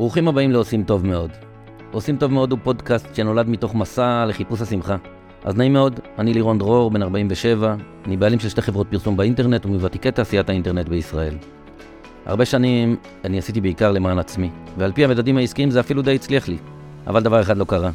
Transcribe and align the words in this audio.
ברוכים 0.00 0.28
הבאים 0.28 0.50
לעושים 0.50 0.84
טוב 0.84 1.06
מאוד. 1.06 1.30
עושים 1.92 2.16
טוב 2.16 2.32
מאוד 2.32 2.50
הוא 2.50 2.58
פודקאסט 2.62 3.14
שנולד 3.14 3.48
מתוך 3.48 3.74
מסע 3.74 4.24
לחיפוש 4.28 4.60
השמחה. 4.60 4.96
אז 5.44 5.56
נעים 5.56 5.72
מאוד, 5.72 6.00
אני 6.18 6.34
לירון 6.34 6.58
דרור, 6.58 6.90
בן 6.90 7.02
47, 7.02 7.74
אני 8.06 8.16
בעלים 8.16 8.38
של 8.38 8.48
שתי 8.48 8.62
חברות 8.62 8.86
פרסום 8.90 9.16
באינטרנט 9.16 9.66
ומוותיקי 9.66 10.10
תעשיית 10.10 10.48
האינטרנט 10.48 10.88
בישראל. 10.88 11.34
הרבה 12.26 12.44
שנים 12.44 12.96
אני 13.24 13.38
עשיתי 13.38 13.60
בעיקר 13.60 13.92
למען 13.92 14.18
עצמי, 14.18 14.50
ועל 14.78 14.92
פי 14.92 15.04
המדדים 15.04 15.36
העסקיים 15.36 15.70
זה 15.70 15.80
אפילו 15.80 16.02
די 16.02 16.14
הצליח 16.14 16.48
לי. 16.48 16.56
אבל 17.06 17.22
דבר 17.22 17.40
אחד 17.40 17.56
לא 17.56 17.64
קרה, 17.64 17.90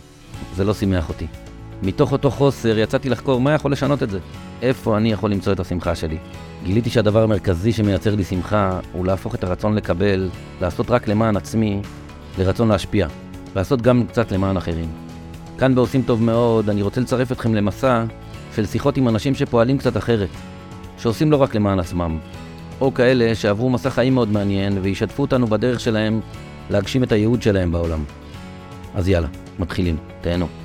זה 0.55 0.63
לא 0.63 0.73
שימח 0.73 1.09
אותי. 1.09 1.44
מתוך 1.83 2.11
אותו 2.11 2.31
חוסר 2.31 2.79
יצאתי 2.79 3.09
לחקור 3.09 3.41
מה 3.41 3.53
יכול 3.53 3.71
לשנות 3.71 4.03
את 4.03 4.09
זה. 4.09 4.19
איפה 4.61 4.97
אני 4.97 5.11
יכול 5.11 5.31
למצוא 5.31 5.53
את 5.53 5.59
השמחה 5.59 5.95
שלי. 5.95 6.17
גיליתי 6.63 6.89
שהדבר 6.89 7.23
המרכזי 7.23 7.71
שמייצר 7.71 8.15
לי 8.15 8.23
שמחה 8.23 8.79
הוא 8.93 9.05
להפוך 9.05 9.35
את 9.35 9.43
הרצון 9.43 9.75
לקבל, 9.75 10.29
לעשות 10.61 10.91
רק 10.91 11.07
למען 11.07 11.37
עצמי, 11.37 11.81
לרצון 12.37 12.67
להשפיע. 12.67 13.07
לעשות 13.55 13.81
גם 13.81 14.03
קצת 14.07 14.31
למען 14.31 14.57
אחרים. 14.57 14.87
כאן 15.57 15.75
בעושים 15.75 16.01
טוב 16.01 16.23
מאוד, 16.23 16.69
אני 16.69 16.81
רוצה 16.81 17.01
לצרף 17.01 17.31
אתכם 17.31 17.55
למסע 17.55 18.03
של 18.55 18.65
שיחות 18.65 18.97
עם 18.97 19.07
אנשים 19.07 19.35
שפועלים 19.35 19.77
קצת 19.77 19.97
אחרת, 19.97 20.29
שעושים 20.97 21.31
לא 21.31 21.37
רק 21.37 21.55
למען 21.55 21.79
עצמם, 21.79 22.17
או 22.81 22.93
כאלה 22.93 23.35
שעברו 23.35 23.69
מסע 23.69 23.89
חיים 23.89 24.15
מאוד 24.15 24.31
מעניין 24.31 24.77
וישתפו 24.81 25.21
אותנו 25.21 25.47
בדרך 25.47 25.79
שלהם 25.79 26.19
להגשים 26.69 27.03
את 27.03 27.11
הייעוד 27.11 27.41
שלהם 27.41 27.71
בעולם. 27.71 28.03
אז 28.95 29.09
יאללה, 29.09 29.27
מתחילים, 29.59 29.97
תהנו. 30.21 30.64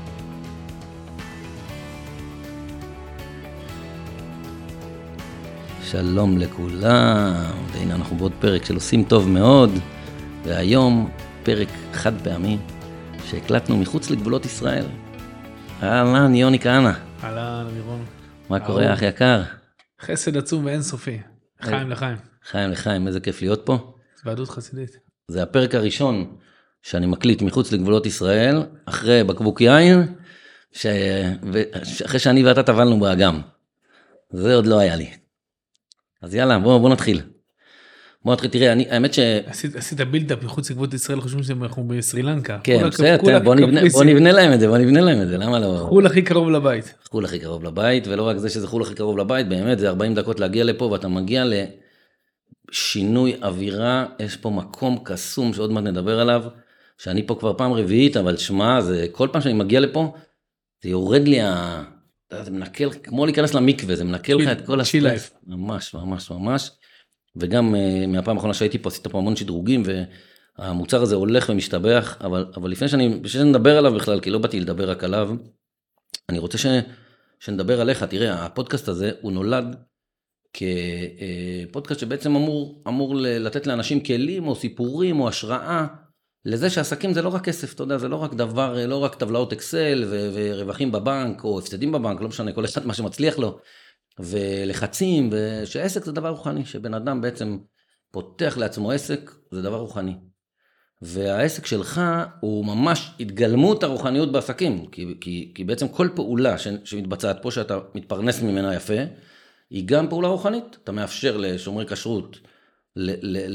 שלום 5.91 6.39
לכולם, 6.39 7.35
והנה 7.73 7.95
אנחנו 7.95 8.17
בעוד 8.17 8.33
פרק 8.41 8.65
של 8.65 8.75
עושים 8.75 9.05
טוב 9.05 9.29
מאוד, 9.29 9.71
והיום 10.45 11.11
פרק 11.43 11.69
חד 11.93 12.13
פעמי 12.25 12.59
שהקלטנו 13.25 13.77
מחוץ 13.77 14.11
לגבולות 14.11 14.45
ישראל. 14.45 14.85
אהלן, 15.83 16.35
יוני 16.35 16.59
כהנא. 16.59 16.93
אהלן, 17.25 17.67
אמירון. 17.71 18.05
מה 18.49 18.61
קורה, 18.61 18.95
אח 18.95 19.03
יקר? 19.03 19.43
חסד 20.01 20.37
עצום 20.37 20.65
ואינסופי. 20.65 21.21
חיים 21.63 21.91
לחיים. 21.91 22.17
חיים 22.51 22.71
לחיים, 22.71 23.07
איזה 23.07 23.21
כיף 23.21 23.43
להיות 23.43 23.63
פה. 23.65 23.95
ועדות 24.25 24.49
חסידית. 24.49 24.97
זה 25.29 25.43
הפרק 25.43 25.75
הראשון 25.75 26.37
שאני 26.83 27.07
מקליט 27.07 27.43
מחוץ 27.43 27.73
לגבולות 27.73 28.07
ישראל, 28.07 28.63
אחרי 28.85 29.25
בקבוק 29.25 29.61
יין, 29.61 30.15
ש... 30.73 30.87
אחרי 32.05 32.19
שאני 32.19 32.45
ואתה 32.45 32.63
טבלנו 32.63 33.01
באגם. 33.01 33.41
זה 34.33 34.55
עוד 34.55 34.67
לא 34.67 34.79
היה 34.79 34.97
לי. 34.97 35.20
אז 36.23 36.35
יאללה, 36.35 36.59
בוא, 36.59 36.79
בוא 36.79 36.89
נתחיל. 36.89 37.21
בוא 38.25 38.33
נתחיל, 38.33 38.51
תראה, 38.51 38.73
אני, 38.73 38.87
האמת 38.91 39.15
ש... 39.15 39.19
עשית, 39.47 39.77
עשית 39.77 40.01
בילדאפ 40.01 40.43
מחוץ 40.43 40.71
לגבולות 40.71 40.95
ישראל, 40.95 41.21
חושבים 41.21 41.43
שאנחנו 41.43 41.89
בסרי 41.89 42.23
לנקה. 42.23 42.59
כן, 42.65 42.89
בסדר, 42.89 43.39
בוא, 43.45 43.55
נבנה, 43.55 43.81
בוא 43.93 44.05
נבנה 44.05 44.33
להם 44.33 44.53
את 44.53 44.61
זה, 44.61 44.69
בוא 44.69 44.79
נבנה 44.79 45.01
להם 45.01 45.23
את 45.23 45.29
זה, 45.29 45.39
למה 45.39 45.59
לא? 45.59 45.87
חו"ל 45.89 46.07
הכי 46.07 46.23
קרוב 46.23 46.51
לבית. 46.51 46.95
חו"ל 47.11 47.25
הכי 47.25 47.39
קרוב 47.39 47.65
לבית, 47.65 48.07
ולא 48.07 48.23
רק 48.23 48.37
זה 48.37 48.49
שזה 48.51 48.67
חו"ל 48.67 48.83
הכי 48.83 48.95
קרוב 48.95 49.19
לבית, 49.19 49.49
באמת 49.49 49.79
זה 49.79 49.89
40 49.89 50.15
דקות 50.15 50.41
להגיע 50.41 50.65
לפה, 50.65 50.85
ואתה 50.85 51.09
מגיע 51.09 51.45
לשינוי 52.71 53.37
אווירה, 53.43 54.07
יש 54.19 54.37
פה 54.37 54.51
מקום 54.51 54.99
קסום 55.05 55.53
שעוד 55.53 55.71
מעט 55.71 55.85
נדבר 55.85 56.21
עליו, 56.21 56.43
שאני 56.99 57.27
פה 57.27 57.35
כבר 57.35 57.55
פעם 57.57 57.73
רביעית, 57.73 58.17
אבל 58.17 58.37
שמע, 58.37 58.81
זה 58.81 59.07
כל 59.13 59.29
פעם 59.33 59.43
שאני 59.43 59.55
מגיע 59.55 59.81
לפה, 59.81 60.15
זה 60.83 60.89
יורד 60.89 61.29
לי 61.29 61.41
ה... 61.41 61.83
זה 62.43 62.51
מנקל, 62.51 62.91
כמו 63.03 63.27
להיכנס 63.27 63.55
למקווה, 63.55 63.97
זה 63.97 64.05
מנקל 64.05 64.35
לך 64.35 64.49
את 64.49 64.67
כל 64.67 64.81
הסטרס. 64.81 65.31
ממש, 65.47 65.95
ממש, 65.95 66.31
ממש. 66.31 66.71
וגם 67.37 67.75
uh, 67.75 68.07
מהפעם 68.07 68.37
האחרונה 68.37 68.55
שהייתי 68.55 68.79
פה, 68.79 68.89
עשית 68.89 69.07
פה 69.07 69.19
המון 69.19 69.37
שדרוגים, 69.37 69.83
והמוצר 70.59 71.03
הזה 71.03 71.15
הולך 71.15 71.49
ומשתבח, 71.49 72.17
אבל, 72.21 72.47
אבל 72.57 72.71
לפני 72.71 72.89
שאני, 72.89 73.09
לפני 73.09 73.29
שנדבר 73.29 73.79
עליו 73.79 73.95
בכלל, 73.95 74.21
כי 74.21 74.31
לא 74.31 74.39
באתי 74.39 74.61
לדבר 74.61 74.91
רק 74.91 75.05
עליו, 75.05 75.31
אני 76.29 76.39
רוצה 76.39 76.59
ש, 76.59 76.67
שנדבר 77.41 77.81
עליך. 77.81 78.03
תראה, 78.03 78.45
הפודקאסט 78.45 78.89
הזה, 78.89 79.11
הוא 79.21 79.33
נולד 79.33 79.77
כפודקאסט 80.53 82.01
שבעצם 82.01 82.37
אמור, 82.37 82.83
אמור 82.89 83.15
לתת 83.17 83.67
לאנשים 83.67 84.01
כלים 84.01 84.49
או 84.49 84.55
סיפורים 84.55 85.21
או 85.21 85.29
השראה 85.29 85.87
לזה 86.45 86.71
שעסקים 86.71 87.13
זה 87.13 87.23
לא 87.23 87.29
רק 87.29 87.45
כסף, 87.45 87.75
אתה 87.75 87.83
יודע, 87.83 87.99
זה 87.99 88.09
לא 88.09 88.17
רק 88.17 88.35
דבר, 88.35 88.87
לא 88.87 88.97
רק 88.97 89.15
טבלאות 89.15 89.53
אקסל 89.53 90.05
ו- 90.11 90.31
ורווחים 90.35 90.93
בבנק 90.93 91.45
או 91.45 91.59
הפסדים 91.59 91.93
בבנק, 91.93 92.21
לא 92.21 92.29
משנה, 92.29 92.53
כל 92.53 92.65
אחד 92.65 92.87
מה 92.87 92.95
שמצליח 92.95 93.39
לו, 93.39 93.59
ולחצים, 94.19 95.31
ושעסק 95.33 96.05
זה 96.05 96.13
דבר 96.13 96.29
רוחני, 96.29 96.65
שבן 96.65 96.95
אדם 96.95 97.21
בעצם 97.21 97.59
פותח 98.11 98.57
לעצמו 98.57 98.91
עסק, 98.91 99.31
זה 99.51 99.63
דבר 99.63 99.77
רוחני. 99.77 100.15
והעסק 101.03 101.67
שלך 101.67 102.01
הוא 102.41 102.67
ממש 102.67 103.11
התגלמות 103.21 103.83
הרוחניות 103.83 104.33
בעסקים, 104.33 104.87
כי, 104.87 105.07
כי, 105.21 105.53
כי 105.55 105.65
בעצם 105.65 105.89
כל 105.89 106.09
פעולה 106.15 106.59
ש, 106.59 106.69
שמתבצעת 106.85 107.39
פה, 107.43 107.51
שאתה 107.51 107.79
מתפרנס 107.95 108.43
ממנה 108.43 108.75
יפה, 108.75 108.95
היא 109.71 109.85
גם 109.87 110.09
פעולה 110.09 110.29
רוחנית. 110.29 110.77
אתה 110.85 110.93
מאפשר 110.93 111.37
לשומרי 111.37 111.87
כשרות 111.87 112.39
ל, 112.97 113.11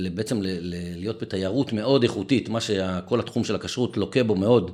ל, 0.05 0.09
בעצם 0.09 0.41
ל, 0.41 0.47
ל, 0.47 0.75
להיות 0.97 1.21
בתיירות 1.21 1.73
מאוד 1.73 2.03
איכותית, 2.03 2.49
מה 2.49 2.61
שכל 2.61 3.19
התחום 3.19 3.43
של 3.43 3.55
הכשרות 3.55 3.97
לוקה 3.97 4.23
בו 4.23 4.35
מאוד. 4.35 4.71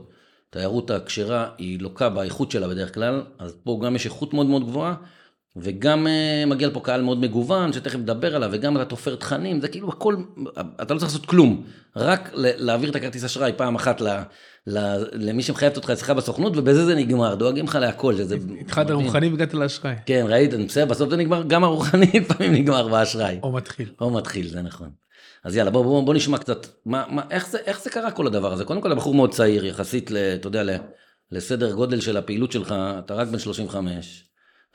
תיירות 0.50 0.92
הכשרה 0.92 1.50
היא 1.58 1.80
לוקה 1.80 2.10
באיכות 2.10 2.52
שלה 2.52 2.68
בדרך 2.68 2.94
כלל, 2.94 3.24
אז 3.40 3.56
פה 3.64 3.80
גם 3.86 3.96
יש 3.96 4.06
איכות 4.06 4.34
מאוד 4.34 4.46
מאוד 4.46 4.66
גבוהה, 4.66 4.96
וגם 5.56 6.08
uh, 6.08 6.50
מגיע 6.50 6.68
לפה 6.68 6.80
קהל 6.80 7.02
מאוד 7.02 7.20
מגוון, 7.20 7.74
שתכף 7.74 8.00
נדבר 8.00 8.36
עליו, 8.36 8.50
וגם 8.54 8.78
אתה 8.78 8.86
תופר 8.86 9.16
תכנים, 9.16 9.62
זה 9.62 9.68
כאילו 9.68 9.90
הכל, 9.90 10.16
אתה 10.82 10.94
לא 10.94 11.00
צריך 11.00 11.12
לעשות 11.12 11.26
כלום, 11.26 11.64
רק 11.96 12.30
להעביר 12.34 12.90
את 12.90 12.96
הכרטיס 12.96 13.24
אשראי 13.24 13.52
פעם 13.58 13.76
אחת 13.76 14.02
למי 14.68 15.44
שמחייבת 15.44 15.78
אותך 15.78 15.90
אצלך 15.90 16.10
בסוכנות, 16.10 16.58
ובזה 16.58 16.86
זה 16.86 16.96
נגמר, 16.96 17.36
דואגים 17.36 17.66
לך 17.66 17.76
להכל. 17.76 18.16
התחלת 18.60 18.92
רוחני 18.92 19.30
והגעת 19.30 19.54
לאשראי. 19.54 19.96
כן, 20.06 20.26
ראית, 20.30 20.54
בסדר, 20.54 20.86
בסוף 20.86 21.10
זה 21.10 21.18
נגמר, 21.18 21.44
גם 21.44 21.64
הרוחני 21.64 22.12
לפעמים 22.20 22.54
נגמר 22.54 22.88
באשראי. 22.88 23.40
או 23.44 23.52
מתחיל. 23.52 23.90
או 24.02 24.10
מתחיל, 24.10 24.48
זה 24.48 24.62
נכון. 24.62 24.90
אז 25.44 25.56
יאללה, 25.56 25.72
בוא, 25.72 25.84
בוא, 25.84 26.04
בוא 26.04 26.14
נשמע 26.14 26.38
קצת, 26.38 26.68
מה, 26.86 27.04
מה, 27.10 27.22
איך, 27.30 27.48
זה, 27.48 27.58
איך 27.66 27.84
זה 27.84 27.90
קרה 27.90 28.12
כל 28.12 28.28
הדבר 28.28 28.54
הזה? 28.54 28.66
קודם 28.66 28.82
כל, 28.82 28.92
הבחור 28.92 29.16
מאוד 29.16 29.32
צעיר, 29.32 29.66
יחסית, 29.66 30.12
אתה 30.12 30.48
יודע, 30.48 30.78
לסדר 31.32 31.74
גודל 31.74 32.02
של 32.02 32.18
הפעילות 32.18 32.52
שלך, 32.52 32.76
אתה 33.00 33.14
רק 33.14 33.28
בן 33.28 33.40
35. 33.40 34.26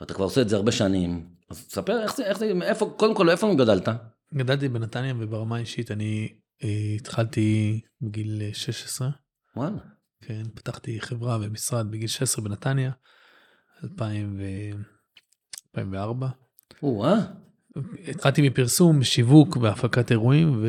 ואתה 0.01 0.13
כבר 0.13 0.25
עושה 0.25 0.41
את 0.41 0.49
זה 0.49 0.55
הרבה 0.55 0.71
שנים, 0.71 1.25
אז 1.49 1.67
תספר 1.67 2.01
איך 2.01 2.15
זה, 2.15 2.23
איך 2.23 2.37
זה, 2.37 2.51
איפה, 2.61 2.93
קודם 2.97 3.15
כל, 3.15 3.29
איפה 3.29 3.53
גדלת? 3.57 3.89
גדלתי 4.33 4.69
בנתניה 4.69 5.13
וברמה 5.19 5.57
אישית 5.57 5.91
אני 5.91 6.29
אה, 6.63 6.93
התחלתי 6.95 7.79
בגיל 8.01 8.41
16. 8.53 9.09
וואלה. 9.57 9.77
כן, 10.21 10.43
פתחתי 10.55 11.01
חברה 11.01 11.37
ומשרד 11.41 11.91
בגיל 11.91 12.07
16 12.07 12.45
בנתניה, 12.45 12.91
2000 13.83 14.37
ו... 14.39 14.43
2004. 15.77 16.27
או-אה. 16.83 17.19
התחלתי 18.07 18.49
מפרסום, 18.49 19.03
שיווק 19.03 19.57
והפקת 19.57 20.11
אירועים 20.11 20.63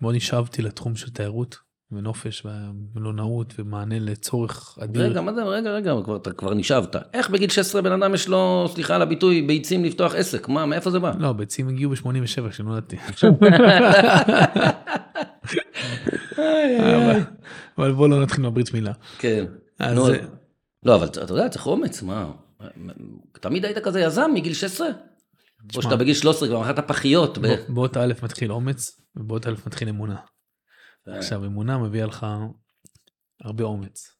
ומאוד 0.00 0.14
נשאבתי 0.14 0.62
לתחום 0.62 0.96
של 0.96 1.10
תיירות. 1.10 1.64
ונופש 1.92 2.46
ומלונאות 2.46 3.54
ומענה 3.58 3.98
לצורך 3.98 4.78
אדיר. 4.80 5.02
רגע, 5.02 5.20
מה 5.20 5.34
זה, 5.34 5.42
רגע, 5.42 5.70
רגע, 5.70 5.92
כבר, 6.04 6.16
אתה 6.16 6.32
כבר 6.32 6.54
נשאבת. 6.54 6.96
איך 7.14 7.30
בגיל 7.30 7.50
16 7.50 7.82
בן 7.82 7.92
אדם 7.92 8.14
יש 8.14 8.28
לו, 8.28 8.68
סליחה 8.74 8.94
על 8.94 9.02
הביטוי, 9.02 9.42
ביצים 9.42 9.84
לפתוח 9.84 10.14
עסק? 10.14 10.48
מה, 10.48 10.66
מאיפה 10.66 10.90
זה 10.90 10.98
בא? 10.98 11.12
לא, 11.18 11.32
ביצים 11.32 11.68
הגיעו 11.68 11.90
ב-87 11.90 12.50
כשנולדתי. 12.50 12.96
אבל 17.78 17.92
בוא 17.92 18.08
לא 18.08 18.22
נתחיל 18.22 18.42
מהברית 18.42 18.72
מילה. 18.72 18.92
כן. 19.18 19.44
נו, 19.80 20.06
לא, 20.82 20.94
אבל 20.96 21.06
אתה 21.06 21.32
יודע, 21.32 21.48
צריך 21.48 21.66
אומץ, 21.66 22.02
מה? 22.02 22.32
תמיד 23.32 23.64
היית 23.64 23.78
כזה 23.78 24.00
יזם 24.00 24.30
מגיל 24.34 24.54
16? 24.54 24.88
או 25.76 25.82
שאתה 25.82 25.96
בגיל 25.96 26.14
13 26.14 26.48
כבר 26.48 26.60
מכרת 26.60 26.88
פחיות. 26.88 27.38
באות 27.68 27.96
א' 27.96 28.12
מתחיל 28.22 28.52
אומץ, 28.52 29.00
ובאות 29.16 29.46
א' 29.46 29.54
מתחיל 29.66 29.88
אמונה. 29.88 30.16
עכשיו 31.06 31.44
אמונה 31.44 31.78
מביאה 31.78 32.06
לך 32.06 32.26
הרבה 33.40 33.64
אומץ. 33.64 34.16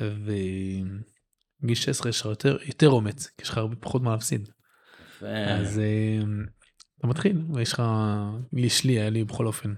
וגיל 0.00 1.74
16 1.74 2.10
יש 2.10 2.20
לך 2.20 2.26
יותר, 2.26 2.56
יותר 2.66 2.88
אומץ, 2.88 3.26
כי 3.26 3.42
יש 3.42 3.48
לך 3.48 3.58
הרבה 3.58 3.76
פחות 3.76 4.02
מה 4.02 4.10
להפסיד. 4.10 4.48
אז 5.20 5.80
אתה 6.98 7.06
מתחיל, 7.06 7.42
ויש 7.54 7.72
לך, 7.72 7.82
לי, 8.84 8.92
היה 8.92 9.10
לי 9.10 9.24
בכל 9.24 9.46
אופן 9.46 9.74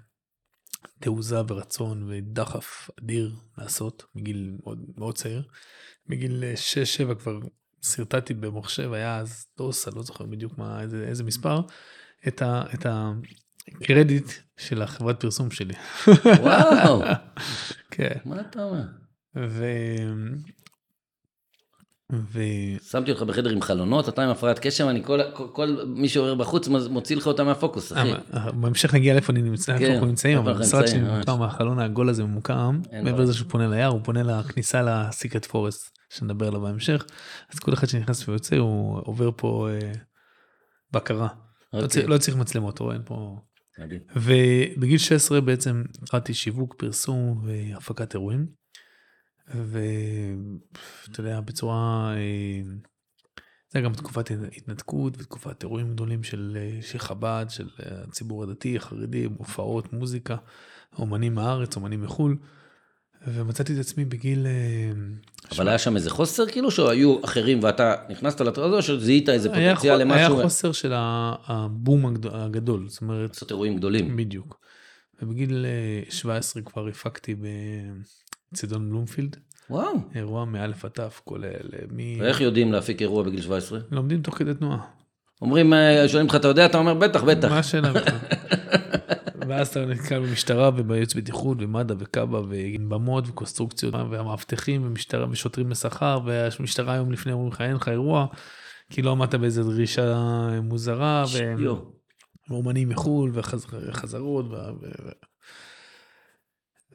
תעוזה 1.00 1.40
ורצון 1.48 2.08
ודחף 2.08 2.90
אדיר 3.00 3.34
לעשות 3.58 4.04
מגיל 4.14 4.56
מאוד, 4.64 4.78
מאוד 4.96 5.14
צעיר. 5.14 5.42
מגיל 6.08 6.44
6-7 7.10 7.14
כבר 7.14 7.38
שרטטתי 7.82 8.34
במחשב, 8.34 8.92
היה 8.92 9.16
אז 9.16 9.46
דוס, 9.58 9.88
אני 9.88 9.96
לא 9.96 10.02
זוכר 10.02 10.26
בדיוק 10.26 10.58
מה, 10.58 10.80
איזה, 10.80 11.04
איזה 11.08 11.24
מספר, 11.24 11.60
את, 12.28 12.42
ה, 12.42 12.62
את 12.74 12.86
הקרדיט 12.86 14.26
של 14.56 14.82
החברת 14.82 15.20
פרסום 15.20 15.50
שלי. 15.50 15.74
וואו. 16.40 17.02
כן. 17.90 18.18
מה 18.24 18.40
אתה 18.40 18.64
אומר? 18.64 18.84
ו... 22.12 22.40
שמתי 22.90 23.10
אותך 23.10 23.22
בחדר 23.22 23.50
עם 23.50 23.60
חלונות, 23.60 24.08
אתה 24.08 24.22
עם 24.24 24.30
הפרעת 24.30 24.58
קשב, 24.58 24.86
אני 24.86 25.04
כל, 25.04 25.20
כל, 25.32 25.46
כל 25.52 25.84
מי 25.86 26.08
שעובר 26.08 26.34
בחוץ 26.34 26.68
מוציא 26.68 27.16
לך 27.16 27.26
אותה 27.26 27.44
מהפוקוס, 27.44 27.92
אחי. 27.92 28.12
אה, 28.34 28.52
בהמשך 28.52 28.94
נגיע 28.94 29.12
לאיפה 29.12 29.32
אני 29.32 29.42
נמצא, 29.42 29.78
כן, 29.78 29.92
אנחנו 29.92 30.06
נמצאים, 30.06 30.38
אבל 30.38 30.52
המשרד 30.52 30.86
שלי 30.86 31.00
ממוקם, 31.00 31.42
החלון 31.42 31.78
העגול 31.78 32.08
הזה 32.08 32.24
ממוקם, 32.24 32.80
מעבר 33.02 33.22
לזה 33.22 33.34
שהוא 33.34 33.48
פונה 33.50 33.68
ליער, 33.68 33.90
הוא 33.90 34.00
פונה 34.04 34.22
לכניסה 34.22 34.82
לסיקרט 34.82 35.44
פורסט, 35.44 35.98
שנדבר 36.10 36.48
עליו 36.48 36.60
בהמשך, 36.60 37.04
אז 37.52 37.58
כל 37.58 37.72
אחד 37.72 37.88
שנכנס 37.88 38.28
ויוצא, 38.28 38.56
הוא 38.56 39.00
עובר 39.04 39.30
פה 39.36 39.68
אה, 39.70 39.92
בקרה. 40.92 41.28
לא, 41.72 41.78
אוקיי. 41.78 41.88
צריך, 41.88 42.08
לא 42.08 42.18
צריך 42.18 42.36
מצלמות, 42.36 42.78
רואה, 42.78 42.94
אין 42.94 43.02
פה... 43.04 43.36
ובגיל 44.16 44.98
16 44.98 45.40
בעצם 45.40 45.82
התחלתי 46.02 46.34
שיווק, 46.34 46.74
פרסום 46.78 47.42
והפקת 47.44 48.14
אירועים. 48.14 48.46
ואתה 49.48 51.20
יודע, 51.20 51.40
בצורה, 51.40 52.12
אה, 52.16 52.60
זה 53.68 53.80
גם 53.80 53.94
תקופת 53.94 54.30
התנתקות 54.56 55.14
ותקופת 55.18 55.62
אירועים 55.62 55.92
גדולים 55.92 56.22
של, 56.22 56.58
אה, 56.60 56.82
של 56.82 56.98
חב"ד, 56.98 57.46
של 57.48 57.68
הציבור 57.78 58.42
הדתי, 58.42 58.76
החרדי, 58.76 59.24
הופעות, 59.38 59.92
מוזיקה, 59.92 60.36
אומנים 60.98 61.34
מהארץ, 61.34 61.76
אומנים 61.76 62.02
מחו"ל. 62.02 62.36
ומצאתי 63.28 63.74
את 63.74 63.78
עצמי 63.78 64.04
בגיל... 64.04 64.46
אה, 64.46 64.92
אבל 65.48 65.56
שמה... 65.56 65.70
היה 65.70 65.78
שם 65.78 65.96
איזה 65.96 66.10
חוסר 66.10 66.46
כאילו 66.46 66.70
שהיו 66.70 67.24
אחרים 67.24 67.62
ואתה 67.62 67.94
נכנסת 68.10 68.40
לתראה 68.40 68.66
הזו 68.66 68.76
או 68.76 68.82
שזיהית 68.82 69.28
איזה 69.28 69.48
פוטנציאל 69.48 69.96
למשהו? 69.96 70.34
היה 70.34 70.42
חוסר 70.42 70.72
של 70.72 70.92
הבום 70.94 72.16
הגדול, 72.32 72.88
זאת 72.88 73.02
אומרת... 73.02 73.30
לעשות 73.30 73.50
אירועים 73.50 73.76
גדולים. 73.76 74.16
בדיוק. 74.16 74.60
ובגיל 75.22 75.66
17 76.10 76.62
כבר 76.62 76.88
הפקתי 76.88 77.34
צידון 78.54 78.90
בלומפילד. 78.90 79.36
וואו. 79.70 79.96
אירוע 80.14 80.44
מאלף 80.44 80.84
עד 80.84 80.90
תף, 80.90 81.20
כולל 81.24 81.44
אה, 81.46 81.78
מ... 81.90 82.20
ואיך 82.20 82.40
יודעים 82.40 82.72
להפיק 82.72 83.02
אירוע 83.02 83.22
בגיל 83.22 83.42
17? 83.42 83.78
לומדים 83.90 84.22
תוך 84.22 84.38
כדי 84.38 84.54
תנועה. 84.54 84.78
אומרים, 85.42 85.74
אה, 85.74 86.08
שואלים 86.08 86.26
לך, 86.26 86.34
אתה 86.34 86.48
יודע? 86.48 86.66
אתה 86.66 86.78
אומר, 86.78 86.94
בטח, 86.94 87.22
בטח. 87.24 87.50
מה 87.50 87.58
השאלה 87.58 87.92
בכלל? 87.92 88.18
ואז 89.48 89.68
אתה 89.68 89.86
נתקל 89.86 90.18
במשטרה 90.18 90.70
ובייעוץ 90.76 91.14
בטיחות 91.14 91.58
ומד"א 91.60 91.94
וכב"א 91.98 92.40
ובמות 92.48 93.28
וקונסטרוקציות 93.28 93.94
והמאבטחים 93.94 94.86
ומשטרה 94.86 95.26
ושוטרים 95.30 95.68
בשכר 95.68 96.20
והמשטרה 96.24 96.96
יום 96.96 97.12
לפני 97.12 97.32
אומרים 97.32 97.52
לך 97.52 97.60
אין 97.60 97.76
לך 97.76 97.88
אירוע 97.88 98.26
כי 98.90 99.02
לא 99.02 99.10
עמדת 99.10 99.34
באיזה 99.34 99.62
דרישה 99.62 100.14
מוזרה 100.62 101.24
ואומנים 102.50 102.88
מחו"ל 102.88 103.30
וחזרות 103.34 104.46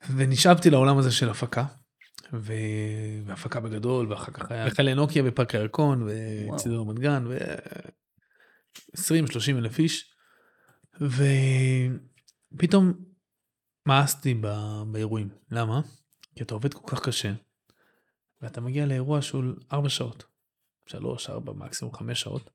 ונשאבתי 0.10 0.70
לעולם 0.70 0.98
הזה 0.98 1.12
של 1.12 1.30
הפקה. 1.30 1.66
והפקה 2.34 3.60
בגדול 3.60 4.12
ואחר 4.12 4.32
כך 4.32 4.52
היה 4.52 4.70
חיילי 4.70 4.94
נוקיה 4.94 5.24
בפארק 5.24 5.56
הירקון 5.56 6.08
וצידי 6.54 6.76
רמת 6.76 7.00
גן 7.00 7.26
ו-20-30 7.28 9.58
אלף 9.58 9.80
איש. 9.80 10.14
ופתאום 12.56 12.94
מאסתי 13.86 14.42
באירועים. 14.92 15.30
למה? 15.52 15.82
כי 16.36 16.44
אתה 16.44 16.54
עובד 16.54 16.74
כל 16.74 16.96
כך 16.96 17.06
קשה 17.06 17.34
ואתה 18.42 18.62
מגיע 18.62 18.86
לאירוע 18.86 19.22
של 19.22 19.56
4 19.74 19.90
שעות. 19.90 20.24
3, 20.86 21.30
4, 21.30 21.54
מקסימום 21.54 21.94
5 21.94 22.22
שעות. 22.22 22.50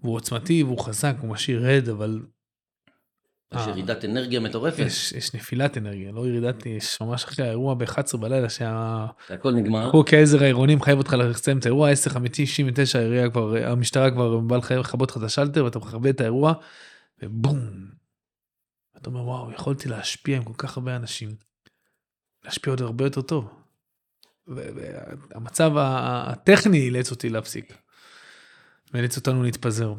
והוא 0.00 0.14
עוצמתי 0.14 0.62
והוא 0.62 0.84
חזק, 0.84 1.14
הוא 1.20 1.30
משאיר 1.30 1.66
הד, 1.66 1.88
אבל 1.88 2.20
יש 3.54 3.60
אה. 3.60 3.70
ירידת 3.70 4.04
אנרגיה 4.04 4.40
מטורפת. 4.40 4.78
יש, 4.78 5.12
יש 5.12 5.34
נפילת 5.34 5.78
אנרגיה, 5.78 6.12
לא 6.12 6.26
ירידת, 6.26 6.66
יש 6.66 7.00
ממש 7.00 7.24
אחרי 7.24 7.46
האירוע 7.46 7.74
ב-11 7.74 8.16
בלילה 8.16 8.48
שהכל 8.48 9.52
נגמר. 9.54 9.90
חוק 9.90 10.14
העזר 10.14 10.42
העירונים 10.42 10.82
חייב 10.82 10.98
אותך 10.98 11.12
לסיים 11.12 11.58
את 11.58 11.66
האירוע, 11.66 11.90
10, 11.90 12.10
50, 12.10 12.46
69, 12.46 12.98
העירייה 12.98 13.30
כבר, 13.30 13.56
המשטרה 13.66 14.10
כבר 14.10 14.38
בא 14.38 14.56
לכבות 14.56 15.10
לך 15.10 15.16
את 15.16 15.22
השלטר 15.22 15.64
ואתה 15.64 15.78
מכבה 15.78 16.10
את 16.10 16.20
האירוע, 16.20 16.52
ובום. 17.22 17.58
אתה 18.96 19.10
אומר 19.10 19.20
וואו, 19.20 19.52
יכולתי 19.52 19.88
להשפיע 19.88 20.36
עם 20.36 20.44
כל 20.44 20.54
כך 20.56 20.76
הרבה 20.76 20.96
אנשים. 20.96 21.28
להשפיע 22.44 22.72
עוד 22.72 22.82
הרבה 22.82 23.04
יותר 23.04 23.20
טוב. 23.20 23.48
והמצב 24.46 25.72
הטכני 25.76 26.78
אילץ 26.78 27.10
אותי 27.10 27.28
להפסיק. 27.28 27.78
ואילץ 28.92 29.16
אותנו 29.16 29.42
להתפזר. 29.42 29.94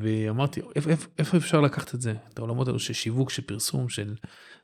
ואמרתי, 0.00 0.60
איפה, 0.76 0.90
איפה, 0.90 1.08
איפה 1.18 1.36
אפשר 1.36 1.60
לקחת 1.60 1.94
את 1.94 2.00
זה? 2.00 2.14
את 2.32 2.38
העולמות 2.38 2.66
האלו 2.68 2.78
של 2.78 2.92
שיווק, 2.92 3.30
של 3.30 3.42
פרסום, 3.42 3.88
של 3.88 4.14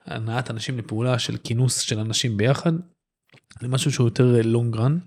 הנעת 0.07 0.51
אנשים 0.51 0.79
לפעולה, 0.79 1.19
של 1.19 1.37
כינוס 1.37 1.79
של 1.79 1.99
אנשים 1.99 2.37
ביחד, 2.37 2.73
למשהו 3.63 3.93
שהוא 3.93 4.07
יותר 4.07 4.41
לונג 4.45 4.77
רן, 4.77 4.99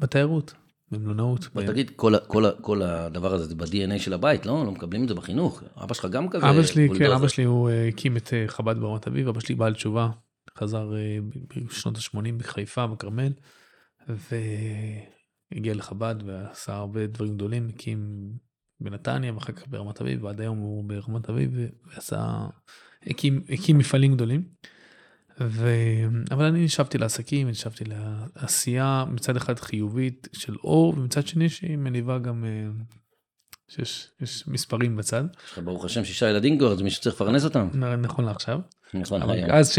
בתיירות, 0.00 0.54
במלונאות. 0.90 1.48
בוא 1.54 1.62
תגיד, 1.62 1.90
כל, 1.96 2.12
כל, 2.26 2.44
כל 2.60 2.82
הדבר 2.82 3.34
הזה 3.34 3.44
זה 3.44 3.54
ב-DNA 3.54 3.98
של 3.98 4.12
הבית, 4.12 4.46
לא? 4.46 4.64
לא 4.64 4.72
מקבלים 4.72 5.02
את 5.02 5.08
זה 5.08 5.14
בחינוך. 5.14 5.62
אבא 5.82 5.94
שלך 5.94 6.04
גם 6.04 6.28
כזה? 6.28 6.50
אבא 6.50 6.62
שלי, 6.62 6.88
כן, 6.98 7.10
אבא 7.10 7.28
שלי 7.28 7.44
הוא 7.44 7.70
אה, 7.70 7.88
הקים 7.88 8.16
את 8.16 8.32
אה, 8.32 8.44
חב"ד 8.48 8.78
ברמת 8.78 9.06
אביב, 9.06 9.28
אבא 9.28 9.40
שלי 9.40 9.54
בעל 9.54 9.74
תשובה, 9.74 10.10
חזר 10.58 10.96
אה, 10.96 11.18
בשנות 11.66 11.96
ה-80 11.96 12.32
בחיפה, 12.38 12.86
בכרמל, 12.86 13.32
ו... 14.08 14.36
הגיע 15.52 15.74
לחב"ד 15.74 16.14
ועשה 16.24 16.74
הרבה 16.74 17.06
דברים 17.06 17.34
גדולים, 17.34 17.68
הקים 17.74 18.30
בנתניה 18.80 19.34
ואחר 19.34 19.52
כך 19.52 19.68
ברמת 19.68 20.00
אביב, 20.00 20.24
ועד 20.24 20.40
היום 20.40 20.58
הוא 20.58 20.84
ברמת 20.84 21.30
אביב 21.30 21.50
ועשה, 21.86 22.46
הקים, 23.06 23.42
הקים 23.48 23.78
מפעלים 23.78 24.14
גדולים. 24.14 24.44
ו... 25.40 25.68
אבל 26.30 26.44
אני 26.44 26.64
נשבתי 26.64 26.98
לעסקים, 26.98 27.48
נשבתי 27.48 27.84
לעשייה 28.36 29.04
מצד 29.08 29.36
אחד 29.36 29.58
חיובית 29.58 30.28
של 30.32 30.56
אור, 30.64 30.94
ומצד 30.96 31.26
שני 31.26 31.48
שהיא 31.48 31.76
מניבה 31.76 32.18
גם, 32.18 32.44
אה, 32.44 32.70
שיש 33.68 34.10
יש 34.20 34.48
מספרים 34.48 34.96
בצד. 34.96 35.24
יש 35.46 35.52
לך 35.52 35.58
ברוך 35.58 35.84
השם 35.84 36.04
שישה 36.04 36.30
ילדים 36.30 36.58
כבר, 36.58 36.72
אז 36.72 36.82
מישהו 36.82 37.02
צריך 37.02 37.14
לפרנס 37.14 37.44
אותם. 37.44 37.68
נכון 38.02 38.24
לעכשיו. 38.24 38.60
נכון 38.94 39.20
להיום. 39.20 39.50
אז 39.50 39.70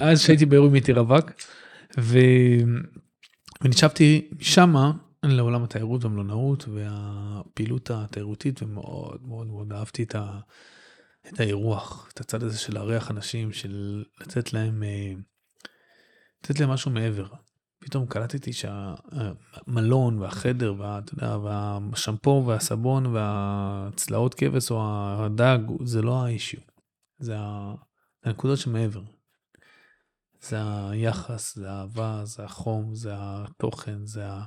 אז 0.00 0.22
כשהייתי 0.22 0.46
באירועים 0.46 0.74
הייתי 0.74 0.92
רווק, 0.92 1.30
ו... 1.98 2.18
ונשאבתי 3.64 4.30
שמה 4.40 4.92
לעולם 5.22 5.64
התיירות 5.64 6.04
והמלונאות 6.04 6.68
והפעילות 6.68 7.90
התיירותית 7.90 8.62
ומאוד 8.62 9.22
מאוד 9.22 9.46
מאוד 9.46 9.72
אהבתי 9.72 10.02
את, 10.02 10.14
ה, 10.14 10.40
את 11.28 11.40
האירוח, 11.40 12.08
את 12.12 12.20
הצד 12.20 12.42
הזה 12.42 12.58
של 12.58 12.74
לארח 12.74 13.10
אנשים, 13.10 13.52
של 13.52 14.04
לתת 14.20 14.52
להם, 14.52 14.82
אה, 14.82 15.12
לתת 16.44 16.60
להם 16.60 16.70
משהו 16.70 16.90
מעבר. 16.90 17.26
פתאום 17.78 18.06
קלטתי 18.06 18.52
שהמלון 18.52 20.18
והחדר 20.18 20.74
ואתה 20.78 21.14
יודע, 21.14 21.36
והשמפו 21.36 22.44
והסבון 22.46 23.06
והצלעות 23.06 24.34
כבש 24.34 24.70
או 24.70 24.82
הדג 25.24 25.58
זה 25.84 26.02
לא 26.02 26.24
האישיו, 26.24 26.60
זה 27.18 27.36
הנקודות 28.24 28.58
שמעבר. 28.58 29.02
זה 30.42 30.56
היחס, 30.90 31.56
זה 31.56 31.70
האהבה, 31.70 32.20
זה 32.24 32.44
החום, 32.44 32.94
זה 32.94 33.12
התוכן, 33.16 34.06
זה, 34.06 34.26
ה... 34.26 34.44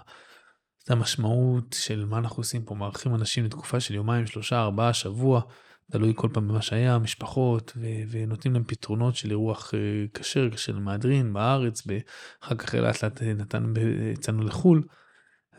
זה 0.85 0.93
המשמעות 0.93 1.75
של 1.79 2.05
מה 2.05 2.17
אנחנו 2.17 2.41
עושים 2.41 2.63
פה, 2.63 2.75
מארחים 2.75 3.15
אנשים 3.15 3.45
לתקופה 3.45 3.79
של 3.79 3.93
יומיים, 3.93 4.27
שלושה, 4.27 4.62
ארבעה, 4.62 4.93
שבוע, 4.93 5.41
תלוי 5.91 6.13
כל 6.15 6.27
פעם 6.33 6.47
במה 6.47 6.62
שהיה, 6.62 7.00
משפחות, 7.00 7.73
ו... 7.77 7.85
ונותנים 8.09 8.53
להם 8.53 8.63
פתרונות 8.63 9.15
של 9.15 9.29
אירוח 9.29 9.73
אה, 9.73 9.79
כשר, 10.13 10.55
של 10.55 10.79
מהדרין 10.79 11.33
בארץ, 11.33 11.83
אחר 12.43 12.55
כך 12.55 12.75
לאט 12.75 13.03
לאט 13.03 13.21
נתן, 13.21 13.73
יצאנו 14.13 14.43
לחו"ל. 14.43 14.83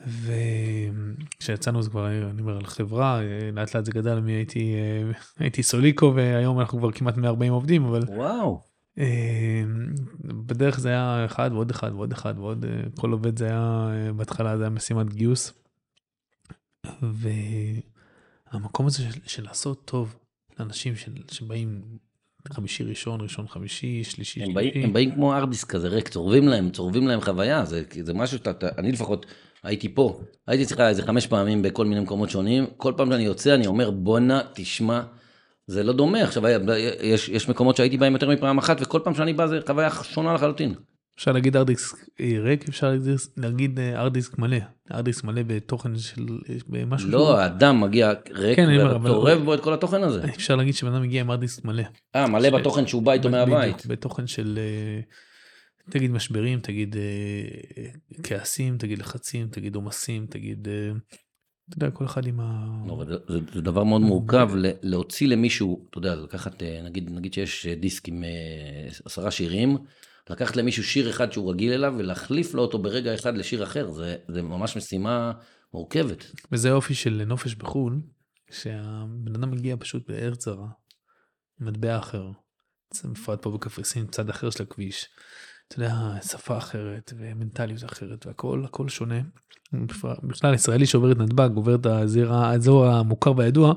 וכשיצאנו 0.06 1.82
זה 1.82 1.90
כבר, 1.90 2.06
אני 2.30 2.40
אומר, 2.40 2.56
על 2.56 2.66
חברה, 2.66 3.20
אה, 3.20 3.50
לאט 3.52 3.74
לאט 3.74 3.84
זה 3.84 3.92
גדל, 3.92 4.20
הייתי, 4.26 4.74
אה, 4.74 5.12
הייתי 5.44 5.62
סוליקו 5.62 6.12
והיום 6.14 6.60
אנחנו 6.60 6.78
כבר 6.78 6.92
כמעט 6.92 7.16
140 7.16 7.52
עובדים, 7.52 7.84
אבל... 7.84 8.02
וואו. 8.08 8.73
אמ, 8.98 9.94
בדרך 10.24 10.80
זה 10.80 10.88
היה 10.88 11.24
אחד 11.24 11.50
ועוד 11.52 11.70
אחד 11.70 11.92
ועוד 11.92 12.12
אחד 12.12 12.34
ועוד 12.38 12.64
אה, 12.64 12.70
כל 13.00 13.12
עובד 13.12 13.38
זה 13.38 13.46
היה 13.46 13.88
אה, 13.90 14.12
בהתחלה 14.12 14.56
זה 14.56 14.62
היה 14.62 14.70
משימת 14.70 15.14
גיוס. 15.14 15.52
והמקום 18.52 18.86
הזה 18.86 19.02
של, 19.02 19.20
של 19.26 19.44
לעשות 19.44 19.84
טוב 19.84 20.16
לאנשים 20.58 20.96
של, 20.96 21.12
שבאים 21.30 21.82
חמישי 22.52 22.84
ראשון 22.84 23.20
ראשון 23.20 23.48
חמישי 23.48 24.04
שלישי 24.04 24.42
הם 24.42 24.52
שלישי. 24.52 24.70
באים, 24.70 24.84
הם 24.84 24.92
באים 24.92 25.14
כמו 25.14 25.34
ארדיס 25.34 25.64
כזה 25.64 25.88
ריק 25.88 26.08
צורבים 26.08 26.48
להם 26.48 26.70
צורבים 26.70 27.06
להם 27.06 27.20
חוויה 27.20 27.64
זה, 27.64 27.82
זה 28.02 28.14
משהו 28.14 28.38
שאתה 28.38 28.68
אני 28.78 28.92
לפחות 28.92 29.26
הייתי 29.62 29.94
פה 29.94 30.20
הייתי 30.46 30.66
צריכה 30.66 30.88
איזה 30.88 31.02
חמש 31.02 31.26
פעמים 31.26 31.62
בכל 31.62 31.86
מיני 31.86 32.00
מקומות 32.00 32.30
שונים 32.30 32.66
כל 32.76 32.92
פעם 32.96 33.10
שאני 33.10 33.22
יוצא 33.22 33.54
אני 33.54 33.66
אומר 33.66 33.90
בואנה 33.90 34.40
תשמע. 34.54 35.02
זה 35.66 35.82
לא 35.82 35.92
דומה, 35.92 36.22
עכשיו 36.22 36.42
יש, 37.02 37.28
יש 37.28 37.48
מקומות 37.48 37.76
שהייתי 37.76 37.96
בהם 37.96 38.12
יותר 38.12 38.28
מפעם 38.28 38.58
אחת, 38.58 38.76
וכל 38.80 39.00
פעם 39.04 39.14
שאני 39.14 39.32
בא 39.32 39.46
זה 39.46 39.60
חוויה 39.66 39.90
שונה 40.02 40.34
לחלוטין. 40.34 40.74
אפשר 41.16 41.32
להגיד 41.32 41.56
ארדיסק 41.56 41.96
ריק, 42.20 42.68
אפשר 42.68 42.92
להגיד 43.36 43.80
ארדיסק 43.80 44.38
מלא, 44.38 44.56
ארדיסק 44.92 45.24
מלא 45.24 45.42
בתוכן 45.46 45.98
של 45.98 46.26
משהו. 46.86 47.10
לא, 47.10 47.38
האדם 47.38 47.80
מגיע 47.80 48.12
ריק, 48.30 48.56
כן, 48.56 48.68
ואתה 48.68 49.08
עורב 49.08 49.42
בו 49.44 49.54
את 49.54 49.60
כל 49.60 49.74
התוכן 49.74 50.02
הזה. 50.02 50.24
אפשר 50.24 50.56
להגיד 50.56 50.74
שבן 50.74 50.92
אדם 50.92 51.02
מגיע 51.02 51.20
עם 51.20 51.30
ארדיסק 51.30 51.64
מלא. 51.64 51.82
אה, 52.16 52.26
מלא 52.26 52.50
בתוכן 52.50 52.86
שהוא 52.86 53.02
בא 53.02 53.12
איתו 53.12 53.30
מהבית. 53.30 53.86
בתוכן 53.86 54.26
של, 54.26 54.58
תגיד 55.90 56.10
משברים, 56.10 56.60
תגיד 56.60 56.96
אה, 56.96 57.84
כעסים, 58.22 58.78
תגיד 58.78 58.98
לחצים, 58.98 59.48
תגיד 59.48 59.74
עומסים, 59.74 60.26
תגיד, 60.30 60.68
אה, 60.68 60.92
אתה 61.68 61.76
יודע, 61.76 61.90
כל 61.90 62.04
אחד 62.04 62.26
עם 62.26 62.40
ה... 62.40 62.66
לא, 62.86 63.04
זה, 63.08 63.14
זה, 63.28 63.38
זה 63.54 63.60
דבר 63.60 63.84
מאוד 63.84 64.00
מורכב 64.02 64.50
להוציא 64.82 65.28
למישהו, 65.28 65.86
אתה 65.90 65.98
יודע, 65.98 66.14
לקחת, 66.14 66.62
אה, 66.62 66.80
נגיד, 66.84 67.10
נגיד 67.10 67.34
שיש 67.34 67.66
דיסק 67.66 68.08
עם 68.08 68.24
עשרה 69.04 69.30
שירים, 69.30 69.76
לקחת 70.30 70.56
למישהו 70.56 70.84
שיר 70.84 71.10
אחד 71.10 71.32
שהוא 71.32 71.50
רגיל 71.50 71.72
אליו 71.72 71.94
ולהחליף 71.98 72.54
לו 72.54 72.62
אותו 72.62 72.78
ברגע 72.78 73.14
אחד 73.14 73.36
לשיר 73.36 73.62
אחר, 73.62 73.90
זה, 73.90 74.16
זה 74.28 74.42
ממש 74.42 74.76
משימה 74.76 75.32
מורכבת. 75.74 76.24
וזה 76.52 76.70
האופי 76.70 76.94
של 76.94 77.22
נופש 77.26 77.54
בחו"ל, 77.54 78.00
שהבן 78.50 79.34
אדם 79.34 79.50
מגיע 79.50 79.76
פשוט 79.78 80.08
בארץ 80.08 80.44
זרה, 80.44 80.68
מטבע 81.60 81.98
אחר. 81.98 82.30
בפרט 83.04 83.42
פה 83.42 83.50
בקפריסין, 83.50 84.06
צד 84.06 84.30
אחר 84.30 84.50
של 84.50 84.62
הכביש. 84.62 85.08
אתה 85.68 85.76
יודע, 85.76 85.94
שפה 86.22 86.58
אחרת 86.58 87.12
ומנטליות 87.16 87.84
אחרת 87.84 88.26
והכל, 88.26 88.62
הכל 88.64 88.88
שונה. 88.88 89.20
בכלל 90.22 90.54
ישראלי 90.54 90.86
שעובר 90.86 91.12
את 91.12 91.18
נתב"ג, 91.18 91.50
עובר 91.54 91.74
את 91.74 91.86
האזור 92.30 92.86
המוכר 92.86 93.32
והידוע, 93.36 93.74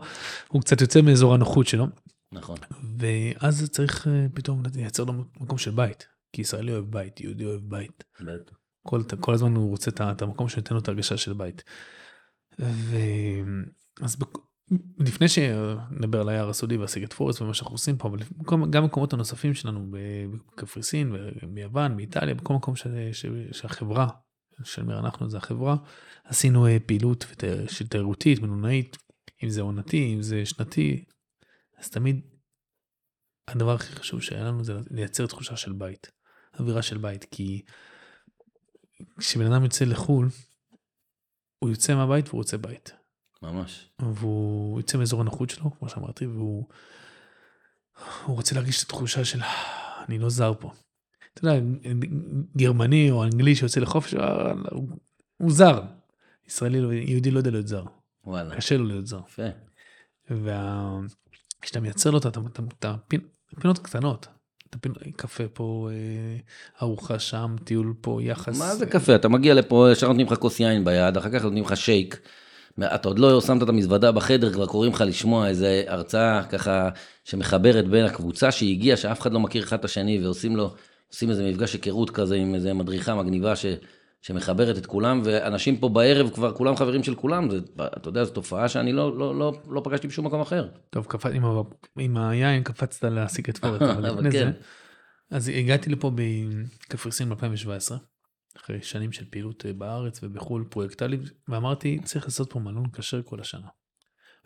הוא 0.48 0.62
קצת 0.62 0.82
יוצא 0.82 1.01
מאזור 1.01 1.34
הנוחות 1.34 1.67
שלו. 1.67 1.88
נכון. 2.32 2.58
ואז 2.98 3.70
צריך 3.70 4.08
אה, 4.08 4.25
פתאום 4.34 4.63
לייצר 4.75 5.03
לו 5.03 5.13
מקום 5.39 5.58
של 5.58 5.72
בית, 5.72 6.08
כי 6.34 6.41
ישראלי 6.41 6.72
אוהב 6.72 6.86
בית, 6.86 7.20
יהודי 7.20 7.46
אוהב 7.46 7.62
בית. 7.62 8.03
כל, 8.88 9.01
כל 9.20 9.34
הזמן 9.34 9.56
הוא 9.56 9.70
רוצה 9.70 9.91
את 10.12 10.22
המקום 10.22 10.50
שנותן 10.50 10.75
לו 10.75 10.82
את 10.82 10.88
הרגשה 10.88 11.17
של 11.17 11.34
בית. 11.34 11.63
ואז 12.60 14.17
לפני 15.00 15.27
שנדבר 15.27 16.21
על 16.21 16.29
היער 16.29 16.50
הסודי 16.50 16.77
והסיגט 16.77 17.13
פורס 17.13 17.41
ומה 17.41 17.53
שאנחנו 17.53 17.74
עושים 17.74 17.97
פה, 17.97 18.07
אבל 18.07 18.19
גם 18.69 18.83
במקומות 18.83 19.13
הנוספים 19.13 19.53
שלנו 19.53 19.91
בקפריסין, 19.91 21.15
ביוון, 21.53 21.97
באיטליה, 21.97 22.36
בכל 22.36 22.53
מקום 22.53 22.75
ש, 22.75 22.88
ש, 23.12 23.25
שהחברה, 23.51 24.07
של 24.63 24.83
מי 24.83 24.93
אנחנו 24.93 25.29
זה 25.29 25.38
החברה, 25.38 25.75
עשינו 26.24 26.67
אה, 26.67 26.77
פעילות 26.86 27.25
תיירותית, 27.89 28.39
מלונאית, 28.39 28.97
אם 29.43 29.50
זה 29.50 29.62
עונתי, 29.62 30.13
אם 30.13 30.21
זה 30.21 30.45
שנתי, 30.45 31.05
אז 31.77 31.89
תמיד 31.89 32.21
הדבר 33.47 33.74
הכי 33.74 33.95
חשוב 33.95 34.21
שהיה 34.21 34.43
לנו 34.43 34.63
זה 34.63 34.74
לייצר 34.91 35.27
תחושה 35.27 35.57
של 35.57 35.74
בית, 35.74 36.12
אווירה 36.59 36.81
של 36.81 36.97
בית, 36.97 37.24
כי 37.31 37.62
כשבן 39.19 39.51
אדם 39.51 39.63
יוצא 39.63 39.86
לחו"ל, 39.86 40.29
הוא 41.59 41.69
יוצא 41.69 41.95
מהבית 41.95 42.27
והוא 42.27 42.38
רוצה 42.38 42.57
בית. 42.57 42.93
ממש. 43.41 43.89
והוא 44.00 44.79
יוצא 44.79 44.98
מאזור 44.98 45.22
הנוחות 45.22 45.50
שלו, 45.50 45.72
כמו 45.79 45.89
שאמרתי, 45.89 46.25
והוא 46.25 46.65
רוצה 48.27 48.56
להרגיש 48.56 48.77
את 48.77 48.84
התחושה 48.84 49.25
של 49.25 49.39
אני 50.08 50.20
לא 50.20 50.29
זר 50.29 50.53
פה. 50.60 50.72
אתה 51.34 51.48
יודע, 51.48 51.65
גרמני 52.58 53.12
או 53.12 53.24
אנגלי 53.24 53.56
שיוצא 53.56 53.79
לחופש, 53.79 54.13
אה, 54.13 54.51
הוא, 55.38 55.51
זר. 55.51 55.82
ישראלי, 56.48 56.82
לא, 56.82 56.94
יהודי 56.94 57.32
לא 57.32 57.38
יודע 57.38 57.51
להיות 57.51 57.67
זר. 57.67 57.84
וואלה. 58.25 58.56
קשה 58.56 58.77
לו 58.77 58.86
להיות 58.86 59.08
זר. 59.08 59.20
יפה. 59.27 59.44
וכשאתה 60.32 61.79
מייצר 61.79 62.12
לו 62.12 62.17
את 62.17 62.25
הפינות 62.25 63.79
קטנות, 63.79 64.27
קפה 65.15 65.48
פה, 65.53 65.89
אה, 65.91 66.38
ארוחה 66.82 67.20
שם, 67.20 67.56
טיול 67.63 67.94
פה, 68.01 68.20
יחס. 68.24 68.60
מה 68.60 68.75
זה 68.75 68.86
קפה? 68.86 69.15
אתה 69.15 69.29
מגיע 69.29 69.53
לפה, 69.53 69.88
ישר 69.91 70.08
נותנים 70.08 70.27
לך 70.27 70.34
כוס 70.34 70.60
יין 70.60 70.86
ביד, 70.86 71.17
אחר 71.17 71.29
כך 71.29 71.44
נותנים 71.44 71.63
לך 71.63 71.77
שייק. 71.77 72.20
אתה 72.84 73.07
עוד 73.07 73.19
לא 73.19 73.41
שמת 73.41 73.63
את 73.63 73.69
המזוודה 73.69 74.12
בחדר, 74.12 74.53
כבר 74.53 74.65
קוראים 74.65 74.93
לך 74.93 75.03
לשמוע 75.07 75.48
איזה 75.48 75.84
הרצאה 75.88 76.43
ככה 76.43 76.89
שמחברת 77.24 77.88
בין 77.88 78.05
הקבוצה 78.05 78.51
שהגיעה, 78.51 78.98
שאף 78.98 79.22
אחד 79.22 79.34
לא 79.34 79.39
מכיר 79.39 79.63
אחד 79.63 79.79
את 79.79 79.86
השני, 79.86 80.24
ועושים 80.24 80.55
לו, 80.55 80.74
עושים 81.12 81.29
איזה 81.29 81.50
מפגש 81.50 81.74
היכרות 81.74 82.10
כזה 82.10 82.36
עם 82.36 82.55
איזה 82.55 82.74
מדריכה 82.74 83.15
מגניבה 83.15 83.55
ש, 83.55 83.65
שמחברת 84.22 84.77
את 84.77 84.86
כולם, 84.86 85.22
ואנשים 85.24 85.77
פה 85.77 85.89
בערב 85.89 86.29
כבר 86.29 86.53
כולם 86.53 86.75
חברים 86.75 87.03
של 87.03 87.15
כולם, 87.15 87.50
זה, 87.50 87.60
אתה 87.98 88.10
יודע, 88.10 88.24
זו 88.24 88.31
תופעה 88.31 88.69
שאני 88.69 88.93
לא, 88.93 89.17
לא, 89.17 89.36
לא, 89.36 89.53
לא 89.69 89.81
פגשתי 89.84 90.07
בשום 90.07 90.25
מקום 90.25 90.41
אחר. 90.41 90.67
טוב, 90.89 91.05
קפצ... 91.05 91.31
עם, 91.34 91.46
ה... 91.46 91.62
עם 92.00 92.17
היין 92.17 92.63
קפצת 92.63 93.03
להשיג 93.03 93.50
את 93.50 93.57
פורט, 93.57 93.81
אבל 93.91 94.10
לפני 94.10 94.31
כן. 94.31 94.51
זה, 94.51 94.51
אז 95.31 95.48
הגעתי 95.50 95.89
לפה 95.89 96.12
בקפריסין 96.15 97.29
ב-2017. 97.29 97.93
אחרי 98.57 98.81
שנים 98.81 99.11
של 99.11 99.25
פעילות 99.29 99.65
אה, 99.65 99.73
בארץ 99.73 100.19
ובחו"ל 100.23 100.65
פרויקטלית, 100.69 101.21
ואמרתי, 101.47 101.99
צריך 102.03 102.25
לעשות 102.25 102.53
פה 102.53 102.59
מלון 102.59 102.85
כשר 102.93 103.21
כל 103.25 103.39
השנה. 103.39 103.67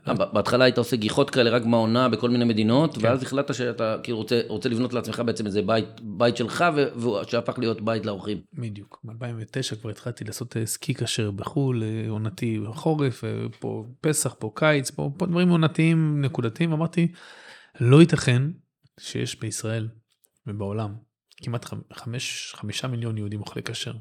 אה, 0.08 0.13
בהתחלה 0.13 0.65
היית 0.65 0.77
עושה 0.77 0.96
גיחות 0.96 1.30
כאלה 1.30 1.50
רק 1.50 1.62
בעונה 1.62 2.10
בכל 2.10 2.30
מיני 2.30 2.46
מדינות, 2.46 2.98
כן. 2.98 3.00
ואז 3.03 3.24
החלטת 3.24 3.53
שאתה 3.53 3.98
כאילו 4.03 4.18
רוצה, 4.18 4.41
רוצה 4.48 4.70
לבנות 4.70 4.94
לעצמך 4.94 5.22
בעצם 5.25 5.46
איזה 5.46 5.62
בית, 5.62 6.01
בית 6.01 6.38
שלך, 6.38 6.65
שהפך 7.27 7.60
להיות 7.60 7.82
בית 7.82 8.06
לאורחים. 8.06 8.41
בדיוק, 8.53 9.00
ב-2009 9.03 9.75
כבר 9.82 9.89
התחלתי 9.89 10.24
לעשות 10.24 10.58
אה, 10.58 10.65
סקי 10.65 10.94
כשר 10.94 11.32
בחו"ל, 11.32 11.84
עונתי 12.10 12.60
בחורף, 12.60 13.24
פה 13.60 13.86
פסח, 14.01 14.36
פה 14.39 14.51
קיץ, 14.56 14.91
פה, 14.91 15.12
פה 15.18 15.25
דברים 15.25 15.50
עונתיים 15.50 16.22
נקודתיים, 16.22 16.72
אמרתי, 16.74 17.12
לא 17.82 18.01
ייתכן 18.01 18.41
שיש 19.00 19.39
בישראל 19.39 19.88
ובעולם 20.48 21.11
כמעט 21.42 21.66
חמש, 21.94 22.54
חמישה 22.56 22.88
מיליון 22.88 23.18
יהודים 23.18 23.40
אוכלי 23.40 23.64
כשר, 23.64 23.94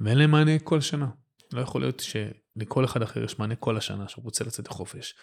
ואין 0.00 0.18
להם 0.18 0.30
מענה 0.30 0.58
כל 0.58 0.80
שנה. 0.80 1.06
לא 1.52 1.60
יכול 1.60 1.80
להיות 1.80 2.00
שלכל 2.00 2.84
אחד 2.84 3.02
אחר 3.02 3.24
יש 3.24 3.38
מענה 3.38 3.54
כל 3.54 3.76
השנה 3.76 4.08
שהוא 4.08 4.24
רוצה 4.24 4.44
לצאת 4.44 4.68
לחופש. 4.68 5.14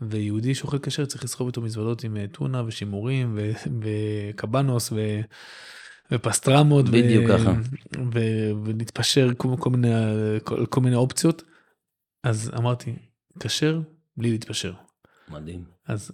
ויהודי 0.00 0.54
שאוכל 0.54 0.78
כשר 0.78 1.04
צריך 1.06 1.24
לסחוב 1.24 1.46
איתו 1.46 1.62
מזוודות 1.62 2.04
עם 2.04 2.16
אה, 2.16 2.26
טונה 2.32 2.62
ושימורים 2.66 3.38
ו- 3.38 3.52
וקבנוס 3.82 4.92
ו- 4.92 5.20
ופסטרמות. 6.12 6.88
בדיוק 6.88 7.24
ו- 7.24 7.28
ככה. 7.28 7.52
ו- 8.12 8.50
ולהתפשר 8.64 9.28
כל, 9.36 9.48
כל, 9.58 9.70
מיני, 9.70 9.88
כל, 10.44 10.66
כל 10.66 10.80
מיני 10.80 10.96
אופציות. 10.96 11.42
אז 12.22 12.50
אמרתי, 12.56 12.96
כשר 13.40 13.80
בלי 14.16 14.30
להתפשר. 14.30 14.72
מדהים. 15.28 15.64
אז 15.86 16.12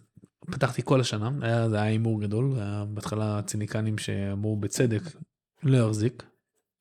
פתחתי 0.51 0.83
כל 0.85 1.01
השנה, 1.01 1.31
היה, 1.41 1.69
זה 1.69 1.77
היה 1.77 1.85
הימור 1.85 2.21
גדול, 2.21 2.53
היה 2.57 2.85
בהתחלה 2.89 3.43
ציניקנים 3.43 3.99
שאמרו 3.99 4.57
בצדק 4.57 5.03
לא 5.63 5.87
יחזיק. 5.87 6.23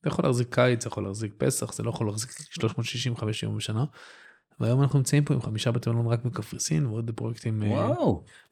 זה 0.03 0.09
יכול 0.09 0.25
להחזיק 0.25 0.55
קיץ, 0.55 0.83
זה 0.83 0.87
יכול 0.87 1.03
להחזיק 1.03 1.33
פסח, 1.37 1.73
זה 1.73 1.83
לא 1.83 1.89
יכול 1.89 2.07
להחזיק 2.07 2.31
365 2.49 3.43
יום 3.43 3.57
בשנה. 3.57 3.85
והיום 4.59 4.81
אנחנו 4.81 4.99
נמצאים 4.99 5.25
פה 5.25 5.33
עם 5.33 5.41
חמישה 5.41 5.71
בתי 5.71 5.89
מלון 5.89 6.07
רק 6.07 6.25
בקפריסין 6.25 6.85
ועוד 6.85 7.11
פרויקטים 7.15 7.63
אה, 7.63 7.89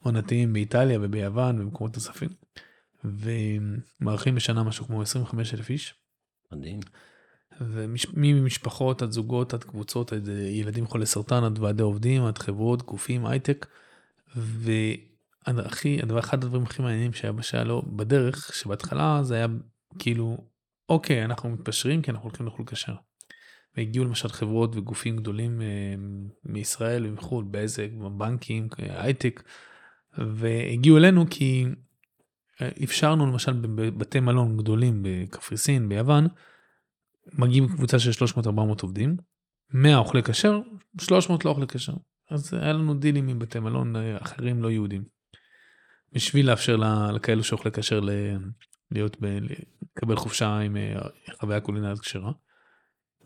עונתיים 0.03 0.53
באיטליה 0.53 0.99
וביוון 1.01 1.59
ובמקומות 1.59 1.95
נוספים. 1.95 2.29
ומארחים 3.03 4.35
בשנה 4.35 4.63
משהו 4.63 4.85
כמו 4.85 5.01
25 5.01 5.53
אלף 5.53 5.69
איש. 5.69 5.95
מדהים. 6.51 6.79
וממשפחות 7.61 9.01
עד 9.01 9.11
זוגות 9.11 9.53
עד 9.53 9.63
קבוצות 9.63 10.13
עד 10.13 10.27
ילדים 10.27 10.87
חולי 10.87 11.05
סרטן 11.05 11.43
עד 11.43 11.59
ועדי 11.59 11.83
עובדים 11.83 12.23
עד 12.23 12.37
חברות 12.37 12.81
גופים 12.81 13.25
הייטק. 13.25 13.65
והכי, 14.35 15.99
הדבר, 16.03 16.19
אחד 16.19 16.43
הדברים 16.43 16.63
הכי 16.63 16.81
מעניינים 16.81 17.13
שהיה 17.13 17.31
בשעה 17.31 17.63
לא 17.63 17.81
בדרך, 17.87 18.55
שבהתחלה 18.55 19.23
זה 19.23 19.35
היה 19.35 19.47
כאילו, 19.99 20.37
אוקיי, 20.89 21.25
אנחנו 21.25 21.49
מתפשרים 21.49 22.01
כי 22.01 22.11
אנחנו 22.11 22.29
הולכים 22.29 22.45
לאכול 22.45 22.65
כשר. 22.65 22.95
והגיעו 23.77 24.05
למשל 24.05 24.29
חברות 24.29 24.75
וגופים 24.75 25.17
גדולים 25.17 25.61
אה, 25.61 25.67
מישראל 26.43 27.05
ומחו"ל, 27.05 27.45
בזק, 27.51 27.89
בנקים, 28.17 28.67
הייטק, 28.77 29.43
והגיעו 30.17 30.97
אלינו 30.97 31.25
כי 31.29 31.65
אה, 32.61 32.69
אפשרנו 32.83 33.25
למשל 33.27 33.53
בבתי 33.53 34.19
מלון 34.19 34.57
גדולים 34.57 35.03
בקפריסין, 35.03 35.89
ביוון, 35.89 36.27
מגיעים 37.33 37.67
קבוצה 37.67 37.99
של 37.99 38.25
300-400 38.25 38.49
עובדים, 38.81 39.17
100 39.73 39.97
אוכלי 39.97 40.23
כשר, 40.23 40.59
300 41.01 41.45
לא 41.45 41.49
אוכלי 41.49 41.67
כשר. 41.67 41.93
אז 42.29 42.53
היה 42.53 42.73
לנו 42.73 42.93
דילים 42.93 43.27
עם 43.27 43.39
בתי 43.39 43.59
מלון 43.59 43.95
אה, 43.95 44.17
אחרים 44.21 44.63
לא 44.63 44.71
יהודים. 44.71 45.03
בשביל 46.11 46.49
לאפשר 46.49 46.75
לכאלו 47.13 47.43
שאוכלי 47.43 47.71
כשר 47.71 48.01
להיות, 48.91 49.17
ב, 49.19 49.25
לקבל 49.25 50.15
חופשה 50.15 50.57
עם 50.57 50.77
אה, 50.77 51.01
חוויה 51.39 51.59
קולינרית 51.59 51.99
כשרה. 51.99 52.31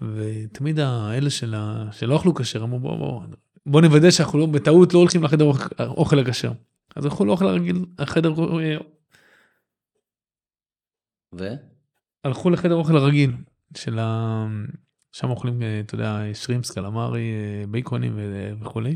ותמיד 0.01 0.79
האלה 0.79 1.29
שלה, 1.29 1.85
שלא 1.91 2.17
אכלו 2.17 2.35
כשר 2.35 2.63
אמרו 2.63 2.79
בוא 2.79 2.97
בוא 2.97 3.21
בוא 3.65 3.81
נוודא 3.81 4.11
שאנחנו 4.11 4.39
לא, 4.39 4.45
בטעות 4.45 4.93
לא 4.93 4.99
הולכים 4.99 5.23
לחדר 5.23 5.45
אוכל 5.79 6.19
הכשר. 6.19 6.51
אז 6.95 7.05
הלכו 7.05 7.25
לאוכל 7.25 7.47
הרגיל, 7.47 7.85
החדר... 7.99 8.29
אה, 8.59 8.77
ו? 11.35 11.47
הלכו 12.23 12.49
לחדר 12.49 12.75
אוכל 12.75 12.95
הרגיל 12.97 13.31
של 13.77 13.99
ה... 13.99 14.45
שם 15.11 15.29
אוכלים, 15.29 15.61
אה, 15.61 15.79
אתה 15.79 15.95
יודע, 15.95 16.21
שרימפס, 16.33 16.71
קלמרי, 16.71 17.31
אה, 17.31 17.67
בייקונים 17.67 18.19
וכולי. 18.61 18.95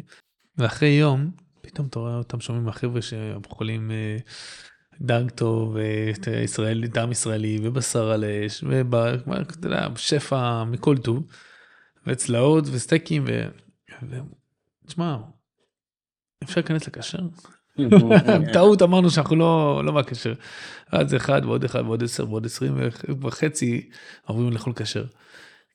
ואחרי 0.58 0.89
יום, 0.89 1.32
פתאום 1.62 1.88
אתה 1.88 2.00
רואה 2.00 2.15
אותם 2.15 2.39
שומעים 2.39 2.65
מהחבר'ה 2.65 3.01
שאוכלים 3.01 3.91
אה, 3.91 4.17
דג 5.01 5.29
טוב, 5.29 5.77
ישראל, 6.43 6.84
דם 6.88 7.12
ישראלי, 7.12 7.60
ובשר 7.63 8.12
על 8.12 8.25
אש, 8.25 8.63
ואתה 8.63 9.67
יודע, 9.67 9.88
שפע 9.96 10.63
מכל 10.63 10.98
טוב, 10.98 11.24
וצלעות 12.08 12.65
וסטייקים, 12.72 13.25
ו... 13.27 13.48
תשמע, 14.88 15.17
אפשר 16.43 16.62
להיכנס 16.62 16.88
לכשר? 16.88 17.20
טעות 18.53 18.82
אמרנו 18.82 19.10
שאנחנו 19.10 19.36
לא 19.36 19.82
לא 19.86 19.91
בקשר. 19.91 20.34
אז 20.91 21.15
אחד 21.15 21.41
ועוד 21.46 21.63
אחד 21.63 21.82
ועוד 21.82 22.03
עשר 22.03 22.29
ועוד 22.29 22.46
עשרים 22.46 22.77
וחצי 23.22 23.89
עוברים 24.25 24.51
לאכול 24.51 24.74
כשר. 24.75 25.05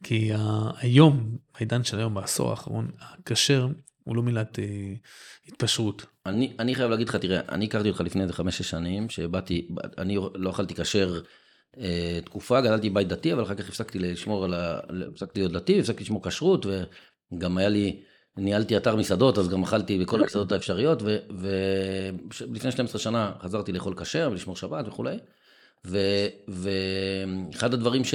כי 0.03 0.31
היום 0.77 1.37
העידן 1.55 1.85
של 1.85 1.99
היום 1.99 2.15
בעשור 2.15 2.51
האחרון 2.51 2.91
הכשר 3.01 3.69
הוא 4.05 4.17
לא 4.17 4.23
מילת 4.23 4.59
אה, 4.59 4.65
התפשרות. 5.49 6.07
אני, 6.27 6.53
אני 6.59 6.75
חייב 6.75 6.91
להגיד 6.91 7.09
לך, 7.09 7.17
תראה, 7.17 7.41
אני 7.49 7.65
הכרתי 7.65 7.89
אותך 7.89 8.01
לפני 8.01 8.23
איזה 8.23 8.33
חמש-שש 8.33 8.71
שנים, 8.71 9.09
שבאתי, 9.09 9.69
אני 9.99 10.17
לא 10.35 10.51
אכלתי 10.51 10.75
כשר 10.75 11.21
אה, 11.79 12.19
תקופה, 12.25 12.61
גדלתי 12.61 12.91
בבית 12.91 13.09
דתי, 13.09 13.33
אבל 13.33 13.43
אחר 13.43 13.55
כך 13.55 13.69
הפסקתי 13.69 13.99
לשמור 13.99 14.45
על 14.45 14.55
ה... 14.55 14.81
הפסקתי 15.09 15.41
להיות 15.41 15.53
דתי, 15.53 15.81
הפסקתי 15.81 16.05
לשמור 16.05 16.29
כשרות, 16.29 16.67
וגם 17.33 17.59
היה 17.59 17.69
לי, 17.69 18.03
ניהלתי 18.37 18.77
אתר 18.77 18.97
מסעדות, 18.97 19.39
אז 19.39 19.49
גם 19.49 19.63
אכלתי 19.63 19.99
בכל 19.99 20.21
המסעדות 20.21 20.53
האפשריות, 20.53 21.03
ולפני 22.41 22.73
12 22.73 23.01
שנה 23.01 23.33
חזרתי 23.43 23.73
לאכול 23.73 23.95
כשר 23.95 24.29
ולשמור 24.33 24.57
שבת 24.57 24.89
וכולי, 24.89 25.17
ואחד 26.49 27.75
הדברים 27.75 28.05
ש... 28.05 28.15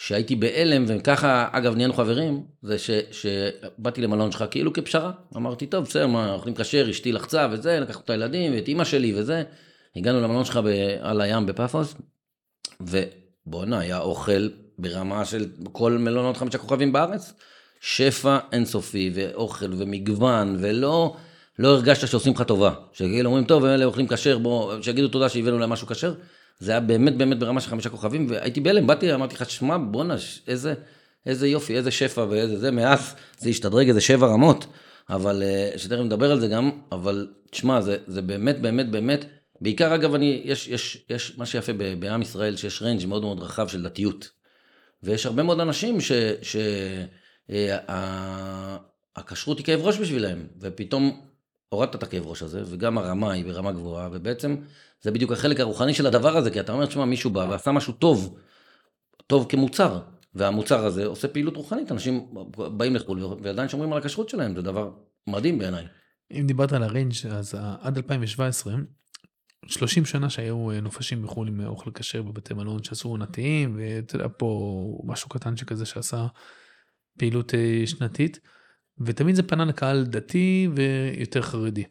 שהייתי 0.00 0.36
בהלם, 0.36 0.84
וככה, 0.88 1.48
אגב, 1.52 1.74
נהיינו 1.74 1.92
חברים, 1.92 2.42
זה 2.62 2.78
ש, 2.78 2.90
שבאתי 3.10 4.00
למלון 4.00 4.32
שלך 4.32 4.44
כאילו 4.50 4.72
כפשרה. 4.72 5.10
אמרתי, 5.36 5.66
טוב, 5.66 5.84
בסדר, 5.84 6.06
מה, 6.06 6.32
אוכלים 6.32 6.54
כשר, 6.54 6.90
אשתי 6.90 7.12
לחצה 7.12 7.48
וזה, 7.50 7.80
לקחנו 7.80 8.02
את 8.04 8.10
הילדים 8.10 8.52
ואת 8.54 8.68
אימא 8.68 8.84
שלי 8.84 9.20
וזה. 9.20 9.42
הגענו 9.96 10.20
למלון 10.20 10.44
שלך 10.44 10.56
ב, 10.56 10.68
על 11.00 11.20
הים 11.20 11.46
בפאפוס, 11.46 11.94
ובואנה, 12.80 13.78
היה 13.78 13.98
אוכל 13.98 14.48
ברמה 14.78 15.24
של 15.24 15.46
כל 15.72 15.92
מלונות 15.92 16.36
חמישה 16.36 16.58
כוכבים 16.58 16.92
בארץ. 16.92 17.32
שפע 17.80 18.38
אינסופי, 18.52 19.10
ואוכל 19.14 19.72
ומגוון, 19.76 20.56
ולא... 20.60 21.16
לא 21.58 21.68
הרגשת 21.68 22.08
שעושים 22.08 22.32
לך 22.32 22.42
טובה. 22.42 22.74
שכאילו 22.92 23.28
אומרים, 23.28 23.44
טוב, 23.44 23.64
אלה 23.64 23.84
אוכלים 23.84 24.08
כשר, 24.08 24.38
בואו, 24.38 24.82
שיגידו 24.82 25.08
תודה 25.08 25.28
שהבאנו 25.28 25.58
להם 25.58 25.70
משהו 25.70 25.86
כשר. 25.86 26.14
זה 26.58 26.70
היה 26.70 26.80
באמת 26.80 27.16
באמת 27.16 27.38
ברמה 27.38 27.60
של 27.60 27.70
חמישה 27.70 27.90
כוכבים, 27.90 28.26
והייתי 28.30 28.60
בהלם, 28.60 28.86
באתי, 28.86 29.14
אמרתי 29.14 29.34
לך, 29.34 29.50
שמע, 29.50 29.76
בואנה, 29.78 30.16
איזה, 30.48 30.74
איזה 31.26 31.48
יופי, 31.48 31.76
איזה 31.76 31.90
שפע 31.90 32.26
ואיזה 32.30 32.58
זה, 32.58 32.70
מאז 32.70 33.14
זה 33.38 33.50
השתדרג 33.50 33.88
איזה 33.88 34.00
שבע 34.00 34.26
רמות, 34.26 34.66
אבל 35.10 35.42
אה, 35.42 35.70
שתכף 35.76 36.00
נדבר 36.00 36.32
על 36.32 36.40
זה 36.40 36.48
גם, 36.48 36.70
אבל 36.92 37.28
תשמע, 37.50 37.80
זה, 37.80 37.96
זה 38.06 38.22
באמת 38.22 38.60
באמת 38.60 38.90
באמת, 38.90 39.24
בעיקר 39.60 39.94
אגב, 39.94 40.14
אני, 40.14 40.42
יש, 40.44 40.68
יש, 40.68 41.04
יש 41.10 41.38
מה 41.38 41.46
שיפה 41.46 41.72
בעם 41.98 42.22
ישראל, 42.22 42.56
שיש 42.56 42.82
ריינג' 42.82 43.06
מאוד 43.06 43.22
מאוד 43.22 43.42
רחב 43.42 43.68
של 43.68 43.82
דתיות. 43.82 44.30
ויש 45.02 45.26
הרבה 45.26 45.42
מאוד 45.42 45.60
אנשים 45.60 46.00
ש... 46.00 46.12
ש 46.42 46.56
אה, 47.50 48.76
הכשרות 49.16 49.58
היא 49.58 49.66
כאב 49.66 49.80
ראש 49.80 49.98
בשבילם, 49.98 50.38
ופתאום 50.60 51.20
הורדת 51.68 51.94
את 51.94 52.02
הכאב 52.02 52.26
ראש 52.26 52.42
הזה, 52.42 52.62
וגם 52.66 52.98
הרמה 52.98 53.32
היא 53.32 53.44
ברמה 53.44 53.72
גבוהה, 53.72 54.08
ובעצם 54.12 54.56
זה 55.02 55.10
בדיוק 55.10 55.32
החלק 55.32 55.60
הרוחני 55.60 55.94
של 55.94 56.06
הדבר 56.06 56.36
הזה, 56.36 56.50
כי 56.50 56.60
אתה 56.60 56.72
אומר, 56.72 56.86
תשמע, 56.86 57.04
מישהו 57.04 57.30
בא 57.30 57.46
ועשה 57.50 57.72
משהו 57.72 57.92
טוב, 57.92 58.38
טוב 59.26 59.46
כמוצר, 59.48 60.00
והמוצר 60.34 60.84
הזה 60.84 61.06
עושה 61.06 61.28
פעילות 61.28 61.56
רוחנית, 61.56 61.92
אנשים 61.92 62.26
באים 62.56 62.94
לחו"ל 62.94 63.24
ועדיין 63.42 63.68
שומרים 63.68 63.92
על 63.92 63.98
הכשרות 63.98 64.28
שלהם, 64.28 64.56
זה 64.56 64.62
דבר 64.62 64.90
מדהים 65.26 65.58
בעיניי. 65.58 65.84
אם 66.30 66.46
דיברת 66.46 66.72
על 66.72 66.82
הריינג' 66.82 67.12
אז 67.30 67.54
עד 67.80 67.96
2017, 67.96 68.74
30 69.66 70.04
שנה 70.04 70.30
שהיו 70.30 70.70
אה, 70.70 70.80
נופשים 70.80 71.22
בחו"ל 71.22 71.48
עם 71.48 71.66
אוכל 71.66 71.90
כשר 71.94 72.22
בבתי 72.22 72.54
מלון 72.54 72.82
שעשו 72.82 73.08
עונתיים, 73.08 73.76
ואתה 73.78 74.16
יודע, 74.16 74.26
פה 74.36 75.00
משהו 75.04 75.28
קטן 75.28 75.56
שכזה 75.56 75.86
שעשה 75.86 76.26
פעילות 77.18 77.54
אה, 77.54 77.82
שנתית. 77.86 78.40
ותמיד 79.00 79.34
זה 79.34 79.42
פנה 79.42 79.64
לקהל 79.64 80.04
דתי 80.04 80.68
ויותר 80.74 81.42
חרדי. 81.42 81.84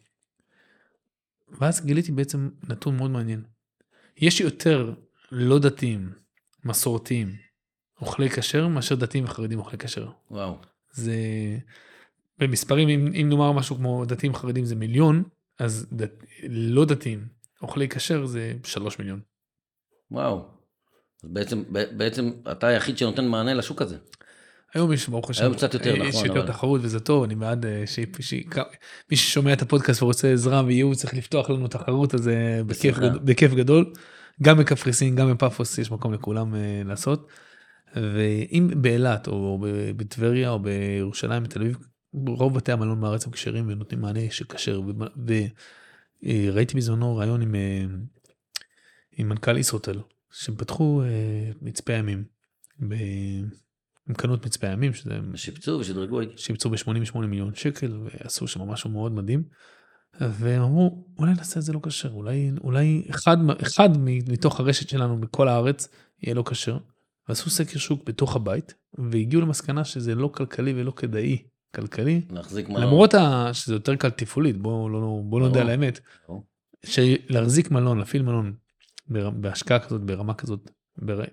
ואז 1.49 1.85
גיליתי 1.85 2.11
בעצם 2.11 2.49
נתון 2.69 2.97
מאוד 2.97 3.11
מעניין. 3.11 3.43
יש 4.17 4.41
יותר 4.41 4.93
לא 5.31 5.59
דתיים, 5.59 6.13
מסורתיים, 6.65 7.35
אוכלי 8.01 8.29
כשר, 8.29 8.67
מאשר 8.67 8.95
דתיים 8.95 9.23
וחרדים 9.23 9.59
אוכלי 9.59 9.77
כשר. 9.77 10.09
וואו. 10.31 10.57
זה... 10.91 11.15
במספרים, 12.39 12.89
אם, 12.89 13.07
אם 13.21 13.29
נאמר 13.29 13.51
משהו 13.51 13.75
כמו 13.75 14.05
דתיים 14.05 14.35
חרדים 14.35 14.65
זה 14.65 14.75
מיליון, 14.75 15.23
אז 15.59 15.87
דת... 15.91 16.23
לא 16.49 16.85
דתיים, 16.85 17.27
אוכלי 17.61 17.89
כשר 17.89 18.25
זה 18.25 18.53
שלוש 18.63 18.99
מיליון. 18.99 19.19
וואו. 20.11 20.47
אז 21.23 21.29
בעצם, 21.29 21.63
בעצם 21.71 22.31
אתה 22.51 22.67
היחיד 22.67 22.97
שנותן 22.97 23.27
מענה 23.27 23.53
לשוק 23.53 23.81
הזה. 23.81 23.97
היום 24.77 24.93
יש 24.93 25.09
ברוך 25.09 25.29
השם, 25.29 25.43
היום 25.43 25.53
קצת 25.53 25.73
יותר 25.73 25.93
נכון, 25.95 26.07
יש 26.07 26.15
יותר 26.15 26.47
תחרות 26.47 26.81
וזה 26.83 26.99
טוב, 26.99 27.23
אני 27.23 27.35
בעד 27.35 27.65
אה, 27.65 27.83
שמי 27.87 29.15
ששומע 29.15 29.53
את 29.53 29.61
הפודקאסט 29.61 30.03
ורוצה 30.03 30.33
עזרה 30.33 30.63
וייעוץ 30.65 30.99
צריך 30.99 31.13
לפתוח 31.13 31.49
לנו 31.49 31.67
תחרות 31.67 32.15
אז 32.15 32.29
בכיף 33.25 33.53
גדול, 33.53 33.93
גם 34.41 34.57
בקפריסין 34.57 35.15
גם 35.15 35.31
בפאפוס 35.31 35.77
יש 35.77 35.91
מקום 35.91 36.13
לכולם 36.13 36.55
אה, 36.55 36.81
לעשות. 36.85 37.27
ואם 37.95 38.69
באילת 38.75 39.27
או 39.27 39.65
בטבריה 39.97 40.49
או 40.49 40.59
בירושלים 40.59 41.43
בתל 41.43 41.61
אביב 41.61 41.77
רוב 42.27 42.55
בתי 42.55 42.71
המלון 42.71 43.01
בארץ 43.01 43.25
הם 43.25 43.31
כשרים 43.31 43.65
ונותנים 43.67 44.01
מענה 44.01 44.19
של 44.29 44.45
כשר 44.45 44.81
וראיתי 46.25 46.73
אה, 46.73 46.77
בזמנו 46.77 47.17
רעיון 47.17 47.41
עם, 47.41 47.55
עם 49.11 49.29
מנכ"ל 49.29 49.57
ישרוטל 49.57 49.99
שהם 50.31 50.55
פתחו 50.55 51.01
מצפה 51.61 51.93
ימים. 51.93 52.23
הם 54.07 54.15
קנו 54.15 54.35
את 54.35 54.45
מצפה 54.45 54.67
הימים 54.67 54.93
שזה 54.93 55.19
שיפצו 55.35 55.71
ושדרגו 55.71 56.19
שיפצו 56.35 56.69
ב-88 56.69 57.17
מיליון 57.17 57.55
שקל 57.55 57.99
ועשו 58.03 58.47
שם 58.47 58.61
משהו 58.61 58.89
מאוד 58.89 59.11
מדהים. 59.11 59.43
והם 60.21 60.61
אמרו 60.61 61.05
אולי 61.19 61.33
נעשה 61.33 61.59
את 61.59 61.65
זה 61.65 61.73
לא 61.73 61.79
כשר 61.83 62.09
אולי 62.09 62.51
אולי 62.63 63.05
אחד 63.09 63.37
אחד 63.61 63.89
מתוך 64.27 64.59
הרשת 64.59 64.89
שלנו 64.89 65.21
בכל 65.21 65.47
הארץ 65.47 65.87
יהיה 66.23 66.35
לא 66.35 66.43
כשר. 66.49 66.77
ועשו 67.29 67.49
סקר 67.49 67.79
שוק 67.79 68.03
בתוך 68.05 68.35
הבית 68.35 68.73
והגיעו 69.11 69.41
למסקנה 69.41 69.83
שזה 69.83 70.15
לא 70.15 70.27
כלכלי 70.27 70.73
ולא 70.75 70.91
כדאי 70.91 71.37
כלכלי 71.75 72.21
להחזיק 72.29 72.69
מלון 72.69 72.81
למרות 72.81 73.13
ה... 73.13 73.49
שזה 73.53 73.73
יותר 73.73 73.95
קל 73.95 74.09
תפעולית 74.09 74.57
בוא 74.57 74.89
לא 74.89 75.21
בוא 75.23 75.39
לא 75.39 75.49
נדע 75.49 75.61
על 75.61 75.69
האמת. 75.69 75.99
שלהחזיק 76.85 77.71
מלון 77.71 77.97
להפעיל 77.97 78.23
מלון 78.23 78.53
בהשקעה 79.41 79.79
כזאת 79.79 80.01
ברמה 80.01 80.33
כזאת 80.33 80.71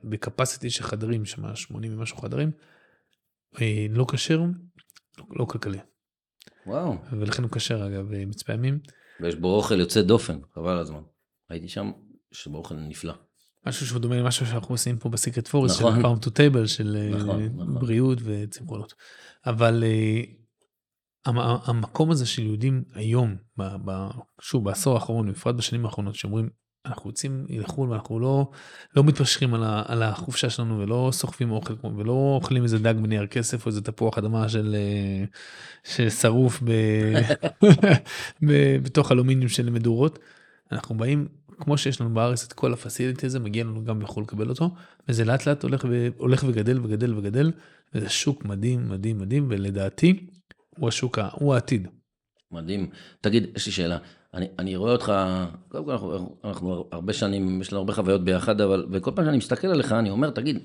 ב 0.04 0.12
capacity 0.12 0.70
של 0.70 0.82
חדרים, 0.82 1.24
שם 1.24 1.56
80 1.56 1.98
ומשהו 1.98 2.16
חדרים, 2.16 2.50
אה, 3.60 3.86
לא 3.90 4.06
כשר, 4.12 4.38
לא, 5.18 5.24
לא 5.30 5.44
כלכלי. 5.44 5.78
וואו. 6.66 6.96
ולכן 7.12 7.42
הוא 7.42 7.50
כשר 7.50 7.86
אגב 7.86 8.12
אה, 8.12 8.26
מצפה 8.26 8.52
ימים. 8.52 8.78
ויש 9.20 9.34
בו 9.34 9.56
אוכל 9.56 9.80
יוצא 9.80 10.02
דופן, 10.02 10.38
חבל 10.54 10.78
הזמן. 10.78 11.02
הייתי 11.50 11.68
שם, 11.68 11.90
יש 12.32 12.46
בו 12.46 12.58
אוכל 12.58 12.74
נפלא. 12.74 13.14
משהו 13.66 13.86
שהוא 13.86 14.00
דומה 14.00 14.16
למשהו 14.16 14.46
שאנחנו 14.46 14.74
עושים 14.74 14.98
פה 14.98 15.08
ב 15.08 15.14
Secret 15.14 15.48
Forest, 15.48 15.78
נכון. 15.78 15.96
של 15.96 16.02
farm 16.02 16.18
to 16.18 16.30
table, 16.30 16.66
של 16.66 16.96
אה, 16.96 17.18
נכון, 17.18 17.42
נכון. 17.42 17.74
בריאות 17.74 18.18
וצמחונות. 18.24 18.94
אבל 19.46 19.84
המקום 21.66 22.10
הזה 22.10 22.26
של 22.26 22.42
יהודים 22.42 22.84
היום, 22.94 23.36
שוב 24.40 24.64
בעשור 24.64 24.94
האחרון, 24.94 25.32
בפרט 25.32 25.54
בשנים 25.54 25.84
האחרונות, 25.84 26.14
שאומרים 26.14 26.50
אנחנו 26.86 27.10
יוצאים 27.10 27.46
לחו"ל 27.48 27.90
ואנחנו 27.90 28.20
לא, 28.20 28.50
לא 28.96 29.04
מתפשרים 29.04 29.54
על, 29.54 29.62
על 29.86 30.02
החופשה 30.02 30.50
שלנו 30.50 30.78
ולא 30.78 31.08
סוחבים 31.12 31.50
אוכל 31.50 31.74
ולא 31.96 32.32
אוכלים 32.36 32.62
איזה 32.62 32.78
דג 32.78 32.94
בנייר 33.02 33.26
כסף 33.26 33.66
או 33.66 33.68
איזה 33.68 33.82
תפוח 33.82 34.18
אדמה 34.18 34.48
של 34.48 34.76
אה, 34.78 35.24
ששרוף 35.84 36.62
ב, 36.62 36.70
ב, 38.46 38.76
בתוך 38.82 39.12
אלומיניום 39.12 39.48
של 39.48 39.70
מדורות. 39.70 40.18
אנחנו 40.72 40.94
באים 40.94 41.28
כמו 41.60 41.78
שיש 41.78 42.00
לנו 42.00 42.14
בארץ 42.14 42.44
את 42.44 42.52
כל 42.52 42.72
הפסיליטי 42.72 43.26
הזה 43.26 43.40
מגיע 43.40 43.64
לנו 43.64 43.84
גם 43.84 44.00
בחו"ל 44.00 44.22
לקבל 44.22 44.48
אותו 44.48 44.70
וזה 45.08 45.24
לאט 45.24 45.46
לאט 45.46 45.62
הולך, 45.62 45.86
ו, 45.88 46.08
הולך 46.16 46.44
וגדל 46.46 46.80
וגדל 46.80 47.14
וגדל 47.14 47.52
וזה 47.94 48.08
שוק 48.08 48.44
מדהים 48.44 48.88
מדהים 48.88 49.18
מדהים 49.18 49.46
ולדעתי 49.50 50.26
הוא 50.78 50.88
השוק 50.88 51.18
הוא 51.32 51.54
העתיד. 51.54 51.88
מדהים 52.52 52.90
תגיד 53.20 53.46
יש 53.56 53.66
לי 53.66 53.72
שאלה 53.72 53.98
אני, 54.34 54.46
אני 54.58 54.76
רואה 54.76 54.92
אותך, 54.92 55.12
קודם 55.68 55.84
כל 55.84 55.92
אנחנו, 55.92 56.36
אנחנו 56.44 56.88
הרבה 56.92 57.12
שנים, 57.12 57.60
יש 57.60 57.72
לנו 57.72 57.80
הרבה 57.80 57.92
חוויות 57.92 58.24
ביחד, 58.24 58.60
אבל, 58.60 58.86
וכל 58.90 59.10
פעם 59.14 59.24
שאני 59.24 59.36
מסתכל 59.36 59.68
עליך, 59.68 59.92
אני 59.92 60.10
אומר, 60.10 60.30
תגיד, 60.30 60.58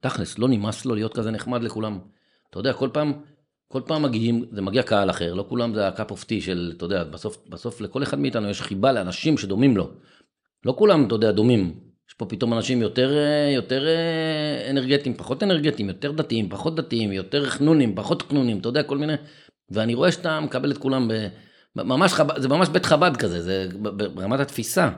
תכלס, 0.00 0.38
לא 0.38 0.48
נמאס 0.48 0.86
לו 0.86 0.94
להיות 0.94 1.14
כזה 1.14 1.30
נחמד 1.30 1.62
לכולם. 1.62 1.98
אתה 2.50 2.58
יודע, 2.58 2.72
כל 2.72 2.88
פעם, 2.92 3.12
כל 3.68 3.80
פעם 3.86 4.02
מגיעים, 4.02 4.44
זה 4.52 4.62
מגיע 4.62 4.82
קהל 4.82 5.10
אחר, 5.10 5.34
לא 5.34 5.44
כולם 5.48 5.74
זה 5.74 5.88
ה-cup 5.88 6.10
of 6.10 6.24
tea 6.24 6.40
של, 6.40 6.72
אתה 6.76 6.84
יודע, 6.84 7.04
בסוף, 7.04 7.38
בסוף 7.48 7.80
לכל 7.80 8.02
אחד 8.02 8.18
מאיתנו 8.18 8.48
יש 8.48 8.62
חיבה 8.62 8.92
לאנשים 8.92 9.38
שדומים 9.38 9.76
לו. 9.76 9.90
לא 10.64 10.74
כולם, 10.78 11.06
אתה 11.06 11.14
יודע, 11.14 11.32
דומים. 11.32 11.74
יש 12.08 12.14
פה 12.14 12.26
פתאום 12.26 12.52
אנשים 12.52 12.82
יותר, 12.82 13.12
יותר 13.54 13.86
אנרגטיים, 14.70 15.14
פחות 15.14 15.42
אנרגטיים, 15.42 15.88
יותר 15.88 16.12
דתיים, 16.12 16.48
פחות 16.48 16.74
דתיים, 16.76 17.12
יותר 17.12 17.46
חנונים, 17.46 17.94
פחות 17.94 18.22
חנונים, 18.22 18.58
אתה 18.58 18.68
יודע, 18.68 18.82
כל 18.82 18.98
מיני... 18.98 19.14
ואני 19.70 19.94
רואה 19.94 20.12
שאתה 20.12 20.40
מקבל 20.40 20.70
את 20.70 20.78
כולם 20.78 21.08
ב... 21.08 21.12
ממש 21.76 22.12
חב"ד, 22.12 22.40
זה 22.40 22.48
ממש 22.48 22.68
בית 22.68 22.86
חב"ד 22.86 23.16
כזה, 23.16 23.42
זה 23.42 23.68
ברמת 24.14 24.40
התפיסה. 24.40 24.90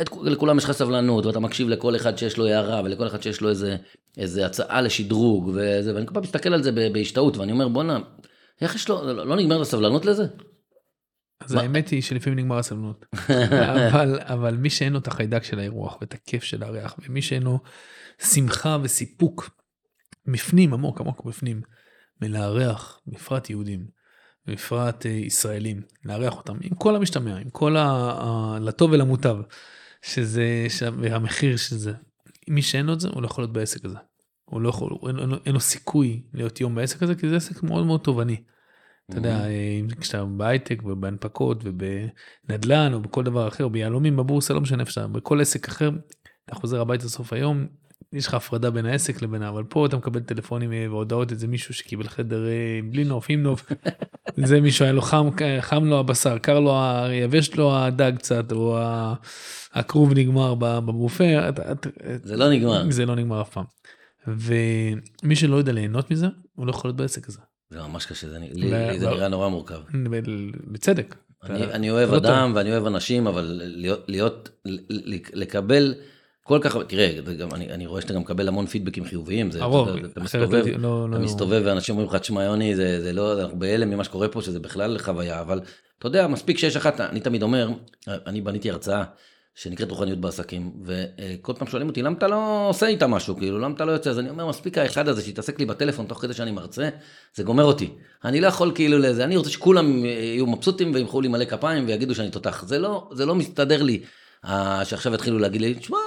את, 0.00 0.10
לכולם 0.22 0.58
יש 0.58 0.64
לך 0.64 0.72
סבלנות, 0.72 1.26
ואתה 1.26 1.40
מקשיב 1.40 1.68
לכל 1.68 1.96
אחד 1.96 2.18
שיש 2.18 2.38
לו 2.38 2.46
הערה, 2.46 2.80
ולכל 2.84 3.06
אחד 3.06 3.22
שיש 3.22 3.40
לו 3.40 3.48
איזה, 3.48 3.76
איזה 4.18 4.46
הצעה 4.46 4.80
לשדרוג, 4.80 5.48
וזה, 5.48 5.94
ואני 5.94 6.06
כל 6.06 6.14
פעם 6.14 6.22
מסתכל 6.22 6.54
על 6.54 6.62
זה 6.62 6.72
בהשתאות, 6.92 7.36
ואני 7.36 7.52
אומר, 7.52 7.68
בואנה, 7.68 7.98
איך 8.60 8.74
יש 8.74 8.88
לו, 8.88 9.06
לא, 9.06 9.26
לא 9.26 9.36
נגמר 9.36 9.60
הסבלנות 9.60 10.04
לזה? 10.04 10.26
אז 11.40 11.54
האמת 11.54 11.88
היא 11.88 12.02
שלפעמים 12.02 12.38
נגמר 12.38 12.58
הסבלנות. 12.58 13.06
אבל, 13.90 14.18
אבל 14.20 14.56
מי 14.56 14.70
שאין 14.70 14.92
לו 14.92 14.98
את 14.98 15.08
החיידק 15.08 15.44
של 15.44 15.58
האירוח 15.58 15.98
ואת 16.00 16.14
הכיף 16.14 16.44
של 16.44 16.62
הריח, 16.62 16.96
ומי 17.08 17.22
שאין 17.22 17.42
לו 17.42 17.58
שמחה 18.18 18.76
וסיפוק 18.82 19.50
מפנים, 20.26 20.74
עמוק 20.74 21.00
עמוק 21.00 21.24
בפנים, 21.24 21.62
מלארח, 22.22 23.00
בפרט 23.06 23.50
יהודים, 23.50 23.99
בפרט 24.50 25.06
אה, 25.06 25.10
ישראלים, 25.10 25.82
לארח 26.04 26.36
אותם 26.36 26.56
עם 26.62 26.74
כל 26.74 26.96
המשתמע, 26.96 27.36
עם 27.36 27.50
כל 27.50 27.76
ה... 27.76 28.58
לטוב 28.60 28.92
ולמוטב, 28.92 29.36
שזה, 30.02 30.66
ש... 30.68 30.82
והמחיר 30.98 31.56
של 31.56 31.76
זה. 31.76 31.92
מי 32.48 32.62
שאין 32.62 32.86
לו 32.86 32.92
את 32.92 33.00
זה, 33.00 33.08
הוא 33.08 33.22
לא 33.22 33.26
יכול 33.26 33.44
להיות 33.44 33.52
בעסק 33.52 33.84
הזה. 33.84 33.98
הוא 34.44 34.60
לא 34.60 34.68
יכול, 34.68 34.92
אין, 35.08 35.18
אין, 35.18 35.30
אין 35.46 35.54
לו 35.54 35.60
סיכוי 35.60 36.22
להיות 36.34 36.60
יום 36.60 36.74
בעסק 36.74 37.02
הזה, 37.02 37.14
כי 37.14 37.28
זה 37.28 37.36
עסק 37.36 37.62
מאוד 37.62 37.86
מאוד 37.86 38.00
תובעני. 38.00 38.36
אתה 39.10 39.18
יודע, 39.18 39.40
mm-hmm. 39.40 39.90
אה, 39.90 40.00
כשאתה 40.00 40.24
בהייטק 40.24 40.82
ובהנפקות 40.84 41.64
ובנדל"ן 41.64 42.92
או 42.94 43.00
בכל 43.00 43.24
דבר 43.24 43.48
אחר, 43.48 43.68
ביהלומים, 43.68 44.16
בבורסה, 44.16 44.54
לא 44.54 44.60
משנה 44.60 44.80
איפה 44.80 44.92
שאתה, 44.92 45.06
בכל 45.06 45.40
עסק 45.40 45.68
אחר, 45.68 45.90
אתה 46.44 46.54
חוזר 46.54 46.80
הביתה 46.80 47.08
סוף 47.08 47.32
היום, 47.32 47.66
יש 48.12 48.26
לך 48.26 48.34
הפרדה 48.34 48.70
בין 48.70 48.86
העסק 48.86 49.22
לבין 49.22 49.42
אבל 49.42 49.64
פה 49.64 49.86
אתה 49.86 49.96
מקבל 49.96 50.20
טלפונים 50.20 50.72
אה, 50.72 50.86
והודעות 50.90 51.32
איזה 51.32 51.46
מישהו 51.46 51.74
שקיבל 51.74 52.08
חדר 52.08 52.46
אה, 52.46 52.80
בלי 52.90 53.04
נוף 53.04 53.26
עם 53.28 53.42
נוף 53.42 53.72
זה 54.48 54.60
מישהו 54.60 54.84
היה 54.84 54.92
לו 54.92 55.02
חם 55.02 55.28
חם 55.60 55.84
לו 55.84 55.98
הבשר 55.98 56.38
קר 56.38 56.60
לו 56.60 56.80
יבש 57.12 57.54
לו 57.54 57.76
הדג 57.76 58.12
קצת 58.18 58.52
או 58.52 58.78
הכרוב 59.72 60.12
נגמר 60.14 60.54
בבופה 60.54 61.24
זה 62.22 62.36
לא 62.36 62.50
נגמר 62.50 62.90
זה 62.90 63.06
לא 63.06 63.14
נגמר 63.14 63.40
אף 63.40 63.50
פעם. 63.50 63.64
ומי 64.26 65.36
שלא 65.36 65.56
יודע 65.56 65.72
ליהנות 65.72 66.10
מזה 66.10 66.26
הוא 66.54 66.66
לא 66.66 66.70
יכול 66.70 66.88
להיות 66.88 66.96
בעסק 66.96 67.28
הזה. 67.28 67.38
זה 67.70 67.82
ממש 67.82 68.06
קשה 68.06 68.28
זה, 68.28 68.38
לי, 68.52 68.98
זה 68.98 69.10
נראה 69.10 69.28
נורא 69.28 69.48
מורכב. 69.48 69.80
בצדק. 70.66 71.16
אני, 71.44 71.64
אני 71.64 71.90
אוהב 71.90 72.10
לא 72.10 72.16
אדם 72.16 72.52
ואני 72.54 72.72
אוהב 72.72 72.86
אנשים 72.86 73.26
אבל 73.26 73.60
להיות, 73.64 74.04
להיות 74.08 74.48
לקבל. 75.32 75.94
כל 76.50 76.58
כך, 76.62 76.76
תראה, 76.86 77.12
גם, 77.38 77.48
אני, 77.54 77.72
אני 77.72 77.86
רואה 77.86 78.00
שאתה 78.00 78.12
גם 78.12 78.20
מקבל 78.20 78.48
המון 78.48 78.66
פידבקים 78.66 79.04
חיוביים, 79.04 79.50
זה, 79.50 79.62
הרוב, 79.62 79.88
אתה, 79.88 80.06
אתה 80.06 80.20
מסתובב, 80.20 80.64
לא, 80.66 80.78
לא, 80.78 81.06
אתה 81.10 81.18
לא. 81.18 81.24
מסתובב 81.24 81.62
ואנשים 81.64 81.94
אומרים 81.94 82.10
לך, 82.10 82.16
תשמע 82.20 82.44
יוני, 82.44 82.76
זה, 82.76 83.00
זה 83.00 83.12
לא, 83.12 83.40
אנחנו 83.40 83.58
בהלם 83.58 83.90
ממה 83.90 84.04
שקורה 84.04 84.28
פה, 84.28 84.42
שזה 84.42 84.60
בכלל 84.60 84.98
חוויה, 84.98 85.40
אבל 85.40 85.60
אתה 85.98 86.06
יודע, 86.06 86.26
מספיק 86.26 86.58
שיש 86.58 86.76
אחת, 86.76 87.00
אני 87.00 87.20
תמיד 87.20 87.42
אומר, 87.42 87.68
אני 88.08 88.40
בניתי 88.40 88.70
הרצאה 88.70 89.04
שנקראת 89.54 89.90
רוחניות 89.90 90.18
בעסקים, 90.18 90.72
וכל 90.84 91.52
פעם 91.52 91.68
שואלים 91.68 91.88
אותי, 91.88 92.02
למה 92.02 92.16
אתה 92.18 92.28
לא 92.28 92.66
עושה 92.68 92.86
איתה 92.86 93.06
משהו, 93.06 93.36
כאילו, 93.36 93.58
למה 93.58 93.74
אתה 93.74 93.84
לא 93.84 93.92
יוצא, 93.92 94.10
אז 94.10 94.18
אני 94.18 94.30
אומר, 94.30 94.46
מספיק 94.46 94.78
האחד 94.78 95.08
הזה 95.08 95.22
שיתעסק 95.22 95.58
לי 95.58 95.66
בטלפון 95.66 96.06
תוך 96.06 96.18
כדי 96.20 96.34
שאני 96.34 96.50
מרצה, 96.50 96.88
זה 97.34 97.42
גומר 97.42 97.64
אותי. 97.64 97.90
אני 98.24 98.40
לא 98.40 98.46
יכול 98.46 98.72
כאילו 98.74 98.98
לזה, 98.98 99.24
אני 99.24 99.36
רוצה 99.36 99.50
שכולם 99.50 100.04
יהיו 100.04 100.46
מבסוטים 100.46 100.94
וימחאו 100.94 101.20
לי 101.20 101.28
מלא 101.28 101.44
כפיים 101.44 101.86
ויגידו 101.86 102.14
שאני 102.14 102.30
תותח, 102.30 102.64
זה 102.66 102.78
לא, 102.78 103.08
זה 103.12 103.26
לא 103.26 103.34
מסתדר 103.34 103.82
לי, 103.82 104.00
שעכשיו 104.84 105.14
יתחילו 105.14 105.38
להגיד 105.38 105.60
לי, 105.60 105.74
תשמע, 105.74 105.98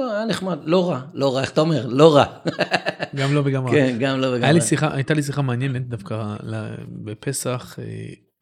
היה 0.00 0.24
נחמד, 0.24 0.58
לא 0.64 0.90
רע, 0.90 1.00
לא 1.14 1.34
רע, 1.34 1.40
איך 1.40 1.50
אתה 1.50 1.60
אומר? 1.60 1.86
לא 1.86 2.16
רע. 2.16 2.24
גם 3.16 3.34
לא 3.34 3.42
וגם 3.44 3.66
רע. 3.66 3.72
כן, 3.72 3.96
גם 4.00 4.20
לא 4.20 4.26
וגם 4.26 4.42
רע. 4.42 4.94
הייתה 4.94 5.14
לי 5.14 5.22
שיחה 5.22 5.42
מעניינת 5.42 5.88
דווקא 5.88 6.36
בפסח 6.88 7.78
אה, 7.78 7.84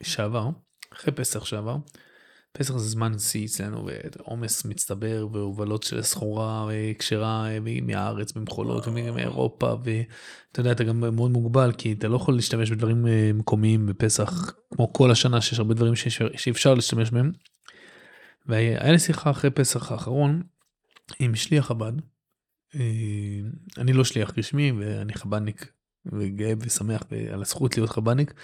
שעבר, 0.02 0.48
אחרי 0.94 1.12
פסח 1.12 1.44
שעבר. 1.44 1.76
פסח 2.52 2.76
זה 2.76 2.88
זמן 2.88 3.18
שיא 3.18 3.46
אצלנו 3.46 3.88
ועומס 4.18 4.64
מצטבר 4.64 5.26
והובלות 5.32 5.82
של 5.82 6.02
סחורה 6.02 6.70
אה, 6.70 6.92
כשרה 6.98 7.50
אה, 7.50 7.58
מהארץ 7.82 8.32
במחולות 8.32 8.86
ומאירופה 8.86 9.66
ואתה 9.66 10.60
יודע 10.60 10.72
אתה 10.72 10.84
גם 10.84 11.00
מאוד 11.00 11.30
מוגבל 11.30 11.72
כי 11.72 11.92
אתה 11.92 12.08
לא 12.08 12.16
יכול 12.16 12.34
להשתמש 12.34 12.70
בדברים 12.70 13.06
מקומיים 13.34 13.86
בפסח 13.86 14.54
כמו 14.74 14.92
כל 14.92 15.10
השנה 15.10 15.40
שיש 15.40 15.58
הרבה 15.58 15.74
דברים 15.74 15.94
שאפשר 16.36 16.74
להשתמש 16.74 17.10
בהם. 17.10 17.32
והיה 18.46 18.92
לי 18.92 18.98
שיחה 18.98 19.30
אחרי 19.30 19.50
פסח 19.50 19.92
האחרון 19.92 20.42
עם 21.18 21.34
שליח 21.34 21.66
חב"ד. 21.66 21.92
אה, 22.74 23.40
אני 23.78 23.92
לא 23.92 24.04
שליח 24.04 24.38
רשמי 24.38 24.72
ואני 24.72 25.14
חב"דניק 25.14 25.72
וגאה 26.12 26.52
ושמח 26.60 27.02
על 27.32 27.42
הזכות 27.42 27.76
להיות 27.76 27.90
חב"דניק 27.90 28.34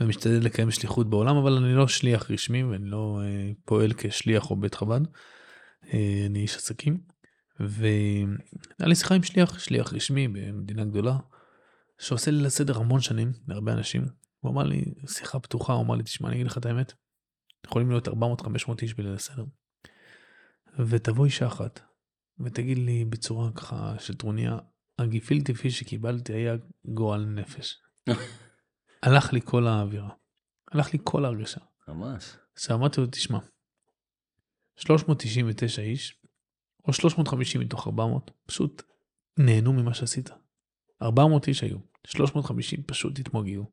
ומשתדל 0.00 0.44
לקיים 0.44 0.70
שליחות 0.70 1.10
בעולם 1.10 1.36
אבל 1.36 1.52
אני 1.52 1.74
לא 1.74 1.88
שליח 1.88 2.30
רשמי 2.30 2.64
ואני 2.64 2.86
לא 2.86 3.20
אה, 3.24 3.52
פועל 3.64 3.92
כשליח 3.96 4.50
או 4.50 4.56
בית 4.56 4.74
חב"ד. 4.74 5.00
אה, 5.94 6.24
אני 6.26 6.38
איש 6.38 6.56
עסקים. 6.56 6.98
והיה 7.60 8.88
לי 8.88 8.94
שיחה 8.94 9.14
עם 9.14 9.22
שליח, 9.22 9.58
שליח 9.58 9.92
רשמי 9.92 10.28
במדינה 10.28 10.84
גדולה, 10.84 11.16
שעושה 11.98 12.30
לי 12.30 12.42
לסדר 12.42 12.78
המון 12.78 13.00
שנים 13.00 13.32
להרבה 13.48 13.72
אנשים. 13.72 14.04
הוא 14.40 14.52
אמר 14.52 14.62
לי, 14.62 14.84
שיחה 15.06 15.40
פתוחה, 15.40 15.72
הוא 15.72 15.82
אמר 15.84 15.94
לי, 15.94 16.02
תשמע, 16.02 16.28
אני 16.28 16.36
אגיד 16.36 16.46
לך 16.46 16.58
את 16.58 16.66
האמת, 16.66 16.92
יכולים 17.66 17.90
להיות 17.90 18.08
400-500 18.08 18.12
איש 18.82 18.94
בליל 18.94 19.14
הסדר. 19.14 19.44
ותבוא 20.78 21.24
אישה 21.24 21.46
אחת, 21.46 21.80
ותגיד 22.40 22.78
לי 22.78 23.04
בצורה 23.04 23.52
ככה 23.52 23.94
של 23.98 24.14
טרוניה, 24.14 24.58
הגיפילטי 24.98 25.54
פיש 25.54 25.78
שקיבלתי 25.78 26.32
היה 26.32 26.54
גועל 26.84 27.24
נפש. 27.24 27.78
הלך 29.02 29.32
לי 29.32 29.40
כל 29.44 29.66
האווירה. 29.66 30.10
הלך 30.72 30.92
לי 30.92 30.98
כל 31.04 31.24
ההרגשה. 31.24 31.60
ממש. 31.88 32.36
עכשיו 32.54 32.76
אמרתי 32.76 33.00
לו, 33.00 33.06
תשמע, 33.06 33.38
399 34.76 35.82
איש, 35.82 36.20
או 36.88 36.92
350 36.92 37.60
מתוך 37.60 37.86
400, 37.86 38.30
פשוט 38.46 38.82
נהנו 39.38 39.72
ממה 39.72 39.94
שעשית. 39.94 40.30
400 41.02 41.48
איש 41.48 41.62
היו, 41.62 41.78
350 42.06 42.82
פשוט 42.82 43.18
התמוגגו. 43.18 43.70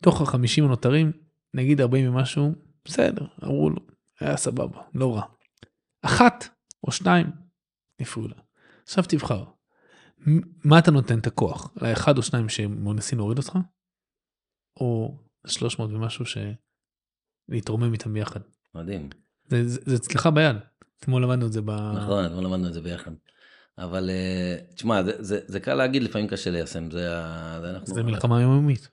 מתוך 0.00 0.20
ה-50 0.20 0.62
הנותרים, 0.62 1.12
נגיד 1.54 1.80
40 1.80 2.08
ומשהו, 2.08 2.54
בסדר, 2.84 3.26
אמרו 3.44 3.70
לו, 3.70 3.80
היה 4.20 4.36
סבבה, 4.36 4.82
לא 4.94 5.16
רע. 5.16 5.22
אחת 6.02 6.48
או 6.86 6.92
שניים 6.92 7.41
הפריעו 8.02 8.28
לה. 8.28 8.34
עכשיו 8.82 9.04
תבחר, 9.08 9.44
מה 10.64 10.78
אתה 10.78 10.90
נותן 10.90 11.18
את 11.18 11.26
הכוח? 11.26 11.74
לאחד 11.82 12.16
או 12.16 12.22
שניים 12.22 12.48
שמנסים 12.48 13.18
להוריד 13.18 13.38
אותך? 13.38 13.58
או 14.80 15.18
300 15.46 15.90
ומשהו 15.92 16.24
שלהתרומם 17.48 17.92
איתם 17.92 18.12
ביחד? 18.12 18.40
מדהים. 18.74 19.08
זה, 19.48 19.68
זה, 19.68 19.80
זה 19.84 19.96
אצלך 19.96 20.26
ביד. 20.26 20.56
אתמול 20.98 21.22
למדנו 21.22 21.46
את 21.46 21.52
זה 21.52 21.62
ב... 21.62 21.70
נכון, 21.70 22.26
אתמול 22.26 22.44
למדנו 22.44 22.68
את 22.68 22.74
זה 22.74 22.80
ביחד. 22.80 23.10
אבל 23.78 24.10
uh, 24.10 24.74
תשמע, 24.74 25.02
זה, 25.02 25.12
זה, 25.18 25.40
זה 25.46 25.60
קל 25.60 25.74
להגיד, 25.74 26.02
לפעמים 26.02 26.28
קשה 26.28 26.50
ליישם. 26.50 26.90
זה, 26.90 26.98
זה, 27.60 27.70
אנחנו, 27.70 27.94
זה 27.94 28.02
מלחמה 28.02 28.42
יומיומית. 28.42 28.88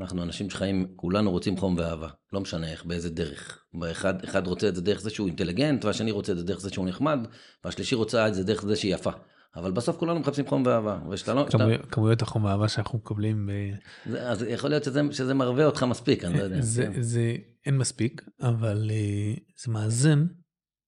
אנחנו 0.00 0.22
אנשים 0.22 0.50
שחיים, 0.50 0.86
כולנו 0.96 1.30
רוצים 1.30 1.56
חום 1.56 1.76
ואהבה, 1.78 2.08
לא 2.32 2.40
משנה 2.40 2.70
איך, 2.70 2.84
באיזה 2.84 3.10
דרך. 3.10 3.64
אחד, 3.90 4.24
אחד 4.24 4.46
רוצה 4.46 4.68
את 4.68 4.74
זה 4.74 4.82
דרך 4.82 5.00
זה 5.00 5.10
שהוא 5.10 5.26
אינטליגנט, 5.26 5.84
והשני 5.84 6.10
רוצה 6.10 6.32
את 6.32 6.38
זה 6.38 6.44
דרך 6.44 6.60
זה 6.60 6.70
שהוא 6.70 6.86
נחמד, 6.86 7.18
והשלישי 7.64 7.94
רוצה 7.94 8.28
את 8.28 8.34
זה 8.34 8.44
דרך 8.44 8.62
זה 8.62 8.76
שהיא 8.76 8.94
יפה. 8.94 9.10
אבל 9.56 9.72
בסוף 9.72 9.96
כולנו 9.96 10.20
מחפשים 10.20 10.46
חום 10.46 10.62
ואהבה. 10.66 10.98
ושאתה 11.10 11.34
לא... 11.34 11.46
כמויות, 11.50 11.80
שאתה... 11.82 11.90
כמויות 11.92 12.22
החום 12.22 12.44
ואהבה 12.44 12.68
שאנחנו 12.68 12.98
מקבלים. 12.98 13.46
ב... 13.46 13.50
זה, 14.10 14.30
אז 14.30 14.42
יכול 14.48 14.70
להיות 14.70 14.84
שזה, 14.84 15.00
שזה 15.10 15.34
מרווה 15.34 15.66
אותך 15.66 15.82
מספיק, 15.82 16.24
אני 16.24 16.38
לא 16.38 16.42
יודע. 16.42 16.60
זה, 16.60 16.82
כן. 16.94 17.02
זה 17.02 17.36
אין 17.66 17.78
מספיק, 17.78 18.22
אבל 18.40 18.90
uh, 18.90 19.40
זה 19.64 19.72
מאזן 19.72 20.26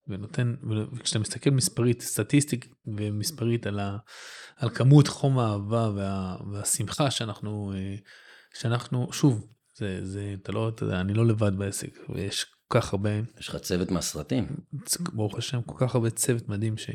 ונותן, 0.07 0.55
וכשאתה 0.93 1.19
מסתכל 1.19 1.49
מספרית, 1.49 2.01
סטטיסטית 2.01 2.65
ומספרית 2.85 3.67
על, 3.67 3.79
ה, 3.79 3.97
על 4.57 4.69
כמות 4.69 5.07
חום 5.07 5.39
האהבה 5.39 5.91
וה, 5.95 6.37
והשמחה 6.51 7.11
שאנחנו... 7.11 7.73
שאנחנו, 8.59 9.07
שוב, 9.11 9.47
זה, 9.75 9.99
זה, 10.05 10.35
אתה 10.41 10.51
לא, 10.51 10.69
אתה 10.69 10.83
יודע, 10.83 11.01
אני 11.01 11.13
לא 11.13 11.25
לבד 11.25 11.57
בעסק, 11.57 11.97
ויש 12.09 12.45
כל 12.67 12.79
כך 12.79 12.93
הרבה... 12.93 13.09
יש 13.39 13.49
לך 13.49 13.55
צוות 13.55 13.91
מהסרטים. 13.91 14.47
ברוך 15.13 15.37
השם, 15.37 15.61
כל 15.61 15.75
כך 15.77 15.95
הרבה 15.95 16.09
צוות 16.09 16.49
מדהים 16.49 16.77
ש, 16.77 16.89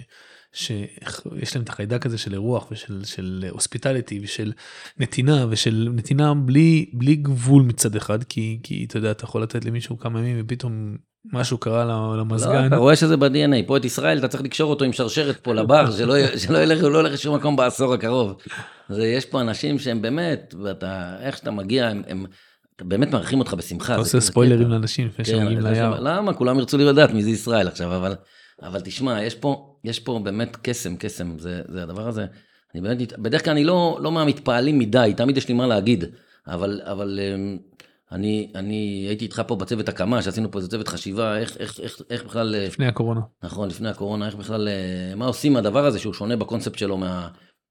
שיש 0.53 1.57
להם 1.57 1.65
את 1.65 1.69
החיידק 1.69 2.07
הזה 2.07 2.19
של 2.19 2.33
אירוח 2.33 2.71
ושל 2.71 3.05
של 3.05 3.45
הוספיטליטי 3.51 4.21
ושל 4.23 4.53
נתינה 4.99 5.47
ושל 5.51 5.89
נתינה 5.95 6.35
בלי, 6.35 6.91
בלי 6.95 7.17
גבול 7.17 7.63
מצד 7.63 7.97
אחד, 7.97 8.25
כי, 8.25 8.61
כי 8.63 8.85
אתה 8.89 8.99
יודע, 8.99 9.11
אתה 9.11 9.25
יכול 9.25 9.43
לתת 9.43 9.65
למישהו 9.65 9.99
כמה 9.99 10.21
ימים 10.21 10.37
ופתאום 10.45 10.97
משהו 11.25 11.59
קרה 11.59 11.85
למזגן. 12.19 12.63
לא, 12.63 12.67
אתה 12.67 12.77
רואה 12.77 12.97
שזה 12.97 13.17
ב-DNA, 13.17 13.67
פה 13.67 13.77
את 13.77 13.85
ישראל 13.85 14.19
אתה 14.19 14.29
צריך 14.29 14.43
לקשור 14.43 14.71
אותו 14.71 14.85
עם 14.85 14.93
שרשרת 14.93 15.37
פה 15.37 15.55
לבר, 15.55 15.91
שלא, 15.99 16.37
שלא 16.37 16.59
ילך, 16.59 16.83
לא 16.83 16.99
ילך 16.99 17.13
לשום 17.13 17.37
מקום 17.37 17.57
בעשור 17.57 17.95
הקרוב. 17.95 18.37
זה, 18.89 19.07
יש 19.07 19.27
פה 19.27 19.41
אנשים 19.41 19.79
שהם 19.79 20.03
באמת, 20.03 20.55
ואתה, 20.63 21.17
איך 21.21 21.37
שאתה 21.37 21.51
מגיע, 21.51 21.89
הם, 21.89 22.03
הם 22.09 22.27
באמת 22.81 23.13
מארחים 23.13 23.39
אותך 23.39 23.55
בשמחה. 23.55 23.93
אתה 23.93 24.01
עושה 24.01 24.21
ספוילרים 24.21 24.69
לאנשים 24.69 25.07
לפני 25.07 25.25
כן, 25.25 25.31
שמגיעים 25.31 25.61
ליער. 25.61 26.01
למה? 26.01 26.35
כולם 26.35 26.59
ירצו 26.59 26.79
לדעת 26.79 27.11
מי 27.11 27.23
זה 27.23 27.31
ישראל 27.31 27.69
עכשיו, 27.69 27.97
אבל, 27.97 28.15
אבל 28.63 28.81
תשמע, 28.81 29.23
יש 29.23 29.35
פה, 29.35 29.77
יש 29.85 30.01
פה 30.01 30.21
באמת 30.25 30.57
קסם, 30.63 30.97
קסם, 30.97 31.39
זה, 31.39 31.63
זה 31.69 31.83
הדבר 31.83 32.09
הזה. 32.09 32.27
אני 32.75 32.83
באמת, 32.83 33.19
בדרך 33.19 33.45
כלל 33.45 33.53
אני 33.53 33.65
לא, 33.65 33.99
לא 34.03 34.13
מהמתפעלים 34.13 34.79
מדי, 34.79 35.13
תמיד 35.17 35.37
יש 35.37 35.49
לי 35.49 35.55
מה 35.55 35.67
להגיד, 35.67 36.05
אבל, 36.47 36.81
אבל 36.85 37.21
אמ, 37.23 37.59
אני, 38.13 38.53
אני 38.55 39.05
הייתי 39.09 39.25
איתך 39.25 39.43
פה 39.47 39.57
בצוות 39.57 39.89
הקמה, 39.89 40.23
שעשינו 40.23 40.51
פה 40.51 40.59
איזה 40.59 40.71
צוות 40.71 40.89
חשיבה, 40.89 41.39
איך, 41.39 41.57
איך, 41.57 41.81
איך, 41.81 42.01
איך 42.11 42.25
בכלל... 42.25 42.55
אה, 42.55 42.67
לפני 42.67 42.87
הקורונה. 42.87 43.21
נכון, 43.43 43.69
לפני 43.69 43.89
הקורונה, 43.89 44.27
איך 44.27 44.35
בכלל, 44.35 44.69
אה, 44.69 45.15
מה 45.17 45.27
עושים 45.27 45.53
מהדבר 45.53 45.87
הזה 45.87 45.99
שהוא 45.99 46.15
שונה 46.15 46.37
בקונספט 46.37 46.79
שלו 46.79 46.99
מה, 46.99 47.29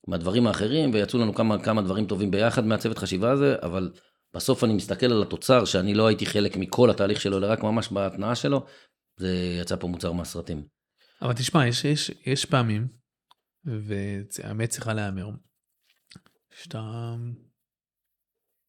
מהדברים 0.07 0.47
האחרים, 0.47 0.93
ויצאו 0.93 1.19
לנו 1.19 1.33
כמה, 1.33 1.63
כמה 1.63 1.81
דברים 1.81 2.05
טובים 2.05 2.31
ביחד 2.31 2.65
מהצוות 2.65 2.97
חשיבה 2.97 3.31
הזה, 3.31 3.55
אבל 3.61 3.91
בסוף 4.35 4.63
אני 4.63 4.73
מסתכל 4.73 5.05
על 5.05 5.21
התוצר, 5.21 5.65
שאני 5.65 5.93
לא 5.93 6.07
הייתי 6.07 6.25
חלק 6.25 6.57
מכל 6.57 6.89
התהליך 6.89 7.21
שלו, 7.21 7.37
אלא 7.37 7.47
רק 7.47 7.63
ממש 7.63 7.91
בהתנעה 7.91 8.35
שלו, 8.35 8.65
זה 9.19 9.57
יצא 9.61 9.75
פה 9.75 9.87
מוצר 9.87 10.11
מהסרטים. 10.11 10.63
אבל 11.21 11.33
תשמע, 11.33 11.67
יש, 11.67 11.85
יש, 11.85 12.11
יש 12.25 12.45
פעמים, 12.45 12.87
והאמת 13.65 14.69
צריכה 14.69 14.93
להיאמר, 14.93 15.29
שאתה 16.53 17.15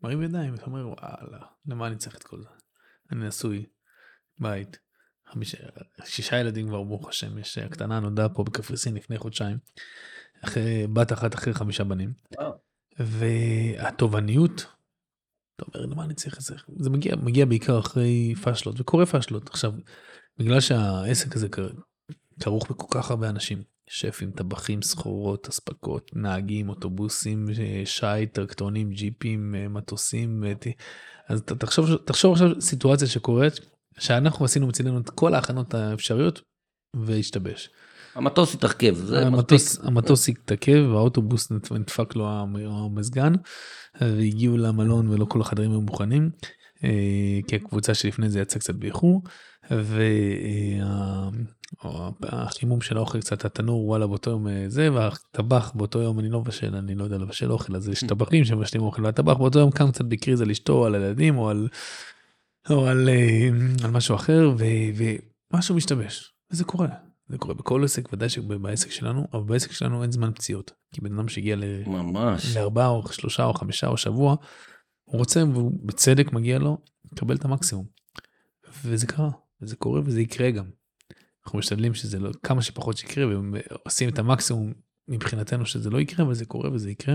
מרים 0.02 0.22
ידיים, 0.22 0.54
אתה 0.54 0.64
אומר, 0.66 0.88
וואלה, 0.88 1.51
למה 1.66 1.86
אני 1.86 1.96
צריך 1.96 2.16
את 2.16 2.22
כל 2.22 2.42
זה? 2.42 2.48
אני 3.12 3.28
נשוי, 3.28 3.66
בית, 4.38 4.78
חמישה, 5.32 5.58
שישה 6.04 6.36
ילדים 6.40 6.68
כבר, 6.68 6.82
ברוך 6.82 7.08
השם, 7.08 7.38
יש 7.38 7.58
הקטנה 7.58 8.00
נולדה 8.00 8.28
פה 8.28 8.44
בקפריסין 8.44 8.94
לפני 8.94 9.18
חודשיים, 9.18 9.58
אחרי 10.44 10.86
בת 10.86 11.12
אחת 11.12 11.34
אחרי 11.34 11.54
חמישה 11.54 11.84
בנים. 11.84 12.12
והתובעניות, 12.98 14.66
אתה 15.56 15.64
אומר, 15.68 15.86
למה 15.86 16.04
אני 16.04 16.14
צריך 16.14 16.36
את 16.36 16.42
זה? 16.42 16.54
זה 16.78 16.90
מגיע, 16.90 17.16
מגיע 17.16 17.46
בעיקר 17.46 17.78
אחרי 17.78 18.34
פאשלות, 18.42 18.80
וקורה 18.80 19.06
פאשלות. 19.06 19.48
עכשיו, 19.48 19.72
בגלל 20.38 20.60
שהעסק 20.60 21.36
הזה 21.36 21.48
כרוך 22.40 22.70
בכל 22.70 22.86
כך 22.90 23.10
הרבה 23.10 23.28
אנשים, 23.28 23.62
שפים, 23.94 24.30
טבחים, 24.30 24.82
סחורות, 24.82 25.48
אספקות, 25.48 26.10
נהגים, 26.14 26.68
אוטובוסים, 26.68 27.46
שיט, 27.84 28.34
טרקטונים, 28.34 28.90
ג'יפים, 28.90 29.54
מטוסים, 29.70 30.44
אז 31.28 31.42
תחשוב, 31.42 31.96
תחשוב 32.04 32.32
עכשיו 32.32 32.60
סיטואציה 32.60 33.08
שקורית, 33.08 33.52
שאנחנו 33.98 34.44
עשינו 34.44 34.66
מצידנו 34.66 35.00
את 35.00 35.10
כל 35.10 35.34
ההכנות 35.34 35.74
האפשריות 35.74 36.40
והשתבש. 36.96 37.70
המטוס 38.14 38.54
התרחב. 38.54 39.14
המטוס, 39.14 39.78
המטוס 39.78 40.28
התעכב 40.28 40.86
והאוטובוס 40.90 41.52
נדפק 41.70 42.16
לו 42.16 42.28
המזגן 42.54 43.32
והגיעו 44.00 44.56
למלון 44.56 45.08
ולא 45.08 45.24
כל 45.24 45.40
החדרים 45.40 45.70
היו 45.70 45.80
מוכנים. 45.80 46.30
אה, 46.84 47.38
כי 47.48 47.56
הקבוצה 47.56 47.94
שלפני 47.94 48.30
זה 48.30 48.40
יצא 48.40 48.58
קצת 48.58 48.74
באיחור 48.74 49.22
והחימום 52.20 52.80
של 52.80 52.96
האוכל 52.96 53.20
קצת 53.20 53.44
התנור 53.44 53.86
וואלה 53.86 54.06
באותו 54.06 54.30
יום 54.30 54.48
אה, 54.48 54.64
זה 54.68 54.92
והטבח 54.92 55.72
באותו 55.74 56.02
יום 56.02 56.18
אני 56.18 56.28
לא 56.28 56.40
מבשל 56.40 56.76
אני 56.76 56.94
לא 56.94 57.04
יודע 57.04 57.18
לבשל 57.18 57.52
אוכל 57.52 57.76
אז 57.76 57.88
יש 57.88 58.04
טבחים 58.04 58.44
שמבשלים 58.44 58.82
אוכל 58.82 59.04
והטבח 59.04 59.36
באותו 59.36 59.58
יום 59.58 59.70
קם 59.70 59.90
קצת 59.90 60.04
בקריז 60.04 60.40
על 60.40 60.50
אשתו 60.50 60.86
על 60.86 60.94
הילדים 60.94 61.38
או 61.38 61.48
על, 61.48 61.68
או 62.70 62.86
על, 62.86 63.08
אה, 63.08 63.48
על 63.84 63.90
משהו 63.90 64.14
אחר 64.14 64.54
ומשהו 64.56 65.74
משתבש 65.74 66.32
וזה 66.52 66.64
קורה 66.64 66.88
זה 67.28 67.38
קורה 67.38 67.54
בכל 67.54 67.84
עסק, 67.84 68.12
ודאי 68.12 68.28
שבעסק 68.28 68.90
שלנו, 68.90 69.26
אבל 69.32 69.42
בעסק 69.42 69.72
שלנו 69.72 70.02
אין 70.02 70.12
זמן 70.12 70.32
פציעות. 70.34 70.72
כי 70.94 71.00
בן 71.00 71.14
אדם 71.14 71.28
שהגיע 71.28 71.56
ל... 71.56 71.64
ממש. 71.86 72.56
לארבעה 72.56 72.88
או 72.88 73.12
שלושה 73.12 73.44
או 73.44 73.54
חמישה 73.54 73.86
או 73.86 73.96
שבוע, 73.96 74.36
הוא 75.12 75.18
רוצה, 75.18 75.44
והוא 75.52 75.72
בצדק 75.82 76.32
מגיע 76.32 76.58
לו, 76.58 76.78
לקבל 77.12 77.36
את 77.36 77.44
המקסימום. 77.44 77.84
וזה 78.84 79.06
קרה, 79.06 79.30
וזה 79.60 79.76
קורה 79.76 80.00
וזה 80.04 80.20
יקרה 80.20 80.50
גם. 80.50 80.64
אנחנו 81.46 81.58
משתדלים 81.58 81.94
שזה 81.94 82.18
לא, 82.18 82.30
כמה 82.42 82.62
שפחות 82.62 82.96
שיקרה, 82.96 83.24
ועושים 83.26 84.08
את 84.08 84.18
המקסימום 84.18 84.72
מבחינתנו 85.08 85.66
שזה 85.66 85.90
לא 85.90 86.00
יקרה, 86.00 86.26
אבל 86.26 86.34
זה 86.34 86.44
קורה 86.44 86.72
וזה 86.72 86.90
יקרה. 86.90 87.14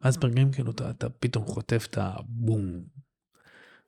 ואז 0.00 0.16
ברגעים 0.16 0.52
כאילו 0.52 0.70
אתה, 0.70 0.90
אתה 0.90 1.08
פתאום 1.08 1.44
חוטף 1.44 1.86
את 1.90 1.98
הבום, 2.00 2.82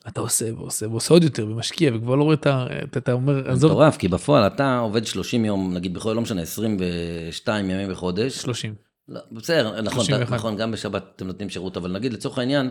אתה 0.09 0.20
עושה 0.20 0.55
ועושה 0.55 0.88
ועושה 0.88 1.14
עוד 1.14 1.22
יותר 1.22 1.46
ומשקיע 1.46 1.96
וכבר 1.96 2.14
לא 2.14 2.22
רואה 2.22 2.35
את 2.35 2.46
ה... 2.46 2.66
אתה 2.96 3.12
אומר, 3.12 3.50
עזוב. 3.50 3.70
מטורף, 3.70 3.96
כי 3.96 4.09
בפועל 4.09 4.46
אתה 4.46 4.78
עובד 4.78 5.05
30 5.05 5.44
יום, 5.44 5.74
נגיד 5.74 5.94
בכל, 5.94 6.12
לא 6.12 6.20
משנה, 6.20 6.42
22 6.42 7.70
ימים 7.70 7.90
בחודש. 7.90 8.37
30. 8.37 8.74
לא, 9.09 9.20
בסדר, 9.33 9.81
נכון, 9.81 10.05
נכון, 10.31 10.57
גם 10.57 10.72
בשבת 10.72 11.05
אתם 11.16 11.26
נותנים 11.26 11.50
שירות, 11.50 11.76
אבל 11.76 11.92
נגיד 11.92 12.12
לצורך 12.12 12.38
העניין, 12.38 12.70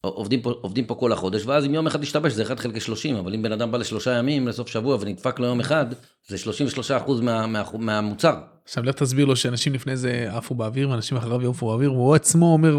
עובדים 0.00 0.42
פה, 0.42 0.54
עובדים 0.60 0.84
פה 0.84 0.94
כל 0.94 1.12
החודש, 1.12 1.46
ואז 1.46 1.64
אם 1.64 1.74
יום 1.74 1.86
אחד 1.86 2.02
ישתבש 2.02 2.32
זה 2.32 2.42
1 2.42 2.60
חלקי 2.60 2.80
30, 2.80 3.16
אבל 3.16 3.34
אם 3.34 3.42
בן 3.42 3.52
אדם 3.52 3.72
בא 3.72 3.78
לשלושה 3.78 4.10
ימים 4.10 4.48
לסוף 4.48 4.68
שבוע 4.68 4.96
ונדפק 5.00 5.38
לו 5.38 5.46
יום 5.46 5.60
אחד, 5.60 5.86
זה 6.28 6.38
33 6.38 6.90
אחוז 6.90 7.20
מה, 7.20 7.46
מה, 7.46 7.62
מהמוצר. 7.78 8.34
עכשיו 8.64 8.84
לך 8.84 8.94
תסביר 8.94 9.26
לו 9.26 9.36
שאנשים 9.36 9.74
לפני 9.74 9.96
זה 9.96 10.26
עפו 10.30 10.54
באוויר 10.54 10.90
ואנשים 10.90 11.16
אחריו 11.16 11.42
יעופו 11.42 11.66
באוויר, 11.66 11.92
והוא 11.92 12.14
עצמו 12.14 12.52
אומר, 12.52 12.76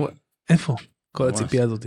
איפה? 0.50 0.76
כל 1.12 1.30
הציפייה 1.30 1.64
הזאת. 1.64 1.86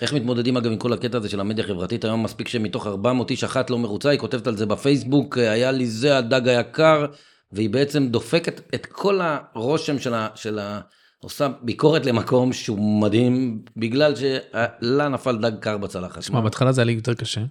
איך 0.00 0.12
מתמודדים 0.12 0.56
אגב 0.56 0.70
עם 0.70 0.78
כל 0.78 0.92
הקטע 0.92 1.18
הזה 1.18 1.28
של 1.28 1.40
המדיה 1.40 1.64
החברתית? 1.64 2.04
היום 2.04 2.22
מספיק 2.22 2.48
שמתוך 2.48 2.86
400 2.86 3.30
איש 3.30 3.44
אחת 3.44 3.70
לא 3.70 3.78
מרוצה, 3.78 4.10
היא 4.10 4.18
כותבת 4.18 4.46
על 4.46 4.56
זה 4.56 4.66
בפייסבוק, 4.66 5.38
היה 5.38 5.72
לי 5.72 5.86
זה 5.86 6.18
הדג 6.18 6.48
היקר, 6.48 7.06
והיא 7.52 7.70
בעצם 7.70 8.08
דופקת 8.08 8.60
את 8.74 8.86
כל 8.86 9.20
הרושם 9.22 9.98
של 9.98 10.14
ה... 10.14 10.28
של 10.34 10.58
ה... 10.58 10.80
עושה 11.24 11.48
ביקורת 11.62 12.06
למקום 12.06 12.52
שהוא 12.52 13.00
מדהים, 13.02 13.64
בגלל 13.76 14.14
שלה 14.16 15.08
נפל 15.08 15.38
דג 15.38 15.58
קר 15.60 15.78
בצלחת. 15.78 16.18
תשמע, 16.18 16.40
בהתחלה 16.40 16.72
זה 16.72 16.80
היה 16.80 16.86
לי 16.86 16.92
יותר 16.92 17.14
קשה, 17.14 17.44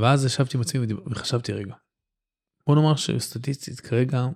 ואז 0.00 0.24
ישבתי 0.24 0.56
עם 0.56 0.60
עצמי 0.60 0.86
וחשבתי 1.10 1.52
רגע, 1.52 1.74
בוא 2.66 2.74
נאמר 2.74 2.96
שסטטיסטית 2.96 3.80
כרגע, 3.80 4.26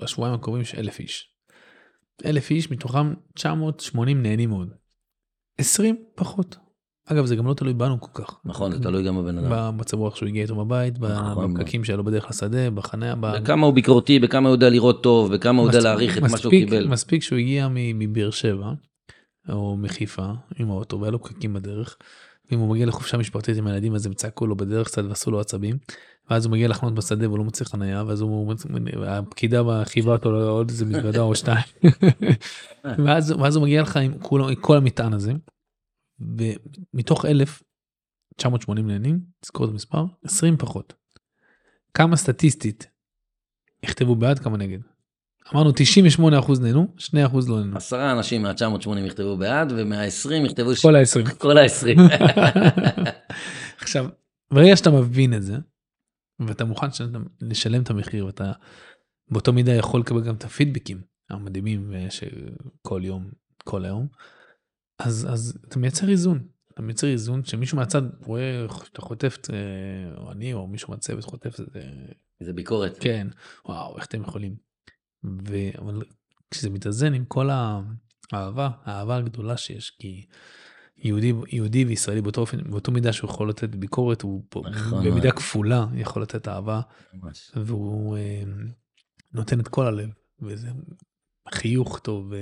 בשבועיים 0.00 0.34
הקרובים 0.34 0.62
יש 0.62 0.74
אלף 0.74 0.98
איש. 0.98 1.28
אלף 2.24 2.50
איש, 2.50 2.70
מתוכם 2.70 3.14
980 3.34 4.22
נהנים 4.22 4.50
מאוד. 4.50 4.74
20 5.58 6.04
פחות. 6.14 6.56
אגב 7.06 7.26
זה 7.26 7.36
גם 7.36 7.46
לא 7.46 7.54
תלוי 7.54 7.72
בנו 7.72 8.00
כל 8.00 8.22
כך. 8.22 8.38
נכון 8.44 8.72
זה 8.72 8.82
תלוי 8.82 9.02
גם 9.02 9.16
בבן 9.16 9.38
אדם. 9.38 9.50
במצב 9.50 9.96
רוח 9.96 10.16
שהוא 10.16 10.28
הגיע 10.28 10.42
איתו 10.42 10.54
בבית, 10.54 11.00
נכון, 11.00 11.54
בפקקים 11.54 11.84
שלו 11.84 12.04
בדרך 12.04 12.30
לשדה, 12.30 12.70
בחניה. 12.70 13.14
בכמה 13.14 13.66
הוא 13.66 13.74
ביקורתי, 13.74 14.18
בכמה 14.18 14.48
הוא 14.48 14.54
יודע 14.54 14.68
לראות 14.68 15.02
טוב, 15.02 15.34
בכמה 15.34 15.60
הוא 15.60 15.68
יודע 15.68 15.80
להעריך 15.80 16.18
את 16.18 16.22
מה 16.22 16.38
שהוא 16.38 16.50
קיבל. 16.50 16.88
מספיק 16.88 17.22
שהוא 17.22 17.38
הגיע 17.38 17.68
מבאר 17.72 18.30
שבע, 18.30 18.72
או 19.48 19.76
מחיפה, 19.76 20.26
עם 20.58 20.70
האוטו, 20.70 21.00
והיה 21.00 21.10
לו 21.10 21.22
פקקים 21.22 21.54
בדרך. 21.54 21.96
אם 22.52 22.58
הוא 22.58 22.68
מגיע 22.68 22.86
לחופשה 22.86 23.16
משפחתית 23.16 23.56
עם 23.56 23.66
הילדים 23.66 23.94
אז 23.94 24.06
הם 24.06 24.14
צעקו 24.14 24.46
לו 24.46 24.56
בדרך 24.56 24.86
קצת 24.86 25.02
ועשו 25.08 25.30
לו 25.30 25.40
עצבים. 25.40 25.76
ואז 26.30 26.44
הוא 26.44 26.52
מגיע 26.52 26.68
לחנות 26.68 26.94
בשדה 26.94 27.28
והוא 27.28 27.38
לא 27.38 27.44
מוצא 27.44 27.64
חניה 27.64 28.04
ואז 28.06 28.20
הוא 28.20 28.54
הפקידה 29.06 29.62
חייבה 29.84 30.12
אותו 30.12 30.32
לעוד 30.32 30.70
איזה 30.70 30.84
מזוודה 30.84 31.20
או 31.20 31.34
שתיים. 31.34 31.64
ואז, 33.04 33.34
ואז 33.38 33.56
הוא 33.56 33.62
מגיע 33.62 33.82
לך 33.82 33.96
עם 33.96 34.12
כל, 34.18 34.40
עם 34.48 34.54
כל 34.54 34.76
המטען 34.76 35.12
הזה. 35.12 35.32
ומתוך 36.94 37.24
1980 37.24 38.86
נהנים, 38.86 39.20
תזכור 39.40 39.66
את 39.66 39.70
המספר, 39.70 40.04
20 40.24 40.56
פחות. 40.56 40.94
כמה 41.94 42.16
סטטיסטית 42.16 42.86
יכתבו 43.82 44.16
בעד 44.16 44.38
כמה 44.38 44.56
נגד. 44.56 44.78
אמרנו 45.54 45.70
98% 45.70 46.60
נהנו, 46.60 46.94
2% 46.98 47.12
לא 47.48 47.60
נהנו. 47.60 47.76
עשרה 47.76 48.12
אנשים 48.12 48.42
מה-980 48.42 48.98
יכתבו 48.98 49.36
בעד, 49.36 49.72
ומה-20 49.76 50.32
יכתבו... 50.46 50.70
כל 50.82 50.96
ה-20. 50.96 51.34
כל 51.34 51.58
ה-20. 51.58 52.00
עכשיו, 53.82 54.06
ברגע 54.50 54.76
שאתה 54.76 54.90
מבין 54.90 55.34
את 55.34 55.42
זה, 55.42 55.56
ואתה 56.40 56.64
מוכן 56.64 56.86
לשלם 57.40 57.82
את 57.82 57.90
המחיר, 57.90 58.26
ואתה 58.26 58.52
באותו 59.30 59.52
מידה 59.52 59.72
יכול 59.72 60.00
לקבל 60.00 60.24
גם 60.24 60.34
את 60.34 60.44
הפידבקים 60.44 61.00
המדהימים 61.30 61.92
שכל 62.10 63.00
יום, 63.04 63.30
כל 63.64 63.84
היום, 63.84 64.06
אז, 65.04 65.26
אז 65.30 65.58
אתה 65.68 65.78
מייצר 65.78 66.08
איזון. 66.08 66.46
אתה 66.74 66.82
מייצר 66.82 67.06
איזון 67.06 67.44
שמישהו 67.44 67.76
מהצד 67.78 68.02
רואה 68.24 68.66
שאתה 68.84 69.02
חוטף, 69.02 69.36
אה, 69.52 69.56
או 70.16 70.32
אני 70.32 70.52
או 70.52 70.66
מישהו 70.66 70.90
מהצוות 70.90 71.24
חוטף 71.24 71.56
זה. 71.56 71.64
זה 72.40 72.52
ביקורת. 72.52 72.98
כן, 73.00 73.28
וואו, 73.64 73.96
איך 73.96 74.06
אתם 74.06 74.22
יכולים. 74.22 74.56
ו... 75.24 75.54
אבל 75.78 76.02
כשזה 76.50 76.70
מתאזן 76.70 77.14
עם 77.14 77.24
כל 77.24 77.50
האהבה, 78.32 78.70
האהבה 78.84 79.16
הגדולה 79.16 79.56
שיש, 79.56 79.90
כי 79.90 80.26
יהודי, 80.96 81.32
יהודי 81.48 81.84
וישראלי 81.84 82.20
באותו 82.20 82.40
אופן, 82.40 82.70
באותו 82.70 82.92
מידה 82.92 83.12
שהוא 83.12 83.30
יכול 83.30 83.48
לתת 83.48 83.68
ביקורת, 83.74 84.22
הוא 84.22 84.44
נכון, 84.70 85.04
במידה. 85.04 85.32
כפולה 85.32 85.86
יכול 85.94 86.22
לתת 86.22 86.48
אהבה, 86.48 86.80
ממש. 87.14 87.50
והוא 87.54 88.16
אה, 88.16 88.42
נותן 89.32 89.60
את 89.60 89.68
כל 89.68 89.86
הלב, 89.86 90.10
וזה 90.40 90.68
חיוך 91.54 91.98
טוב, 91.98 92.32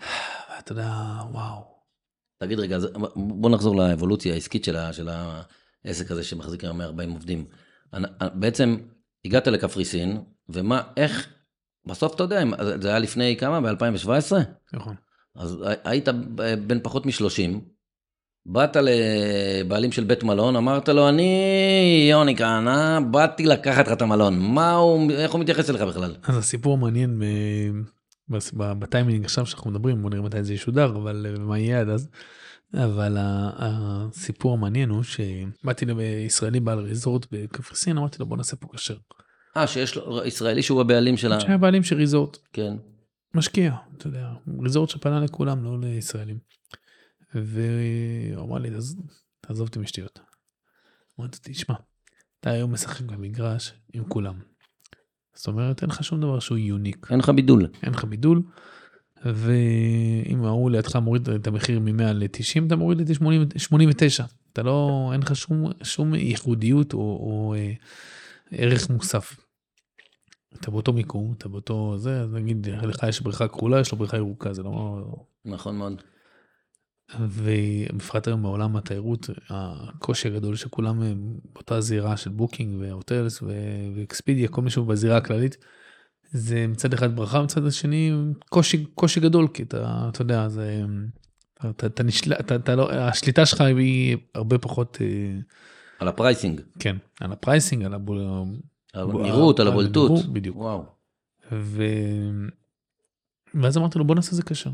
ואתה 0.00 0.72
יודע, 0.72 0.92
וואו. 1.30 1.76
תגיד 2.38 2.58
רגע, 2.58 2.78
בוא 3.16 3.50
נחזור 3.50 3.76
לאבולוציה 3.76 4.34
העסקית 4.34 4.64
של, 4.64 4.76
של 4.92 5.08
העסק 5.84 6.10
הזה 6.10 6.24
שמחזיק 6.24 6.64
היום 6.64 6.78
140 6.78 7.10
עובדים. 7.10 7.44
בעצם 8.34 8.76
הגעת 9.24 9.46
לקפריסין, 9.46 10.22
ומה, 10.48 10.82
איך, 10.96 11.28
בסוף 11.86 12.14
אתה 12.14 12.22
יודע, 12.22 12.42
זה 12.80 12.88
היה 12.88 12.98
לפני 12.98 13.36
כמה? 13.36 13.60
ב-2017? 13.60 14.32
נכון. 14.72 14.94
אז 15.36 15.64
היית 15.84 16.08
בן 16.66 16.80
פחות 16.82 17.06
מ-30, 17.06 17.58
באת 18.46 18.76
לבעלים 18.76 19.92
של 19.92 20.04
בית 20.04 20.22
מלון, 20.22 20.56
אמרת 20.56 20.88
לו, 20.88 21.08
אני 21.08 22.08
יוני 22.10 22.36
כהנא, 22.36 23.00
באתי 23.00 23.46
לקחת 23.46 23.86
לך 23.86 23.92
את 23.92 24.02
המלון. 24.02 24.38
מה 24.38 24.74
הוא, 24.74 25.10
איך 25.10 25.32
הוא 25.32 25.40
מתייחס 25.40 25.70
אליך 25.70 25.82
בכלל? 25.82 26.14
אז 26.22 26.36
הסיפור 26.36 26.78
מעניין 26.78 27.22
בטיימינג 28.78 29.24
עכשיו 29.24 29.46
שאנחנו 29.46 29.70
מדברים, 29.70 30.02
בוא 30.02 30.10
נראה 30.10 30.22
מתי 30.22 30.44
זה 30.44 30.54
ישודר, 30.54 30.96
אבל 30.96 31.36
מה 31.38 31.58
יהיה 31.58 31.80
עד 31.80 31.88
אז. 31.88 32.08
אבל 32.74 33.16
הסיפור 33.20 34.52
המעניין 34.52 34.88
הוא 34.88 35.02
שבאתי 35.02 35.84
לישראלי 35.86 36.60
בעל 36.60 36.78
ריזורט 36.78 37.26
בקפריסין, 37.32 37.98
אמרתי 37.98 38.18
לו 38.20 38.26
בוא 38.26 38.36
נעשה 38.36 38.56
פה 38.56 38.68
כשר. 38.72 38.96
אה, 39.56 39.66
שיש 39.66 39.96
לו 39.96 40.24
ישראלי 40.24 40.62
שהוא 40.62 40.80
הבעלים 40.80 41.16
של 41.16 41.32
ה... 41.32 41.40
שהיה 41.40 41.58
בעלים 41.58 41.82
של 41.82 41.96
ריזורט. 41.96 42.38
כן. 42.52 42.76
משקיע, 43.34 43.74
אתה 43.96 44.06
יודע, 44.06 44.28
ריזורט 44.62 44.88
שפנה 44.88 45.20
לכולם, 45.20 45.64
לא 45.64 45.80
לישראלים. 45.80 46.38
והוא 47.34 48.44
אמר 48.48 48.58
לי, 48.58 48.70
תעזוב 49.40 49.68
אותי 49.68 49.78
משטויות. 49.78 50.20
אמרתי, 51.20 51.38
תשמע, 51.42 51.74
אתה 52.40 52.50
היום 52.50 52.72
משחק 52.72 53.00
במגרש 53.00 53.72
עם 53.92 54.04
כולם. 54.04 54.40
זאת 55.36 55.46
אומרת, 55.46 55.82
אין 55.82 55.90
לך 55.90 56.04
שום 56.04 56.20
דבר 56.20 56.38
שהוא 56.38 56.58
יוניק. 56.58 57.06
אין 57.10 57.18
לך 57.18 57.28
בידול. 57.28 57.66
אין 57.82 57.92
לך 57.92 58.04
בידול. 58.04 58.42
ואם 59.24 60.44
ההוא 60.44 60.70
לידך 60.70 60.96
מוריד 60.96 61.28
את 61.28 61.46
המחיר 61.46 61.80
מ-100 61.80 62.02
ל-90, 62.02 62.66
אתה 62.66 62.76
מוריד 62.76 63.00
את 63.00 63.06
זה 63.06 63.14
89. 63.56 64.24
אתה 64.52 64.62
לא, 64.62 65.10
אין 65.12 65.20
לך 65.20 65.36
שום, 65.36 65.72
שום 65.82 66.14
ייחודיות 66.14 66.92
או, 66.92 66.98
או 66.98 67.54
אה, 67.54 67.72
ערך 68.50 68.90
מוסף. 68.90 69.36
אתה 70.60 70.70
באותו 70.70 70.92
מיקום, 70.92 71.34
אתה 71.38 71.48
באותו 71.48 71.98
זה, 71.98 72.26
נגיד 72.32 72.68
לך 72.82 73.02
יש 73.08 73.20
בריכה 73.20 73.48
כחולה, 73.48 73.80
יש 73.80 73.92
לו 73.92 73.98
בריכה 73.98 74.16
ירוקה, 74.16 74.52
זה 74.52 74.62
לא... 74.62 75.02
נכון 75.44 75.76
מאוד. 75.76 76.02
ובפרט 77.20 78.26
היום 78.26 78.42
בעולם 78.42 78.76
התיירות, 78.76 79.30
הקושי 79.50 80.28
הגדול 80.28 80.56
שכולם 80.56 81.02
באותה 81.52 81.80
זירה 81.80 82.16
של 82.16 82.30
בוקינג 82.30 82.80
והוטלס 82.80 83.42
ואקספידיה, 83.96 84.48
כל 84.48 84.62
מישהו 84.62 84.84
בזירה 84.84 85.16
הכללית, 85.16 85.56
זה 86.30 86.66
מצד 86.66 86.92
אחד 86.92 87.16
ברכה, 87.16 87.42
מצד 87.42 87.66
השני 87.66 88.12
קושי, 88.48 88.84
קושי 88.84 89.20
גדול, 89.20 89.48
כי 89.48 89.62
אתה, 89.62 90.06
אתה 90.08 90.22
יודע, 90.22 90.48
זה, 90.48 90.82
אתה, 91.70 91.86
אתה 91.86 92.02
נשל... 92.02 92.32
אתה, 92.32 92.56
אתה 92.56 92.74
לא, 92.74 92.92
השליטה 92.92 93.46
שלך 93.46 93.60
היא 93.60 94.16
הרבה 94.34 94.58
פחות... 94.58 94.98
אה, 95.00 95.38
על 95.98 96.08
ה 96.08 96.14
pricing. 96.14 96.60
כן, 96.78 96.96
על 97.20 97.32
ה 97.32 97.38
pricing, 97.38 97.84
על 97.84 97.94
הבול... 97.94 98.20
הנראות, 98.94 99.60
על 99.60 99.68
הבולטות. 99.68 100.26
בדיוק. 100.26 100.56
וואו. 100.56 100.84
ו... 101.52 101.84
ואז 103.54 103.78
אמרתי 103.78 103.98
לו 103.98 104.04
בוא 104.04 104.14
נעשה 104.14 104.30
את 104.30 104.36
זה 104.36 104.42
כשר. 104.42 104.70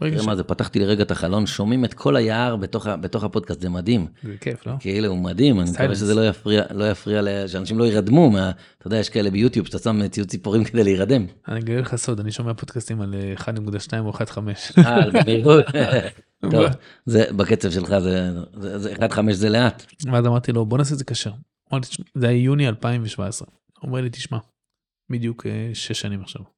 תראה 0.00 0.26
מה 0.26 0.36
זה, 0.36 0.44
פתחתי 0.44 0.78
לרגע 0.78 1.02
את 1.02 1.10
החלון, 1.10 1.46
שומעים 1.46 1.84
את 1.84 1.94
כל 1.94 2.16
היער 2.16 2.56
בתוך, 2.56 2.86
בתוך 2.86 3.24
הפודקאסט, 3.24 3.60
זה 3.60 3.68
מדהים. 3.68 4.06
זה 4.22 4.34
כיף, 4.40 4.66
לא? 4.66 4.72
כאילו, 4.80 5.08
הוא 5.08 5.18
מדהים, 5.18 5.60
אני 5.60 5.70
מקווה 5.70 5.94
שזה 5.94 6.14
לא 6.14 6.28
יפריע, 6.28 6.62
לא 6.70 6.90
יפריע, 6.90 7.48
שאנשים 7.48 7.78
לא 7.78 7.84
ירדמו, 7.84 8.30
מה, 8.30 8.50
אתה 8.78 8.86
יודע, 8.86 8.96
יש 8.96 9.08
כאלה 9.08 9.30
ביוטיוב 9.30 9.66
שאתה 9.66 9.78
שם 9.78 10.08
ציוד 10.08 10.28
ציפורים 10.28 10.64
כדי 10.64 10.84
להירדם. 10.84 11.26
אני 11.48 11.60
אגלה 11.60 11.80
לך 11.80 11.96
סוד, 11.96 12.20
אני 12.20 12.32
שומע 12.32 12.54
פודקאסטים 12.54 13.00
על 13.00 13.14
1.2 13.36 13.46
או 13.98 14.12
1.5. 14.12 14.38
אה, 14.78 14.94
על 14.94 15.10
במהירות. 15.10 15.64
טוב, 16.50 16.66
זה 17.06 17.24
בקצב 17.36 17.70
שלך, 17.70 17.94
זה 17.98 18.94
1.5 18.94 19.32
זה 19.32 19.48
לאט. 19.48 19.86
ואז 20.12 20.26
אמרתי 20.26 20.52
לו, 20.52 20.66
בוא 20.66 20.78
נעשה 20.78 20.92
את 20.92 20.98
זה 20.98 21.04
קשר. 21.04 21.32
זה 22.14 22.28
היה 22.28 22.42
יוני 22.42 22.68
2017. 22.68 23.48
הוא 23.80 23.88
אומר 23.88 24.00
לי, 24.00 24.10
תשמע, 24.10 24.38
בדיוק 25.10 25.46
6 25.74 25.90
אה, 25.90 25.94
שנים 25.94 26.20
עכשיו. 26.20 26.42
הוא 26.42 26.48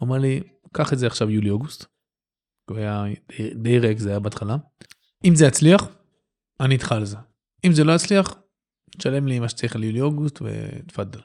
אומר 0.00 0.18
לי, 0.18 0.40
קח 0.72 0.92
את 0.92 0.98
זה 0.98 1.06
עכשיו 1.06 1.30
יולי-אוגוסט. 1.30 1.91
הוא 2.70 2.78
היה 2.78 3.04
די 3.54 3.78
ריק, 3.78 3.98
זה 3.98 4.10
היה 4.10 4.18
בהתחלה. 4.18 4.56
אם 5.24 5.34
זה 5.34 5.46
יצליח, 5.46 5.88
אני 6.60 6.74
איתך 6.74 6.92
על 6.92 7.04
זה. 7.04 7.16
אם 7.64 7.72
זה 7.72 7.84
לא 7.84 7.92
יצליח, 7.92 8.34
תשלם 8.98 9.26
לי 9.26 9.40
מה 9.40 9.48
שצריך 9.48 9.76
על 9.76 9.84
יולי-אוגוסט 9.84 10.42
ותפאדל. 10.42 11.20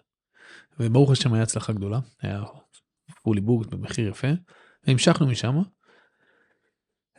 וברוך 0.79 1.11
השם 1.11 1.33
היה 1.33 1.43
הצלחה 1.43 1.73
גדולה, 1.73 1.99
היה 2.21 2.43
פולי 3.23 3.41
בוגט 3.41 3.67
במחיר 3.67 4.07
יפה, 4.07 4.27
והמשכנו 4.87 5.27
משם. 5.27 5.61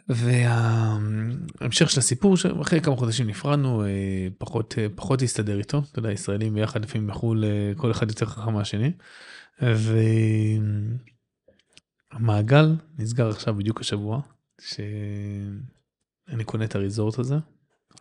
וההמשך 0.09 1.90
של 1.90 1.98
הסיפור, 1.98 2.35
אחרי 2.62 2.81
כמה 2.81 2.96
חודשים 2.96 3.26
נפרדנו, 3.26 3.85
אה, 3.85 4.28
פחות, 4.38 4.74
אה, 4.78 4.87
פחות 4.94 5.22
הסתדר 5.22 5.59
איתו, 5.59 5.83
אתה 5.90 5.98
יודע, 5.98 6.12
ישראלים 6.12 6.54
ביחד 6.54 6.85
לפעמים 6.85 7.07
מחו"ל, 7.07 7.44
כל 7.76 7.90
אחד 7.90 8.09
יותר 8.09 8.26
חכם 8.26 8.52
מהשני. 8.52 8.92
והמעגל 12.12 12.77
נסגר 12.99 13.29
עכשיו 13.29 13.55
בדיוק 13.55 13.81
השבוע, 13.81 14.21
שאני 14.61 16.44
קונה 16.44 16.64
את 16.64 16.75
הריזורט 16.75 17.18
הזה, 17.18 17.37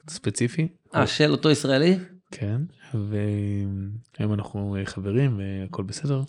ספציפי. 0.10 0.68
אה, 0.96 1.08
של 1.08 1.32
אותו 1.32 1.50
ישראלי? 1.50 1.98
כן, 2.32 2.62
והיום 2.94 4.34
אנחנו 4.34 4.78
חברים 4.86 5.40
והכל 5.40 5.84
בסדר, 5.84 6.24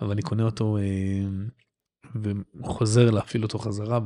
אבל 0.00 0.10
אני 0.10 0.22
קונה 0.22 0.42
אותו 0.42 0.78
וחוזר 2.14 3.10
להפעיל 3.10 3.42
אותו 3.42 3.58
חזרה 3.58 4.00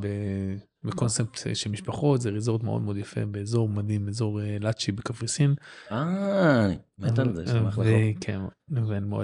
בקונספט 0.85 1.39
של 1.53 1.69
משפחות, 1.69 2.21
זה 2.21 2.29
ריזורט 2.29 2.63
מאוד 2.63 2.81
מאוד 2.81 2.97
יפה 2.97 3.25
באזור 3.25 3.69
מדהים, 3.69 4.07
אזור 4.07 4.41
אה, 4.41 4.57
לאצ'י 4.61 4.91
בקפריסין. 4.91 5.55
אה, 5.91 6.67
מת 6.99 7.19
על 7.19 7.35
זה, 7.35 7.47
שמח 7.47 7.77
לך. 7.77 7.87
כן, 8.21 8.41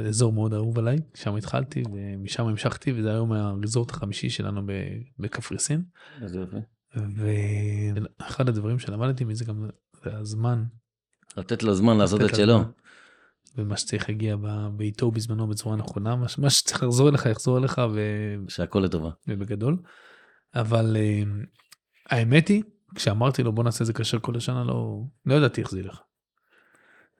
אזור 0.08 0.34
מאוד 0.34 0.54
אהוב 0.54 0.80
עליי, 0.80 0.97
שם 1.13 1.36
התחלתי 1.36 1.84
ומשם 1.93 2.45
המשכתי 2.45 2.93
וזה 2.95 3.12
היום 3.12 3.32
הריזורט 3.32 3.91
החמישי 3.91 4.30
שלנו 4.30 4.62
בקפריסין. 5.19 5.84
ואחד 7.15 8.50
הדברים 8.50 8.80
שלמדתי 8.80 9.24
מזה 9.24 9.45
גם 9.45 9.69
זה 10.04 10.17
הזמן. 10.17 10.63
לתת 11.38 11.63
לו 11.63 11.76
זמן 11.76 11.97
לעשות 11.97 12.21
את 12.21 12.36
שלו. 12.36 12.60
ומה 13.58 13.78
שצריך 13.78 14.10
להגיע 14.10 14.36
בעיתו 14.76 15.12
בזמנו 15.12 15.47
בצורה 15.47 15.76
נכונה, 15.76 16.15
מה 16.15 16.50
שצריך 16.50 16.84
לחזור 16.84 17.10
אליך 17.10 17.26
יחזור 17.26 17.58
אליך. 17.58 17.82
שהכל 18.47 18.80
לטובה. 18.80 19.10
ובגדול. 19.28 19.78
אבל 20.56 20.98
אה, 21.00 21.24
האמת 22.10 22.48
היא, 22.48 22.64
כשאמרתי 22.96 23.44
לו 23.44 23.52
בוא 23.52 23.64
נעשה 23.64 23.84
זה 23.84 23.94
כאשר 23.94 24.20
כל 24.20 24.38
השנה, 24.38 24.64
לא, 24.64 25.02
לא 25.26 25.36
ידעתי 25.36 25.62
איך 25.62 25.72
זה 25.72 25.80
ילך. 25.80 26.02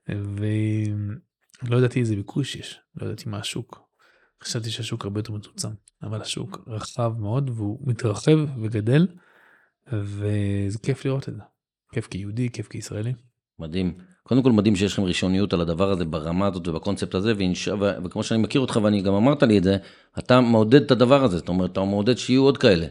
ולא 0.10 1.78
ידעתי 1.78 2.00
איזה 2.00 2.16
ביקוש 2.16 2.56
יש, 2.56 2.80
לא 2.96 3.06
ידעתי 3.06 3.30
מה 3.30 3.38
השוק. 3.38 3.92
חשבתי 4.44 4.70
שהשוק 4.70 5.06
הרבה 5.06 5.20
יותר 5.20 5.34
מצומצם, 5.34 5.70
אבל 6.04 6.22
השוק 6.22 6.64
רחב 6.68 7.14
מאוד 7.20 7.50
והוא 7.50 7.80
מתרחב 7.82 8.40
וגדל, 8.62 9.08
וזה 9.94 10.80
כיף 10.84 11.06
לראות 11.06 11.30
את 11.30 11.36
זה. 11.36 11.42
כיף 11.92 12.08
כיהודי, 12.08 12.50
כיף 12.50 12.68
כישראלי. 12.68 13.14
מדהים. 13.60 13.98
קודם 14.24 14.44
כל 14.44 14.52
מדהים 14.52 14.76
שיש 14.76 14.94
לכם 14.94 15.04
ראשוניות 15.04 15.54
על 15.54 15.62
הדבר 15.62 15.92
הזה 15.92 16.06
ברמה 16.06 16.48
הזאת 16.48 16.68
ובקונספט 16.68 17.16
הזה, 17.16 17.34
ואינש... 17.38 17.68
ו... 17.68 18.04
וכמו 18.04 18.24
שאני 18.24 18.42
מכיר 18.42 18.62
אותך 18.62 18.80
ואני 18.84 19.02
גם 19.02 19.14
אמרת 19.14 19.44
לי 19.44 19.58
את 19.58 19.64
זה, 19.64 19.78
אתה 20.20 20.42
מעודד 20.42 20.82
את 20.82 20.92
הדבר 20.92 21.24
הזה, 21.24 21.38
זאת 21.38 21.50
אומרת, 21.50 21.72
אתה 21.72 21.84
מעודד 21.84 22.18
שיהיו 22.18 22.44
עוד 22.44 22.58
כאלה. 22.58 22.88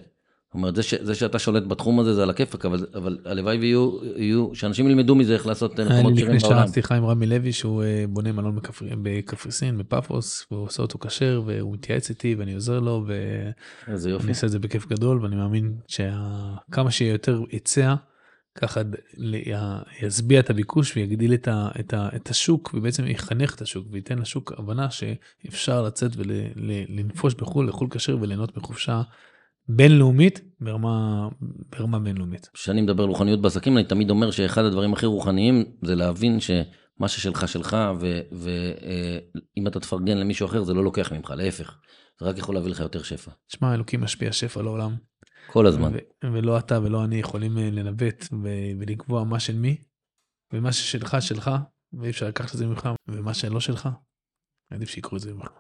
זאת 0.51 0.55
אומרת, 0.55 0.77
זה, 0.77 0.83
ש... 0.83 0.95
זה 0.95 1.15
שאתה 1.15 1.39
שולט 1.39 1.63
בתחום 1.67 2.01
הזה 2.01 2.15
זה 2.15 2.23
על 2.23 2.31
הכיפאק, 2.31 2.67
אבל, 2.67 2.87
אבל 2.95 3.19
הלוואי 3.25 3.59
ויהיו, 3.59 3.99
יהיו, 4.17 4.55
שאנשים 4.55 4.87
ילמדו 4.87 5.15
מזה 5.15 5.35
איך 5.35 5.47
לעשות 5.47 5.81
מקומות 5.81 6.17
שירים 6.17 6.39
בעולם. 6.41 6.57
אני 6.57 6.63
לפני 6.63 6.75
שיחה 6.75 6.95
עם 6.95 7.05
רמי 7.05 7.27
לוי 7.27 7.53
שהוא 7.53 7.83
אה, 7.83 8.05
בונה 8.09 8.33
מלון 8.33 8.57
בקפר... 8.57 8.87
בקפריסין, 9.03 9.79
בפאפוס, 9.79 10.47
והוא 10.51 10.65
עושה 10.65 10.83
אותו 10.83 10.99
כשר, 10.99 11.43
והוא 11.47 11.75
מתייעץ 11.75 12.11
איתי 12.11 12.35
ואני 12.35 12.55
עוזר 12.55 12.81
לו, 12.81 13.05
ואני 13.87 14.29
עושה 14.29 14.47
את 14.47 14.51
זה 14.51 14.59
בכיף 14.59 14.87
גדול, 14.87 15.23
ואני 15.23 15.37
מאמין 15.37 15.75
שכמה 15.87 16.91
שיהיה 16.91 17.13
יותר 17.13 17.43
היצע, 17.51 17.95
ככה 18.55 18.81
ישביע 20.03 20.41
את 20.41 20.51
הביקוש 20.51 20.97
ויגדיל 20.97 21.35
את, 21.35 21.49
ה, 21.49 21.69
את, 21.81 21.95
ה, 21.95 22.09
את 22.17 22.31
השוק 22.31 22.71
ובעצם 22.75 23.07
יחנך 23.07 23.55
את 23.55 23.63
השוק 23.63 23.87
וייתן 23.91 24.19
לשוק 24.19 24.53
הבנה 24.59 24.89
שאפשר 24.91 25.83
לצאת 25.83 26.11
ולנפוש 26.17 27.35
בחו"ל, 27.35 27.67
לאכול 27.67 27.89
כשר 27.91 28.17
וליהנות 28.21 28.57
מחופשה 28.57 29.03
בינלאומית 29.77 30.41
ברמה, 30.61 31.29
ברמה 31.71 31.99
בינלאומית. 31.99 32.51
כשאני 32.55 32.83
מדבר 32.83 33.03
על 33.03 33.09
רוחניות 33.09 33.41
בעסקים 33.41 33.77
אני 33.77 33.87
תמיד 33.87 34.11
אומר 34.11 34.31
שאחד 34.31 34.65
הדברים 34.65 34.93
הכי 34.93 35.07
רוחניים 35.07 35.65
זה 35.83 35.95
להבין 35.95 36.41
שמה 36.41 37.09
ששלך 37.09 37.49
שלך 37.49 37.77
ואם 38.33 39.67
אה, 39.67 39.71
אתה 39.71 39.81
תפרגן 39.81 40.19
למישהו 40.19 40.47
אחר 40.47 40.65
זה 40.65 40.75
לא 40.75 40.85
לוקח 40.85 41.13
ממך, 41.13 41.31
להפך. 41.37 41.79
זה 42.21 42.27
רק 42.27 42.39
יכול 42.39 42.55
להביא 42.55 42.71
לך 42.71 42.81
יותר 42.81 43.03
שפע. 43.03 43.31
שמע, 43.49 43.75
אלוקים 43.75 44.01
משפיע 44.01 44.33
שפע 44.33 44.63
לעולם. 44.63 44.97
כל 45.47 45.67
הזמן. 45.67 45.93
ולא 46.33 46.59
אתה 46.59 46.81
ולא 46.83 47.05
אני 47.05 47.17
יכולים 47.17 47.59
אה, 47.59 47.71
לנווט 47.71 48.25
ולקבוע 48.79 49.25
מה 49.25 49.41
של 49.41 49.57
מי, 49.57 49.77
ומה 50.53 50.73
ששלך 50.73 51.17
שלך, 51.21 51.51
ואי 51.93 52.11
אפשר 52.11 52.29
לקחת 52.29 52.55
את 52.55 52.59
זה 52.59 52.67
ממך, 52.67 52.89
ומה 53.09 53.35
שלא 53.35 53.61
שלך, 53.61 53.89
עדיף 54.71 54.89
שיקרו 54.89 55.17
את 55.17 55.23
זה 55.23 55.35
ממך. 55.35 55.51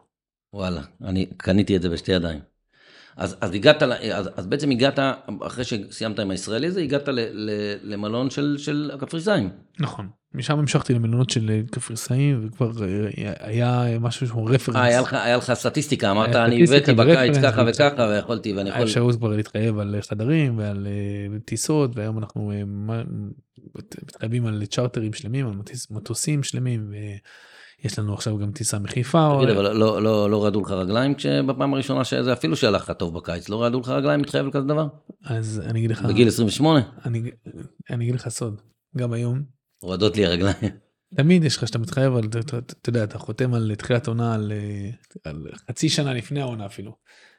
וואלה, 0.53 0.83
אני 1.03 1.27
קניתי 1.37 1.77
את 1.77 1.83
זה 1.83 1.89
בשתי 1.89 2.13
ידיים. 2.13 2.50
אז, 3.21 3.37
אז 3.41 3.55
הגעת, 3.55 3.83
אז, 3.83 4.31
אז 4.37 4.47
בעצם 4.47 4.71
הגעת, 4.71 4.99
אחרי 5.47 5.65
שסיימת 5.65 6.19
עם 6.19 6.31
הישראלי 6.31 6.67
הזה, 6.67 6.81
הגעת 6.81 7.09
ל, 7.09 7.21
ל, 7.33 7.51
למלון 7.83 8.31
של, 8.31 8.57
של 8.59 8.91
הקפריסאים. 8.95 9.51
נכון. 9.81 10.09
משם 10.35 10.59
המשכתי 10.59 10.95
למלונות 10.95 11.31
של 11.31 11.51
אה, 11.51 11.61
קפריסאים, 11.71 12.47
וכבר 12.47 12.71
אה, 12.85 13.33
היה 13.41 13.99
משהו 14.01 14.27
שהוא 14.27 14.51
רפרנס. 14.51 14.77
אה, 14.77 14.83
היה 14.83 15.01
לך, 15.01 15.15
היה 15.15 15.37
לך 15.37 15.53
סטטיסטיקה, 15.53 16.11
אמרת, 16.11 16.37
אני 16.37 16.65
הבאתי 16.65 16.93
בקיץ 16.93 17.39
ככה 17.43 17.63
וככה, 17.69 18.03
ויכולתי, 18.11 18.53
ואני 18.53 18.71
יכול... 18.71 18.83
אפשרות 18.83 19.17
כבר 19.17 19.29
להתחייב 19.29 19.79
על 19.79 19.97
חדרים 20.01 20.59
ועל 20.59 20.87
טיסות, 21.45 21.97
והיום 21.97 22.19
אנחנו 22.19 22.53
מתחייבים 24.05 24.47
על 24.47 24.67
צ'רטרים 24.67 25.13
שלמים, 25.13 25.47
על 25.47 25.55
מטוסים 25.91 26.43
שלמים. 26.43 26.93
יש 27.85 27.99
לנו 27.99 28.15
עכשיו 28.15 28.39
גם 28.39 28.53
טיסה 28.53 28.79
מחיפה. 28.79 29.37
תגיד, 29.37 29.49
או... 29.49 29.55
אבל 29.55 29.77
לא, 29.77 30.03
לא, 30.03 30.31
לא 30.31 30.45
רעדו 30.45 30.61
לך 30.61 30.71
רגליים 30.71 31.15
כשבפעם 31.15 31.75
הראשונה 31.75 32.05
שזה 32.05 32.33
אפילו 32.33 32.57
שהלך 32.57 32.83
לך 32.83 32.91
טוב 32.91 33.15
בקיץ, 33.15 33.49
לא 33.49 33.63
רעדו 33.63 33.81
לך 33.81 33.89
רגליים 33.89 34.21
מתחייב 34.21 34.45
על 34.45 34.53
כזה 34.53 34.67
דבר? 34.67 34.87
אז 35.25 35.63
אני 35.67 35.79
אגיד 35.79 35.91
לך... 35.91 36.03
בגיל 36.03 36.29
28? 36.29 36.81
אני, 37.05 37.31
אני 37.91 38.05
אגיד 38.05 38.15
לך 38.15 38.29
סוד, 38.29 38.61
גם 38.97 39.13
היום. 39.13 39.43
רועדות 39.83 40.17
לי 40.17 40.27
הרגליים. 40.27 40.57
תמיד 41.17 41.45
יש 41.45 41.57
לך 41.57 41.69
שאתה 41.69 41.79
מתחייב 41.79 42.17
על, 42.17 42.25
אתה, 42.25 42.89
יודע, 42.89 43.05
אתה 43.05 43.19
חותם 43.19 43.55
על 43.55 43.73
תחילת 43.79 44.09
עונה 44.09 44.35
על, 44.35 44.53
על 45.25 45.47
חצי 45.69 45.89
שנה 45.89 46.15
לפני 46.15 46.41
העונה 46.41 46.67
אפילו. 46.67 46.97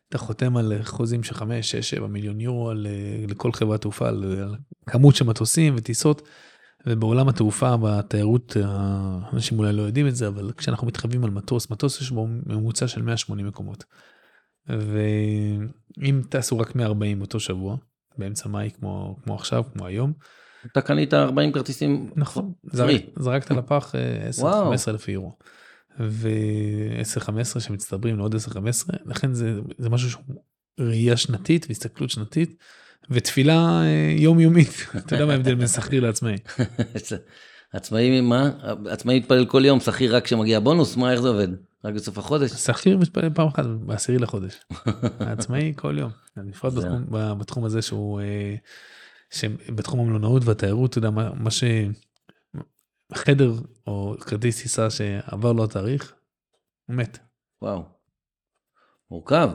אתה 0.09 0.17
חותם 0.17 0.57
על 0.57 0.83
חוזים 0.83 1.23
של 1.23 1.33
5, 1.33 1.71
6, 1.71 1.89
7 1.89 2.07
מיליון 2.07 2.41
יורו 2.41 2.69
על, 2.69 2.87
לכל 3.27 3.51
חברת 3.51 3.81
תעופה, 3.81 4.07
על, 4.07 4.23
על 4.41 4.55
כמות 4.87 5.15
של 5.15 5.25
מטוסים 5.25 5.73
וטיסות, 5.77 6.21
ובעולם 6.85 7.29
התעופה, 7.29 7.77
בתיירות, 7.77 8.57
אנשים 9.33 9.59
אולי 9.59 9.73
לא 9.73 9.81
יודעים 9.81 10.07
את 10.07 10.15
זה, 10.15 10.27
אבל 10.27 10.51
כשאנחנו 10.57 10.87
מתחייבים 10.87 11.23
על 11.23 11.29
מטוס, 11.29 11.69
מטוס 11.69 12.01
יש 12.01 12.11
בו 12.11 12.27
ממוצע 12.27 12.87
של 12.87 13.01
180 13.01 13.47
מקומות. 13.47 13.83
ואם 14.67 16.21
טסו 16.29 16.59
רק 16.59 16.75
140 16.75 17.21
אותו 17.21 17.39
שבוע, 17.39 17.77
באמצע 18.17 18.49
מאי 18.49 18.69
כמו, 18.71 19.17
כמו 19.23 19.35
עכשיו, 19.35 19.63
כמו 19.73 19.85
היום. 19.85 20.13
אתה 20.65 20.81
קנית 20.81 21.13
40 21.13 21.51
כרטיסים. 21.51 22.11
נכון, 22.15 22.53
זרק, 22.63 23.01
זרקת 23.19 23.51
לפח 23.51 23.95
10-15 24.41 24.43
אלף 24.87 25.07
יורו. 25.07 25.37
ו-10-15 25.99 27.59
שמצטברים 27.59 28.17
לעוד 28.17 28.35
10-15, 28.35 28.57
לכן 29.05 29.33
זה, 29.33 29.59
זה 29.77 29.89
משהו 29.89 30.09
שהוא 30.09 30.23
ראייה 30.79 31.17
שנתית 31.17 31.65
והסתכלות 31.69 32.09
שנתית, 32.09 32.63
ותפילה 33.09 33.81
אה, 33.81 34.15
יומיומית. 34.17 34.69
אתה 34.97 35.15
יודע 35.15 35.25
מה 35.25 35.33
ההבדל 35.33 35.55
בין 35.55 35.67
שכיר 35.67 36.03
לעצמאי. 36.03 36.35
עצמאי 37.73 38.21
מה? 38.21 38.51
עצמאי 38.89 39.19
מתפלל 39.19 39.45
כל 39.45 39.65
יום, 39.65 39.79
שכיר 39.79 40.15
רק 40.15 40.25
כשמגיע 40.25 40.59
בונוס? 40.59 40.97
מה, 40.97 41.11
איך 41.11 41.21
זה 41.21 41.27
עובד? 41.27 41.47
רק 41.85 41.93
בסוף 41.93 42.17
החודש? 42.17 42.51
שכיר 42.51 42.97
מתפלל 42.97 43.29
פעם 43.29 43.47
אחת, 43.47 43.65
בעשירי 43.65 44.17
לחודש. 44.17 44.59
עצמאי 45.19 45.73
כל 45.75 45.95
יום. 45.99 46.11
בפרט 46.37 46.73
בתחום, 46.73 47.05
בתחום 47.39 47.65
הזה 47.65 47.81
שהוא, 47.81 48.21
אה, 48.21 48.55
שבתחום 49.29 49.99
המלונאות 49.99 50.45
והתיירות, 50.45 50.89
אתה 50.89 50.97
יודע, 50.97 51.09
מה, 51.09 51.33
מה 51.33 51.51
ש... 51.51 51.63
חדר 53.13 53.51
או 53.87 54.15
כרטיס 54.21 54.61
טיסה 54.61 54.89
שעבר 54.89 55.53
לו 55.53 55.63
התאריך, 55.63 56.13
הוא 56.85 56.95
מת. 56.95 57.17
וואו. 57.61 57.83
מורכב. 59.11 59.49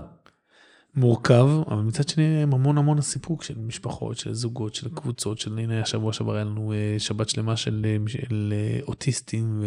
מורכב, 0.96 1.48
אבל 1.70 1.82
מצד 1.82 2.08
שני 2.08 2.42
הם 2.42 2.54
המון 2.54 2.78
המון 2.78 2.98
הסיפוק 2.98 3.42
של 3.42 3.58
משפחות, 3.58 4.18
של 4.18 4.34
זוגות, 4.34 4.74
של 4.74 4.88
קבוצות, 4.94 5.38
של 5.38 5.58
הנה 5.58 5.82
השבוע 5.82 6.12
שעבר 6.12 6.34
היה 6.34 6.44
לנו 6.44 6.72
אה, 6.72 6.96
שבת 6.98 7.28
שלמה 7.28 7.56
של, 7.56 7.86
אה, 7.88 7.96
של 8.06 8.54
אה, 8.56 8.80
אוטיסטים 8.82 9.64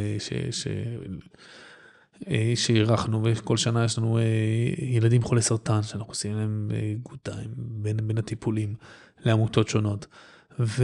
שאירחנו 2.55 3.21
וכל 3.23 3.57
שנה 3.57 3.86
יש 3.86 3.97
לנו 3.97 4.19
ילדים 4.77 5.21
חולי 5.21 5.41
סרטן 5.41 5.84
שאנחנו 5.84 6.11
עושים 6.11 6.36
להם 6.36 6.71
גוטיים 7.03 7.49
בין, 7.57 7.97
בין 8.07 8.17
הטיפולים 8.17 8.75
לעמותות 9.25 9.69
שונות. 9.69 10.07
ו, 10.59 10.84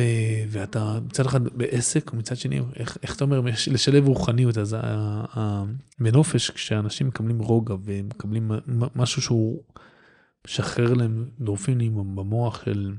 ואתה 0.50 1.00
מצד 1.06 1.26
אחד 1.26 1.44
בעסק, 1.44 2.14
ומצד 2.14 2.38
שני, 2.38 2.60
איך, 2.76 2.98
איך 3.04 3.16
אתה 3.16 3.24
אומר, 3.24 3.42
לשלב 3.72 4.08
רוחניות, 4.08 4.58
אז 4.58 4.78
בנופש, 6.00 6.50
כשאנשים 6.50 7.08
מקבלים 7.08 7.40
רוגע 7.40 7.76
ומקבלים 7.84 8.52
משהו 8.96 9.22
שהוא 9.22 9.62
משחרר 10.46 10.94
להם 10.94 11.30
דורפינים 11.40 12.16
במוח 12.16 12.66
של, 12.66 12.94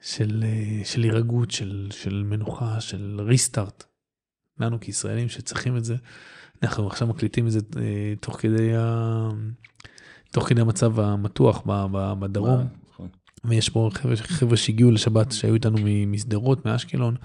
של, 0.00 0.44
של 0.84 1.02
הירגות, 1.02 1.50
של, 1.50 1.88
של 1.90 2.22
מנוחה, 2.22 2.80
של 2.80 3.20
ריסטארט. 3.20 3.84
לנו 4.60 4.80
כישראלים 4.80 5.28
שצריכים 5.28 5.76
את 5.76 5.84
זה, 5.84 5.96
אנחנו 6.62 6.86
עכשיו 6.86 7.08
מקליטים 7.08 7.46
את 7.46 7.52
זה 7.52 7.58
אה, 7.76 8.14
תוך 8.20 8.40
כדי, 8.40 8.76
ה, 8.76 9.28
תוך 10.32 10.48
כדי 10.48 10.60
המצב 10.60 11.00
המתוח 11.00 11.62
בדרום. 12.18 12.66
ויש 13.44 13.68
פה 13.68 13.90
חבר'ה 14.22 14.56
שהגיעו 14.56 14.90
לשבת 14.90 15.32
שהיו 15.32 15.54
איתנו 15.54 15.78
משדרות, 16.06 16.66
מאשקלון. 16.66 17.16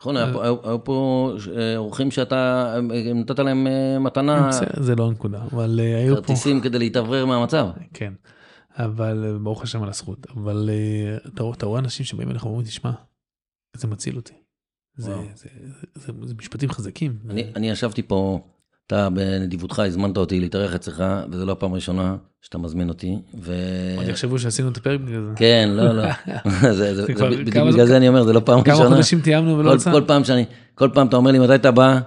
נכון, 0.00 0.16
היו 0.16 0.84
פה 0.84 1.32
אה, 1.56 1.76
אורחים 1.76 2.10
שאתה 2.10 2.74
נתת 3.14 3.38
להם 3.38 3.66
אה, 3.66 3.98
מתנה. 3.98 4.50
זה 4.80 4.94
לא 4.94 5.08
הנקודה, 5.08 5.42
אבל 5.52 5.80
אה, 5.82 5.98
היו 5.98 6.16
פה... 6.16 6.20
כרטיסים 6.20 6.60
כדי 6.60 6.78
להתאוורר 6.78 7.26
מהמצב. 7.26 7.68
כן, 7.94 8.12
אבל 8.76 9.38
ברוך 9.42 9.62
השם 9.62 9.82
על 9.82 9.88
הזכות. 9.88 10.26
אבל 10.30 10.70
אתה 11.34 11.66
רואה 11.66 11.80
אנשים 11.80 12.06
שבאים 12.06 12.30
אליך 12.30 12.44
ואומרים, 12.44 12.66
תשמע, 12.66 12.90
זה 13.76 13.86
מציל 13.86 14.16
אותי. 14.16 14.34
זה 14.96 15.14
משפטים 16.38 16.70
חזקים. 16.70 17.18
אני 17.56 17.70
ישבתי 17.70 18.02
פה 18.02 18.40
אתה 18.86 19.10
בנדיבותך 19.10 19.78
הזמנת 19.78 20.16
אותי 20.16 20.40
להתארח 20.40 20.74
אצלך, 20.74 21.04
וזו 21.30 21.46
לא 21.46 21.52
הפעם 21.52 21.72
הראשונה 21.72 22.16
שאתה 22.42 22.58
מזמין 22.58 22.88
אותי. 22.88 23.16
ו... 23.40 23.54
עוד 23.96 24.08
יחשבו 24.08 24.38
שעשינו 24.38 24.68
את 24.68 24.76
הפרק 24.76 25.00
בגלל 25.00 25.24
זה. 25.24 25.32
כן, 25.36 25.68
לא, 25.72 25.92
לא. 25.92 26.02
בדיוק 27.38 27.56
בגלל 27.56 27.86
זה 27.86 27.96
אני 27.96 28.08
אומר, 28.08 28.24
זה 28.24 28.32
לא 28.32 28.40
פעם 28.40 28.58
ראשונה. 28.58 28.76
כמה 28.76 28.88
חודשים 28.88 29.20
תיאמנו 29.20 29.58
ולא 29.58 29.74
יצא. 29.74 29.92
כל 29.92 30.02
פעם 30.06 30.24
שאני, 30.24 30.44
כל 30.74 30.88
פעם 30.94 31.06
אתה 31.06 31.16
אומר 31.16 31.30
לי 31.30 31.38
מתי 31.38 31.54
אתה 31.54 31.70
בא, 31.70 31.98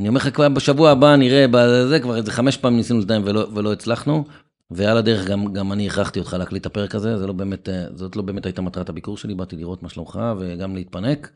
אני 0.00 0.08
אומר 0.08 0.20
לך 0.20 0.34
כבר 0.34 0.48
בשבוע 0.48 0.90
הבא 0.90 1.16
נראה, 1.16 1.46
בזה 1.50 2.00
כבר 2.00 2.16
איזה 2.16 2.30
חמש 2.32 2.56
פעמים 2.56 2.76
ניסינו 2.76 3.00
לתאם 3.00 3.22
ולא, 3.24 3.46
ולא 3.54 3.72
הצלחנו. 3.72 4.24
ועל 4.70 4.96
הדרך 4.96 5.26
גם, 5.26 5.52
גם 5.52 5.72
אני 5.72 5.86
הכרחתי 5.86 6.18
אותך 6.18 6.36
להקליט 6.38 6.60
את 6.60 6.66
הפרק 6.66 6.94
הזה, 6.94 7.18
זה 7.18 7.26
לא 7.26 7.32
באמת, 7.32 7.68
זאת 7.94 8.16
לא 8.16 8.22
באמת 8.22 8.46
הייתה 8.46 8.62
מטרת 8.62 8.88
הביקור 8.88 9.16
שלי, 9.16 9.34
באתי 9.34 9.56
לראות 9.56 9.82
מה 9.82 9.88
שלומך 9.88 10.20
וגם 10.38 10.74
להתפנק. 10.74 11.30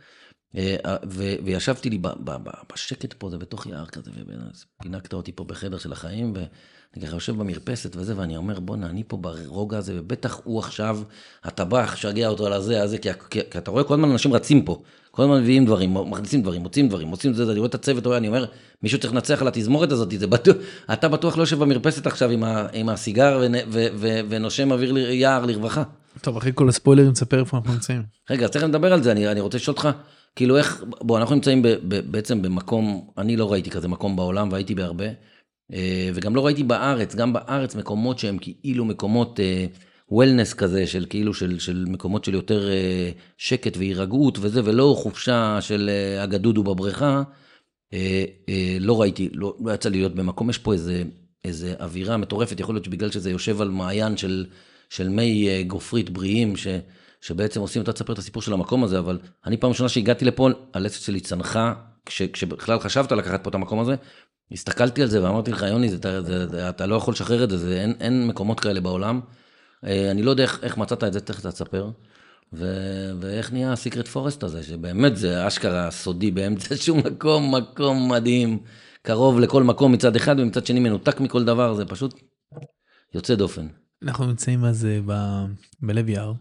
אה, 0.56 0.76
אה, 0.86 0.96
וישבתי 1.44 1.90
לי 1.90 1.98
בשקט 2.72 3.12
פה, 3.12 3.30
זה 3.30 3.38
בתוך 3.38 3.66
יער 3.66 3.86
כזה, 3.86 4.10
ופינקת 4.80 5.12
אותי 5.12 5.32
פה 5.32 5.44
בחדר 5.44 5.78
של 5.78 5.92
החיים, 5.92 6.32
ואני 6.36 7.06
ככה 7.06 7.16
יושב 7.16 7.36
במרפסת 7.36 7.96
וזה, 7.96 8.18
ואני 8.18 8.36
אומר, 8.36 8.60
בואנה, 8.60 8.86
אני 8.86 9.02
פה 9.08 9.16
ברוגע 9.16 9.78
הזה, 9.78 9.92
ובטח 9.96 10.40
הוא 10.44 10.58
עכשיו, 10.58 10.98
הטבח, 11.44 11.96
שגע 11.96 12.28
אותו 12.28 12.46
על 12.46 12.52
הזה, 12.52 12.82
הזה, 12.82 12.98
כי, 12.98 13.08
כי, 13.30 13.40
כי 13.50 13.58
אתה 13.58 13.70
רואה 13.70 13.84
כל 13.84 13.94
הזמן 13.94 14.10
אנשים 14.10 14.32
רצים 14.32 14.64
פה, 14.64 14.82
כל 15.10 15.22
הזמן 15.22 15.40
מביאים 15.40 15.64
דברים, 15.66 15.94
מכניסים 16.10 16.42
דברים, 16.42 16.62
מוצאים 16.62 16.88
דברים, 16.88 17.08
מוצאים 17.08 17.34
זה, 17.34 17.42
אני 17.42 17.58
רואה 17.58 17.68
את 17.68 17.74
הצוות, 17.74 18.06
אני 18.06 18.28
אומר, 18.28 18.44
מישהו 18.82 18.98
צריך 18.98 19.12
לנצח 19.12 19.42
על 19.42 19.48
התזמורת 19.48 19.92
הזאת, 19.92 20.10
זה 20.18 20.26
בטוח, 20.26 20.56
אתה 20.92 21.08
בטוח 21.08 21.36
לא 21.36 21.42
יושב 21.42 21.58
במרפסת 21.58 22.06
עכשיו 22.06 22.30
עם, 22.30 22.44
ה, 22.44 22.66
עם 22.72 22.88
הסיגר 22.88 23.38
ו, 23.40 23.56
ו, 23.72 23.86
ו, 23.96 24.20
ונושם 24.28 24.72
אוויר 24.72 24.98
יער 24.98 25.46
לרווחה. 25.46 25.82
טוב, 26.20 26.36
אחרי 26.36 26.52
כל 26.54 26.68
הספוילרים, 26.68 27.12
תספר 27.12 27.40
איפה 27.40 27.56
אנחנו 27.56 27.72
נמצאים. 27.72 28.02
רגע, 28.30 28.48
צריך 28.48 28.64
לדבר 28.64 28.92
על 28.92 29.02
זה, 29.02 29.12
אני, 29.12 29.28
אני 29.28 29.40
רוצה 29.40 29.56
לשאול 29.56 29.76
אותך, 29.76 29.88
כאילו 30.36 30.56
איך, 30.56 30.84
בוא, 31.00 31.18
אנחנו 31.18 31.34
נמצאים 31.34 31.62
ב, 31.62 31.68
ב, 31.68 32.00
בעצם 32.10 32.42
במקום, 32.42 33.10
אני 33.18 33.36
לא 33.36 33.52
ראיתי 33.52 33.70
כזה 33.70 33.88
מקום 33.88 34.16
בעולם, 34.16 34.48
והייתי 34.52 34.74
בהרבה, 34.74 35.06
אה, 35.72 36.10
וגם 36.14 36.36
לא 36.36 36.46
ראיתי 36.46 36.62
בארץ, 36.62 37.14
גם 37.14 37.32
בארץ 37.32 37.74
מקומות 37.74 38.18
שהם 38.18 38.38
כאילו 38.38 38.84
מקומות 38.84 39.40
וולנס 40.10 40.52
אה, 40.52 40.58
כזה, 40.58 40.86
של 40.86 41.06
כאילו 41.10 41.34
של, 41.34 41.58
של 41.58 41.84
מקומות 41.88 42.24
של 42.24 42.34
יותר 42.34 42.68
אה, 42.70 43.10
שקט 43.38 43.76
והירגעות 43.76 44.38
וזה, 44.40 44.60
ולא 44.64 44.94
חופשה 44.98 45.58
של 45.60 45.90
הגדודו 46.20 46.62
בבריכה. 46.62 47.22
לא 48.80 49.00
ראיתי, 49.00 49.28
לא, 49.32 49.56
לא 49.64 49.72
יצא 49.72 49.88
לי 49.88 49.98
להיות 49.98 50.14
במקום, 50.14 50.50
יש 50.50 50.58
פה 50.58 50.72
איזה, 50.72 51.02
איזה 51.44 51.74
אווירה 51.80 52.16
מטורפת, 52.16 52.60
יכול 52.60 52.74
להיות 52.74 52.84
שבגלל 52.84 53.10
שזה 53.10 53.30
יושב 53.30 53.60
על 53.60 53.68
מעיין 53.68 54.16
של, 54.16 54.46
של 54.90 55.08
מי 55.08 55.64
גופרית 55.66 56.10
בריאים, 56.10 56.56
ש... 56.56 56.66
שבעצם 57.20 57.60
עושים, 57.60 57.82
אתה 57.82 57.92
תספר 57.92 58.12
את 58.12 58.18
הסיפור 58.18 58.42
של 58.42 58.52
המקום 58.52 58.84
הזה, 58.84 58.98
אבל 58.98 59.18
אני 59.46 59.56
פעם 59.56 59.70
ראשונה 59.70 59.88
שהגעתי 59.88 60.24
לפה, 60.24 60.48
הלסת 60.74 61.02
שלי 61.02 61.20
צנחה, 61.20 61.74
כש, 62.06 62.22
כשבכלל 62.22 62.78
חשבת 62.78 63.12
לקחת 63.12 63.44
פה 63.44 63.50
את 63.50 63.54
המקום 63.54 63.80
הזה, 63.80 63.94
הסתכלתי 64.52 65.02
על 65.02 65.08
זה 65.08 65.24
ואמרתי 65.24 65.50
לך, 65.50 65.62
יוני, 65.62 65.88
זה, 65.88 65.96
זה, 66.22 66.46
זה, 66.46 66.68
אתה 66.68 66.86
לא 66.86 66.94
יכול 66.94 67.12
לשחרר 67.14 67.44
את 67.44 67.50
זה, 67.50 67.58
זה 67.58 67.80
אין, 67.80 67.94
אין 68.00 68.26
מקומות 68.26 68.60
כאלה 68.60 68.80
בעולם. 68.80 69.20
אה, 69.84 70.10
אני 70.10 70.22
לא 70.22 70.30
יודע 70.30 70.42
איך, 70.42 70.60
איך 70.62 70.76
מצאת 70.76 71.04
את 71.04 71.12
זה, 71.12 71.20
תכף 71.20 71.46
תספר. 71.46 71.90
ו, 72.52 72.66
ואיך 73.20 73.52
נהיה 73.52 73.72
הסיקרט 73.72 74.08
פורסט 74.08 74.42
הזה, 74.42 74.62
שבאמת 74.62 75.16
זה 75.16 75.46
אשכרה 75.46 75.90
סודי 75.90 76.30
באמצע 76.30 76.76
שום 76.84 76.98
מקום, 76.98 77.54
מקום 77.54 78.12
מדהים, 78.12 78.58
קרוב 79.02 79.40
לכל 79.40 79.62
מקום 79.62 79.92
מצד 79.92 80.16
אחד, 80.16 80.40
ומצד 80.40 80.66
שני 80.66 80.80
מנותק 80.80 81.20
מכל 81.20 81.44
דבר, 81.44 81.74
זה 81.74 81.84
פשוט 81.84 82.14
יוצא 83.14 83.34
דופן. 83.34 83.66
אנחנו 84.02 84.26
נמצאים 84.26 84.64
אז 84.64 84.88
ב... 85.06 85.12
בלב 85.82 86.08
יער, 86.08 86.32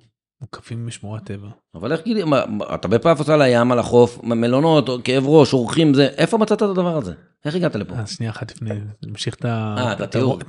מוקפים 0.41 0.87
משמורת 0.87 1.23
טבע. 1.23 1.49
אבל 1.75 1.91
איך 1.91 2.03
גילי, 2.03 2.23
מה, 2.23 2.43
אתה 2.75 2.87
בפאפוס 2.87 3.29
על 3.29 3.41
הים, 3.41 3.71
על 3.71 3.79
החוף, 3.79 4.23
מלונות, 4.23 4.89
כאב 5.03 5.23
ראש, 5.27 5.53
אורחים, 5.53 5.93
זה, 5.93 6.07
איפה 6.07 6.37
מצאת 6.37 6.57
את 6.57 6.61
הדבר 6.61 6.97
הזה? 6.97 7.13
איך 7.45 7.55
הגעת 7.55 7.75
לפה? 7.75 7.95
אז 7.95 8.09
שנייה 8.09 8.31
אחת 8.31 8.51
לפני, 8.51 8.69
נמשיך 9.03 9.35
את 9.35 9.45
אה, 9.45 9.95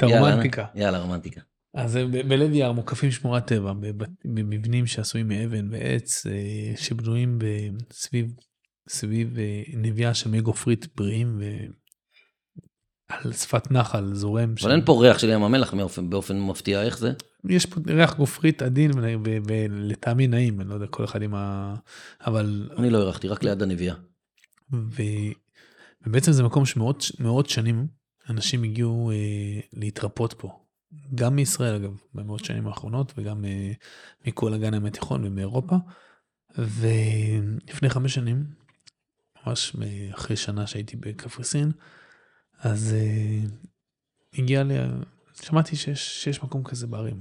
הרומנטיקה. 0.03 0.64
יאללה, 0.74 0.99
רומנטיקה. 0.99 1.41
אז 1.74 1.99
בלב 2.28 2.53
יער 2.53 2.72
מוקפים 2.72 3.11
שמורת 3.11 3.47
טבע, 3.47 3.72
במבנים 4.24 4.87
שעשויים 4.87 5.28
מאבן 5.28 5.68
ועץ, 5.70 6.26
אה, 6.26 6.76
שבנויים 6.76 7.39
סביב, 7.93 8.32
סביב 8.89 9.39
אה, 9.39 9.62
נביאה 9.74 10.14
של 10.14 10.30
מי 10.30 10.41
גופרית 10.41 10.87
בריאים 10.97 11.41
על 13.09 13.32
שפת 13.32 13.70
נחל 13.70 14.14
זורם. 14.14 14.55
אבל 14.62 14.72
אין 14.72 14.84
פה 14.84 15.03
ריח 15.03 15.18
של 15.18 15.28
ים 15.28 15.43
המלח 15.43 15.74
באופן 16.09 16.41
מפתיע, 16.41 16.82
איך 16.82 16.99
זה? 16.99 17.12
יש 17.49 17.66
פה 17.66 17.80
ריח 17.86 18.16
גופרית 18.16 18.62
עדין 18.62 18.90
ולטעמי 19.47 20.26
נעים, 20.26 20.61
אני 20.61 20.68
לא 20.68 20.74
יודע, 20.74 20.86
כל 20.86 21.05
אחד 21.05 21.22
עם 21.22 21.34
ה... 21.34 21.74
אבל... 22.26 22.70
אני 22.78 22.90
לא 22.90 22.99
הרחתי, 22.99 23.28
רק 23.28 23.42
ליד 23.42 23.62
הנביאה. 23.62 23.94
ו... 24.72 25.03
ובעצם 26.07 26.32
זה 26.32 26.42
מקום 26.42 26.66
שמאות 26.66 27.49
שנים 27.49 27.86
אנשים 28.30 28.62
הגיעו 28.62 29.11
אה, 29.11 29.61
להתרפות 29.72 30.34
פה. 30.38 30.59
גם 31.14 31.36
מישראל 31.36 31.74
אגב, 31.74 32.01
במאות 32.14 32.44
שנים 32.44 32.66
האחרונות, 32.66 33.12
וגם 33.16 33.44
אה, 33.44 33.72
מכל 34.26 34.55
אגן 34.55 34.74
הים 34.74 34.86
התיכון 34.86 35.24
ומאירופה. 35.24 35.76
ולפני 36.59 37.90
חמש 37.90 38.14
שנים, 38.14 38.44
ממש 39.47 39.76
אחרי 40.14 40.36
שנה 40.36 40.66
שהייתי 40.66 40.97
בקפריסין, 40.97 41.72
אז 42.59 42.94
uh, 42.94 44.38
הגיע 44.38 44.62
לי 44.62 44.74
שמעתי 45.42 45.76
שיש, 45.76 46.24
שיש 46.24 46.42
מקום 46.42 46.64
כזה 46.64 46.86
בערים. 46.86 47.20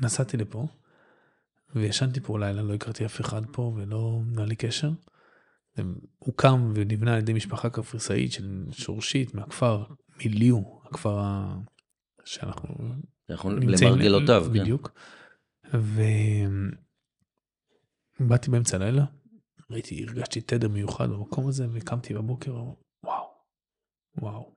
נסעתי 0.00 0.36
לפה, 0.36 0.66
וישנתי 1.74 2.20
פה 2.20 2.38
לילה, 2.38 2.62
לא 2.62 2.74
הכרתי 2.74 3.06
אף 3.06 3.20
אחד 3.20 3.42
פה 3.52 3.72
ולא 3.76 4.20
היה 4.36 4.46
לי 4.46 4.56
קשר. 4.56 4.90
הוא 6.18 6.34
קם 6.36 6.72
ונבנה 6.74 7.12
על 7.12 7.18
ידי 7.18 7.32
משפחה 7.32 7.70
קפריסאית 7.70 8.32
של 8.32 8.64
שורשית 8.72 9.34
מהכפר 9.34 9.84
מיליו, 10.18 10.58
הכפר 10.84 11.18
שאנחנו 12.24 12.74
נמצאים 13.60 13.90
למרגלותיו, 13.92 14.44
כן. 14.44 14.60
בדיוק. 14.60 14.90
ובאתי 18.20 18.50
באמצע 18.50 18.76
הלילה, 18.76 19.04
ראיתי, 19.70 20.04
הרגשתי 20.04 20.40
תדר 20.40 20.68
מיוחד 20.68 21.10
במקום 21.10 21.48
הזה, 21.48 21.66
וקמתי 21.72 22.14
בבוקר, 22.14 22.52
וואו, 23.04 23.26
וואו. 24.18 24.56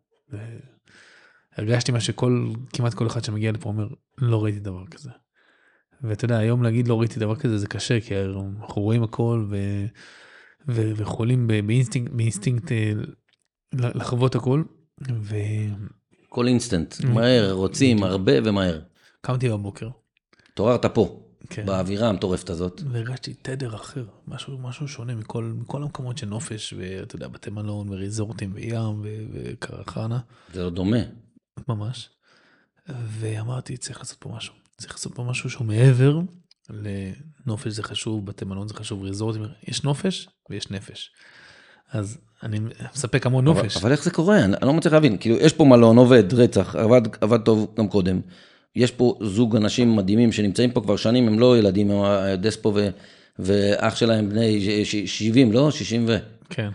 הרגשתי 1.56 1.92
מה 1.92 2.02
שכל, 2.02 2.54
כמעט 2.74 2.94
כל 2.94 3.08
אחד 3.08 3.24
שמגיע 3.24 3.52
לפה 3.52 3.70
אומר, 3.70 3.88
לא 4.18 4.44
ראיתי 4.44 4.60
דבר 4.60 4.88
כזה. 4.88 5.10
ואתה 6.04 6.26
יודע, 6.26 6.38
היום 6.38 6.64
להגיד 6.64 6.88
לא 6.88 7.00
ראיתי 7.00 7.20
דבר 7.20 7.36
כזה 7.36 7.58
זה 7.58 7.68
קשה, 7.68 8.02
כי 8.02 8.14
אנחנו 8.60 8.82
רואים 8.82 9.04
הכל 9.04 9.46
ו... 9.50 9.86
ו... 10.68 10.92
וחולים 10.96 11.48
באינסטינקט, 11.48 12.12
באינסטינקט 12.12 12.72
אה, 12.72 12.94
לחוות 13.74 14.36
הכל. 14.36 14.64
ו... 15.22 15.36
כל 16.30 16.48
אינסטנט, 16.48 16.96
מהר, 17.04 17.52
רוצים, 17.52 18.04
הרבה 18.04 18.32
ומהר. 18.44 18.82
קמתי 19.22 19.50
בבוקר. 19.50 19.90
התעוררת 20.54 20.86
פה, 20.86 21.20
כן. 21.50 21.66
באווירה 21.66 22.10
המטורפת 22.10 22.50
הזאת. 22.50 22.82
והרגשתי 22.92 23.34
תדר 23.34 23.76
אחר, 23.76 24.06
משהו, 24.28 24.58
משהו 24.58 24.88
שונה 24.88 25.16
מכל, 25.16 25.44
מכל 25.44 25.84
המקומות 25.84 26.18
של 26.18 26.28
נופש, 26.28 26.74
ואתה 26.78 27.16
יודע, 27.16 27.28
בתי 27.28 27.50
מלון 27.50 27.90
וריזורטים 27.90 28.52
וים 28.54 29.06
וקרחנה. 29.34 30.20
זה 30.54 30.64
לא 30.64 30.70
דומה. 30.70 30.98
ממש. 31.68 32.10
ואמרתי, 32.90 33.78
צריך 33.78 34.00
לעשות 34.00 34.18
פה 34.20 34.30
משהו. 34.30 34.54
צריך 34.80 34.94
לעשות 34.94 35.16
פה 35.16 35.24
משהו 35.24 35.50
שהוא 35.50 35.68
מעבר 35.68 36.20
לנופש 36.70 37.72
זה 37.72 37.84
חשוב, 37.84 38.26
בתי 38.26 38.46
מלון 38.46 38.68
זה 38.68 38.74
חשוב, 38.74 39.04
ריזורטים, 39.04 39.46
יש 39.68 39.84
נופש 39.84 40.28
ויש 40.50 40.72
נפש. 40.72 41.12
אז 41.92 42.18
אני 42.44 42.60
מספק 42.94 43.26
המון 43.26 43.46
נופש. 43.46 43.78
אבל, 43.78 43.86
אבל 43.86 43.92
איך 43.92 44.04
זה 44.04 44.12
קורה? 44.12 44.38
אני, 44.38 44.56
אני 44.58 44.68
לא 44.68 44.74
מצליח 44.74 44.94
להבין. 44.94 45.18
כאילו, 45.18 45.36
יש 45.36 45.54
פה 45.54 45.66
מלון, 45.66 45.98
עובד, 45.98 46.34
רצח, 46.34 46.76
עבד, 46.76 47.02
עבד 47.22 47.42
טוב 47.42 47.74
גם 47.78 47.88
קודם. 47.88 48.22
יש 48.76 48.92
פה 48.92 49.18
זוג 49.22 49.56
אנשים 49.56 49.96
מדהימים 49.96 50.32
שנמצאים 50.32 50.72
פה 50.72 50.82
כבר 50.82 50.96
שנים, 50.96 51.28
הם 51.28 51.40
לא 51.40 51.58
ילדים, 51.58 51.92
הם 51.92 52.36
דספו 52.36 52.72
ו, 52.76 52.90
ואח 53.40 53.96
שלהם 53.96 54.30
בני 54.30 54.86
70, 55.06 55.52
לא? 55.52 55.72
60 55.72 56.06
ו... 56.08 56.18
כן. 56.50 56.70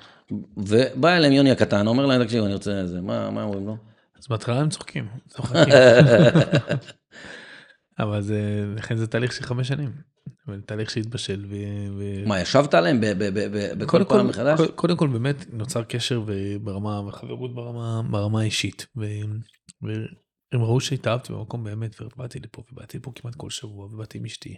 ובא 0.57 1.17
אליהם 1.17 1.33
יוני 1.33 1.51
הקטן, 1.51 1.87
אומר 1.87 2.07
להם, 2.07 2.25
תקשיב, 2.25 2.45
אני 2.45 2.55
רוצה 2.55 2.87
זה, 2.87 3.01
מה, 3.01 3.31
מה 3.31 3.43
אומרים 3.43 3.67
לו? 3.67 3.77
אז 4.19 4.29
בהתחלה 4.29 4.61
הם 4.61 4.69
צוחקים, 4.69 5.07
צוחקים. 5.29 5.63
אבל 7.99 8.23
זה, 8.23 8.65
לכן 8.77 8.97
זה 8.97 9.07
תהליך 9.07 9.33
של 9.33 9.43
חמש 9.43 9.69
שנים. 9.69 9.93
תהליך 10.67 10.91
שהתבשל. 10.91 11.45
ו... 11.49 11.55
מה, 12.27 12.41
ישבת 12.41 12.75
עליהם 12.75 13.01
בכל 13.79 14.05
פעם 14.05 14.29
מחדש? 14.29 14.61
קודם 14.75 14.97
כל 14.97 15.09
באמת 15.09 15.37
נוצר 15.53 15.83
קשר 15.83 16.25
ברמה, 16.63 17.01
וחברות 17.01 17.55
ברמה, 17.55 18.03
ברמה 18.11 18.41
האישית. 18.41 18.87
ו... 18.97 19.05
הם 20.55 20.63
ראו 20.63 20.81
שהתאהבתי 20.81 21.33
במקום 21.33 21.65
באמת, 21.65 22.01
ובאתי 22.01 22.41
לפה, 22.41 22.63
ובאתי 22.73 22.99
לפה 22.99 23.13
כמעט 23.15 23.35
כל 23.35 23.51
שבוע, 23.51 23.87
ובאתי 23.87 24.19
עם 24.19 24.25
אשתי, 24.25 24.57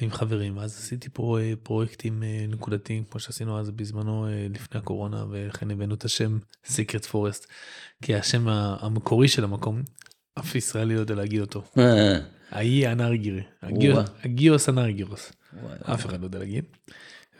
ועם 0.00 0.10
חברים, 0.10 0.56
ואז 0.56 0.78
עשיתי 0.78 1.08
פה 1.12 1.38
אה, 1.40 1.52
פרויקטים 1.62 2.22
אה, 2.22 2.46
נקודתיים, 2.48 3.04
כמו 3.04 3.20
שעשינו 3.20 3.60
אז 3.60 3.70
בזמנו 3.70 4.26
אה, 4.26 4.46
לפני 4.50 4.80
הקורונה, 4.80 5.24
ולכן 5.30 5.70
הבאנו 5.70 5.94
את 5.94 6.04
השם 6.04 6.38
Secret 6.66 7.12
Forest, 7.12 7.46
כי 8.02 8.14
השם 8.14 8.48
המקורי 8.48 9.28
של 9.28 9.44
המקום, 9.44 9.82
אף 10.38 10.54
ישראלי 10.54 10.94
לא 10.94 11.00
יודע 11.00 11.14
להגיד 11.14 11.40
אותו. 11.40 11.64
האי 12.50 12.86
הנרגירי, 12.86 13.42
הגיוס 14.22 14.68
הנרגירוס, 14.68 15.32
אף 15.82 16.06
אחד 16.06 16.20
לא 16.20 16.24
יודע 16.26 16.38
להגיד. 16.38 16.64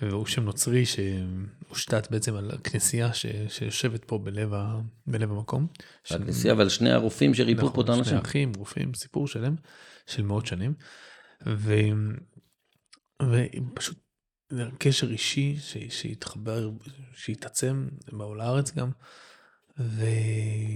והוא 0.02 0.26
שם 0.26 0.44
נוצרי 0.44 0.84
שהושתת 0.86 2.10
בעצם 2.10 2.34
על 2.34 2.50
הכנסייה 2.50 3.12
ש... 3.12 3.26
שיושבת 3.48 4.04
פה 4.04 4.18
בלב, 4.18 4.54
ה... 4.54 4.80
בלב 5.06 5.30
המקום. 5.30 5.66
הכנסייה 6.10 6.54
ועל 6.54 6.68
שני 6.68 6.90
הרופאים 6.90 7.34
שריפו 7.34 7.60
נכון, 7.60 7.72
פה 7.74 7.82
את 7.82 7.88
האנשים. 7.88 8.04
שני 8.04 8.20
אחים, 8.22 8.52
רופאים, 8.56 8.94
סיפור 8.94 9.28
שלם 9.28 9.54
של 10.06 10.22
מאות 10.22 10.46
שנים. 10.46 10.74
ו... 11.46 11.74
ופשוט 13.22 13.98
קשר 14.78 15.10
אישי 15.10 15.56
ש... 15.60 15.76
שהתחבר, 15.88 16.70
שהתעצם, 17.14 17.88
באו 18.12 18.34
לארץ 18.34 18.74
גם. 18.74 18.90
ו... 19.80 20.04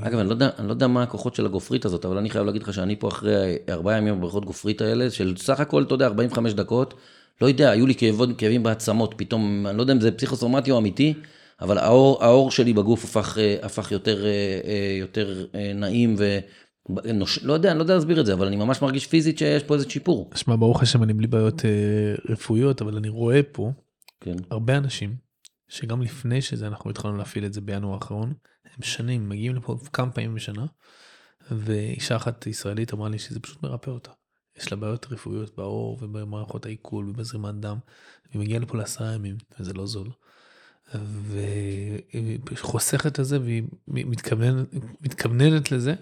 אגב, 0.00 0.18
אני 0.18 0.28
לא, 0.28 0.32
יודע, 0.32 0.48
אני 0.58 0.66
לא 0.66 0.72
יודע 0.72 0.86
מה 0.86 1.02
הכוחות 1.02 1.34
של 1.34 1.46
הגופרית 1.46 1.84
הזאת, 1.84 2.04
אבל 2.04 2.18
אני 2.18 2.30
חייב 2.30 2.46
להגיד 2.46 2.62
לך 2.62 2.74
שאני 2.74 2.96
פה 2.96 3.08
אחרי 3.08 3.56
ארבעה 3.68 3.98
ימים 3.98 4.18
בבריכות 4.18 4.44
גופרית 4.44 4.80
האלה, 4.80 5.10
של 5.10 5.34
סך 5.36 5.60
הכל, 5.60 5.82
אתה 5.82 5.94
יודע, 5.94 6.06
45 6.06 6.52
דקות. 6.52 6.94
לא 7.40 7.46
יודע, 7.46 7.70
היו 7.70 7.86
לי 7.86 7.94
כאבים, 7.94 8.34
כאבים 8.34 8.62
בעצמות, 8.62 9.14
פתאום, 9.16 9.66
אני 9.66 9.76
לא 9.76 9.82
יודע 9.82 9.92
אם 9.92 10.00
זה 10.00 10.12
פסיכוסומטי 10.12 10.70
או 10.70 10.78
אמיתי, 10.78 11.14
אבל 11.60 11.78
האור, 11.78 12.24
האור 12.24 12.50
שלי 12.50 12.72
בגוף 12.72 13.04
הפך, 13.04 13.38
אה, 13.38 13.56
הפך 13.62 13.92
יותר, 13.92 14.24
אה, 14.24 14.30
אה, 14.64 14.96
יותר 15.00 15.46
נעים 15.74 16.14
ו... 16.18 16.38
נוש... 17.14 17.44
לא 17.44 17.52
יודע, 17.52 17.70
אני 17.70 17.78
לא 17.78 17.82
יודע 17.82 17.94
להסביר 17.94 18.20
את 18.20 18.26
זה, 18.26 18.32
אבל 18.32 18.46
אני 18.46 18.56
ממש 18.56 18.82
מרגיש 18.82 19.06
פיזית 19.06 19.38
שיש 19.38 19.62
פה 19.62 19.74
איזה 19.74 19.90
שיפור. 19.90 20.30
שמע, 20.34 20.56
ברוך 20.56 20.82
השם, 20.82 21.02
אני 21.02 21.12
בלי 21.12 21.26
בעיות 21.26 21.64
אה, 21.64 21.70
רפואיות, 22.28 22.82
אבל 22.82 22.96
אני 22.96 23.08
רואה 23.08 23.40
פה 23.42 23.72
כן. 24.20 24.34
הרבה 24.50 24.76
אנשים, 24.76 25.14
שגם 25.68 26.02
לפני 26.02 26.42
שזה 26.42 26.66
אנחנו 26.66 26.90
התחלנו 26.90 27.16
להפעיל 27.16 27.44
את 27.44 27.52
זה 27.52 27.60
בינואר 27.60 27.94
האחרון, 27.94 28.32
הם 28.76 28.82
שנים, 28.82 29.28
מגיעים 29.28 29.54
לפה 29.54 29.78
כמה 29.92 30.12
פעמים 30.12 30.34
בשנה, 30.34 30.66
ואישה 31.50 32.16
אחת 32.16 32.46
ישראלית 32.46 32.92
אמרה 32.92 33.08
לי 33.08 33.18
שזה 33.18 33.40
פשוט 33.40 33.62
מרפא 33.62 33.90
אותה. 33.90 34.10
יש 34.56 34.72
לה 34.72 34.76
בעיות 34.76 35.06
רפואיות 35.10 35.56
בעור 35.56 35.98
ובמערכות 36.02 36.66
העיכול 36.66 37.08
ובזרימת 37.08 37.54
דם, 37.54 37.78
היא 38.30 38.40
מגיעה 38.40 38.60
לפה 38.60 38.76
לעשרה 38.76 39.12
ימים, 39.12 39.36
וזה 39.58 39.72
לא 39.72 39.86
זול. 39.86 40.10
והיא 40.94 42.38
חוסכת 42.60 43.20
את 43.20 43.24
זה 43.24 43.40
והיא 43.40 43.62
מתכווננת, 43.86 44.68
מתכווננת 45.00 45.72
לזה, 45.72 45.94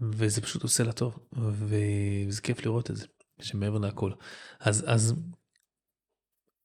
וזה 0.00 0.40
פשוט 0.40 0.62
עושה 0.62 0.84
לה 0.84 0.92
טוב, 0.92 1.18
וזה 1.32 2.40
כיף 2.42 2.66
לראות 2.66 2.90
את 2.90 2.96
זה, 2.96 3.06
שמעבר 3.40 3.78
להכל. 3.78 4.12
אז, 4.60 4.84
אז 4.86 5.14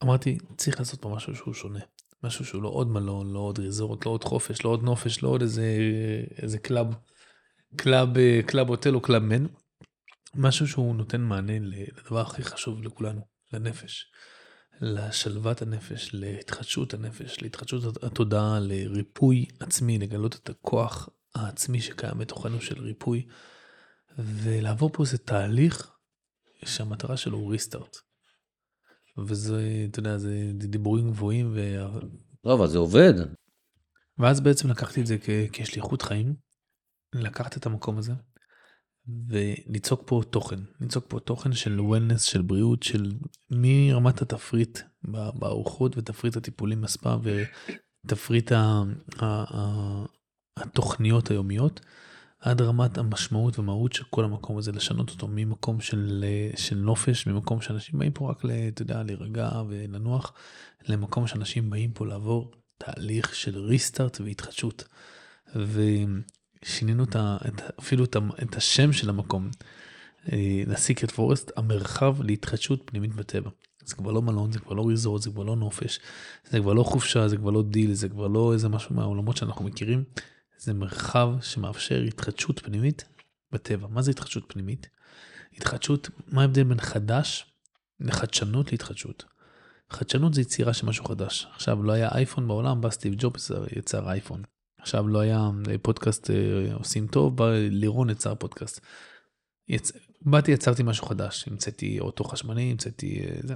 אמרתי, 0.03 0.37
צריך 0.57 0.79
לעשות 0.79 1.01
פה 1.01 1.09
משהו 1.09 1.35
שהוא 1.35 1.53
שונה. 1.53 1.79
משהו 2.23 2.45
שהוא 2.45 2.63
לא 2.63 2.69
עוד 2.69 2.87
מלון, 2.87 3.33
לא 3.33 3.39
עוד 3.39 3.59
resort, 3.59 4.05
לא 4.05 4.11
עוד 4.11 4.23
חופש, 4.23 4.65
לא 4.65 4.69
עוד 4.69 4.83
נופש, 4.83 5.23
לא 5.23 5.29
עוד 5.29 5.41
איזה, 5.41 5.77
איזה 6.37 6.57
club, 6.59 6.95
club, 7.75 8.09
club 8.45 8.69
hotel 8.69 8.95
או 8.95 9.01
Club 9.01 9.23
Med. 9.23 9.45
משהו 10.35 10.67
שהוא 10.67 10.95
נותן 10.95 11.21
מענה 11.21 11.53
לדבר 11.59 12.19
הכי 12.19 12.43
חשוב 12.43 12.83
לכולנו, 12.83 13.21
לנפש. 13.53 14.11
לשלוות 14.81 15.61
הנפש, 15.61 16.09
להתחדשות 16.13 16.93
הנפש, 16.93 17.41
להתחדשות 17.41 18.03
התודעה, 18.03 18.59
לריפוי 18.59 19.45
עצמי, 19.59 19.97
לגלות 19.97 20.35
את 20.35 20.49
הכוח 20.49 21.09
העצמי 21.35 21.81
שקיים 21.81 22.17
בתוכנו 22.17 22.61
של 22.61 22.81
ריפוי, 22.81 23.27
ולעבור 24.17 24.89
פה 24.93 25.03
איזה 25.03 25.17
תהליך 25.17 25.91
שהמטרה 26.65 27.17
שלו 27.17 27.37
הוא 27.37 27.51
ריסטארט. 27.51 27.97
וזה, 29.17 29.85
אתה 29.89 29.99
יודע, 29.99 30.17
זה 30.17 30.51
דיבורים 30.53 31.11
גבוהים 31.11 31.51
ו... 31.53 31.59
לא, 32.43 32.53
אבל 32.53 32.67
זה 32.67 32.77
עובד. 32.77 33.13
ואז 34.17 34.41
בעצם 34.41 34.69
לקחתי 34.69 35.01
את 35.01 35.07
זה 35.07 35.17
כשליחות 35.51 36.01
חיים, 36.01 36.35
לקחת 37.15 37.57
את 37.57 37.65
המקום 37.65 37.97
הזה, 37.97 38.13
וליצוק 39.27 40.03
פה 40.05 40.21
תוכן, 40.29 40.59
ליצוק 40.81 41.05
פה 41.07 41.19
תוכן 41.19 41.53
של 41.53 41.81
וולנס, 41.81 42.23
של 42.23 42.41
בריאות, 42.41 42.83
של 42.83 43.11
מרמת 43.49 44.21
התפריט 44.21 44.79
בארוחות 45.33 45.97
ותפריט 45.97 46.37
הטיפולים 46.37 46.81
בספה 46.81 47.15
ותפריט 48.05 48.51
ה, 48.51 48.83
ה, 49.19 49.25
ה, 49.25 50.05
התוכניות 50.57 51.31
היומיות, 51.31 51.81
עד 52.41 52.61
רמת 52.61 52.97
המשמעות 52.97 53.59
והמהות 53.59 53.93
של 53.93 54.03
כל 54.09 54.23
המקום 54.23 54.57
הזה, 54.57 54.71
לשנות 54.71 55.09
אותו 55.09 55.27
ממקום 55.31 55.81
של, 55.81 56.25
של 56.55 56.75
נופש, 56.75 57.27
ממקום 57.27 57.61
שאנשים 57.61 57.99
באים 57.99 58.11
פה 58.11 58.29
רק, 58.29 58.41
אתה 58.67 58.81
יודע, 58.81 59.03
להירגע 59.03 59.49
ולנוח, 59.69 60.33
למקום 60.87 61.27
שאנשים 61.27 61.69
באים 61.69 61.91
פה 61.91 62.05
לעבור 62.05 62.51
תהליך 62.77 63.35
של 63.35 63.57
ריסטארט 63.57 64.21
והתחדשות. 64.21 64.83
ו... 65.55 65.81
שינינו 66.65 67.03
את 67.03 67.15
ה, 67.15 67.37
את, 67.47 67.61
אפילו 67.79 68.03
את, 68.03 68.15
את 68.43 68.55
השם 68.55 68.93
של 68.93 69.09
המקום 69.09 69.49
לסיקרט 70.67 71.11
פורסט, 71.11 71.51
המרחב 71.55 72.21
להתחדשות 72.21 72.81
פנימית 72.85 73.15
בטבע. 73.15 73.49
זה 73.85 73.95
כבר 73.95 74.11
לא 74.11 74.21
מלון, 74.21 74.51
זה 74.51 74.59
כבר 74.59 74.73
לא 74.73 74.87
ריזורט, 74.87 75.21
זה 75.21 75.29
כבר 75.29 75.43
לא 75.43 75.55
נופש, 75.55 75.99
זה 76.49 76.59
כבר 76.59 76.73
לא 76.73 76.83
חופשה, 76.83 77.27
זה 77.27 77.37
כבר 77.37 77.49
לא 77.49 77.63
דיל, 77.63 77.93
זה 77.93 78.09
כבר 78.09 78.27
לא 78.27 78.53
איזה 78.53 78.69
משהו 78.69 78.95
מהעולמות 78.95 79.37
שאנחנו 79.37 79.65
מכירים. 79.65 80.03
זה 80.61 80.73
מרחב 80.73 81.29
שמאפשר 81.41 82.01
התחדשות 82.01 82.59
פנימית 82.59 83.05
בטבע. 83.51 83.87
מה 83.87 84.01
זה 84.01 84.11
התחדשות 84.11 84.43
פנימית? 84.47 84.89
התחדשות, 85.53 86.09
מה 86.27 86.41
ההבדל 86.41 86.63
בין 86.63 86.79
חדש 86.81 87.53
לחדשנות 87.99 88.71
להתחדשות? 88.71 89.25
חדשנות 89.89 90.33
זה 90.33 90.41
יצירה 90.41 90.73
של 90.73 90.85
משהו 90.85 91.05
חדש. 91.05 91.47
עכשיו, 91.53 91.83
לא 91.83 91.91
היה 91.91 92.09
אייפון 92.15 92.47
בעולם, 92.47 92.81
בא 92.81 92.89
סטיב 92.89 93.13
ג'ובס, 93.17 93.51
יצר 93.77 94.09
אייפון. 94.09 94.43
עכשיו 94.79 95.07
לא 95.07 95.19
היה 95.19 95.49
פודקאסט 95.81 96.29
עושים 96.73 97.07
טוב, 97.07 97.37
בא 97.37 97.51
לירון 97.51 98.09
יצר 98.09 98.35
פודקאסט. 98.35 98.81
יצ... 99.67 99.91
באתי, 100.21 100.51
יצרתי 100.51 100.83
משהו 100.83 101.05
חדש, 101.05 101.47
המצאתי 101.47 101.99
אוטו 101.99 102.23
חשמלי, 102.23 102.71
המצאתי 102.71 103.21
זה. 103.43 103.53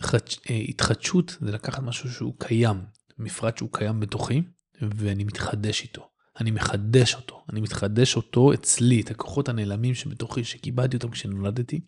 חדש... 0.00 0.40
התחדשות 0.68 1.36
זה 1.40 1.52
לקחת 1.52 1.82
משהו 1.82 2.10
שהוא 2.10 2.34
קיים, 2.38 2.84
מפרט 3.18 3.58
שהוא 3.58 3.72
קיים 3.72 4.00
בתוכי, 4.00 4.42
ואני 4.82 5.24
מתחדש 5.24 5.82
איתו. 5.82 6.08
אני 6.40 6.50
מחדש 6.50 7.14
אותו, 7.14 7.44
אני 7.52 7.60
מתחדש 7.60 8.16
אותו 8.16 8.54
אצלי, 8.54 9.00
את 9.00 9.10
הכוחות 9.10 9.48
הנעלמים 9.48 9.94
שבתוכי, 9.94 10.44
שקיבלתי 10.44 10.96
אותם 10.96 11.10
כשנולדתי, 11.10 11.80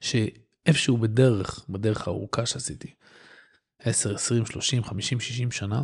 שאיפשהו 0.00 0.96
בדרך, 0.96 1.64
בדרך 1.68 2.08
הארוכה 2.08 2.46
שעשיתי, 2.46 2.94
10, 3.78 4.14
20, 4.14 4.46
30, 4.46 4.84
50, 4.84 5.20
60 5.20 5.50
שנה, 5.50 5.82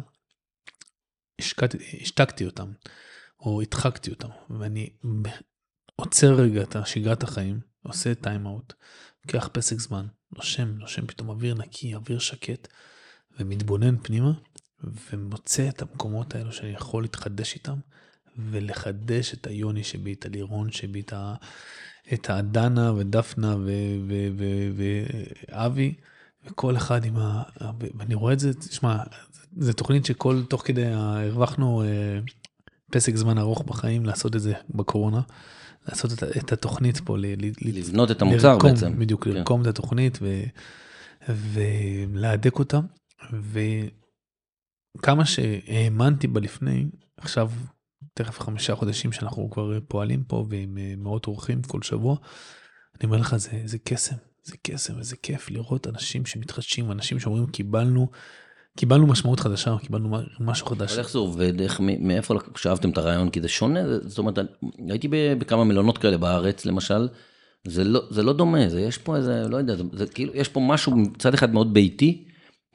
השתקתי 2.00 2.46
אותם, 2.46 2.72
או 3.40 3.62
הדחקתי 3.62 4.10
אותם, 4.10 4.28
ואני 4.50 4.90
עוצר 5.96 6.34
רגע 6.34 6.62
את 6.62 6.76
שגרת 6.84 7.22
החיים, 7.22 7.60
עושה 7.82 8.14
טיים-אאוט, 8.14 8.72
לוקח 9.24 9.48
פסק 9.52 9.78
זמן, 9.78 10.06
נושם, 10.36 10.68
נושם 10.78 11.06
פתאום 11.06 11.28
אוויר 11.28 11.54
נקי, 11.54 11.94
אוויר 11.94 12.18
שקט, 12.18 12.68
ומתבונן 13.38 13.96
פנימה, 14.02 14.32
ומוצא 14.84 15.68
את 15.68 15.82
המקומות 15.82 16.34
האלו 16.34 16.52
שאני 16.52 16.70
יכול 16.70 17.02
להתחדש 17.02 17.54
איתם, 17.54 17.76
ולחדש 18.50 19.34
את 19.34 19.46
היוני 19.46 19.84
שבי, 19.84 20.12
את 20.12 20.26
הלירון 20.26 20.72
שבי, 20.72 21.00
את, 21.00 21.12
ה, 21.12 21.34
את 22.12 22.30
הדנה 22.30 22.92
ודפנה 22.96 23.56
ואבי, 25.48 25.94
וכל 26.46 26.76
אחד 26.76 27.04
עם 27.04 27.16
ה... 27.16 27.42
ואני 27.98 28.14
רואה 28.14 28.32
את 28.32 28.40
זה, 28.40 28.54
תשמע, 28.54 28.96
זו 29.56 29.72
תוכנית 29.72 30.04
שכל, 30.04 30.42
תוך 30.48 30.62
כדי, 30.66 30.86
הרווחנו 30.86 31.82
אה, 31.82 32.18
פסק 32.90 33.16
זמן 33.16 33.38
ארוך 33.38 33.62
בחיים 33.62 34.06
לעשות 34.06 34.36
את 34.36 34.40
זה 34.40 34.52
בקורונה. 34.70 35.20
לעשות 35.88 36.12
את, 36.12 36.22
את 36.22 36.52
התוכנית 36.52 37.00
פה, 37.04 37.18
ל, 37.18 37.24
לבנות 37.60 38.10
את 38.10 38.22
המוצר 38.22 38.52
לרקום, 38.52 38.70
בעצם. 38.70 38.98
בדיוק, 38.98 39.24
כן. 39.24 39.30
לרקום 39.30 39.62
את 39.62 39.66
התוכנית 39.66 40.18
ו, 40.22 40.42
ולהדק 41.28 42.58
אותה. 42.58 42.80
וכמה 44.96 45.24
שהאמנתי 45.24 46.26
בה 46.26 46.40
לפני, 46.40 46.86
עכשיו 47.16 47.50
תכף 48.14 48.40
חמישה 48.40 48.74
חודשים 48.74 49.12
שאנחנו 49.12 49.50
כבר 49.50 49.78
פועלים 49.88 50.24
פה 50.24 50.46
ועם 50.48 50.78
אה, 50.78 50.94
מאות 50.96 51.26
אורחים 51.26 51.62
כל 51.62 51.82
שבוע, 51.82 52.16
אני 53.00 53.06
אומר 53.06 53.16
לך, 53.16 53.36
זה, 53.36 53.62
זה 53.64 53.78
קסם, 53.78 54.16
זה 54.42 54.56
קסם 54.62 54.94
וזה 54.98 55.16
כיף 55.16 55.50
לראות 55.50 55.86
אנשים 55.86 56.26
שמתחדשים, 56.26 56.92
אנשים 56.92 57.20
שאומרים, 57.20 57.46
קיבלנו, 57.46 58.08
קיבלנו 58.76 59.06
משמעות 59.06 59.40
חדשה, 59.40 59.76
קיבלנו 59.80 60.18
משהו 60.40 60.66
חדש. 60.66 60.90
אבל 60.92 61.00
איך 61.00 61.10
זה 61.10 61.18
עובד, 61.18 61.60
איך, 61.60 61.80
מאיפה 61.80 62.34
שאבתם 62.56 62.90
את 62.90 62.98
הרעיון? 62.98 63.30
כי 63.30 63.40
זה 63.40 63.48
שונה, 63.48 63.80
זאת 64.02 64.18
אומרת, 64.18 64.38
הייתי 64.88 65.08
בכמה 65.38 65.64
מלונות 65.64 65.98
כאלה 65.98 66.16
בארץ, 66.18 66.66
למשל, 66.66 67.08
זה 67.66 67.84
לא, 67.84 68.00
זה 68.10 68.22
לא 68.22 68.32
דומה, 68.32 68.68
זה 68.68 68.80
יש 68.80 68.98
פה 68.98 69.16
איזה, 69.16 69.48
לא 69.48 69.56
יודע, 69.56 69.76
זה, 69.76 69.82
זה 69.92 70.06
כאילו, 70.06 70.34
יש 70.34 70.48
פה 70.48 70.60
משהו 70.60 70.96
מצד 70.96 71.34
אחד 71.34 71.52
מאוד 71.52 71.74
ביתי, 71.74 72.27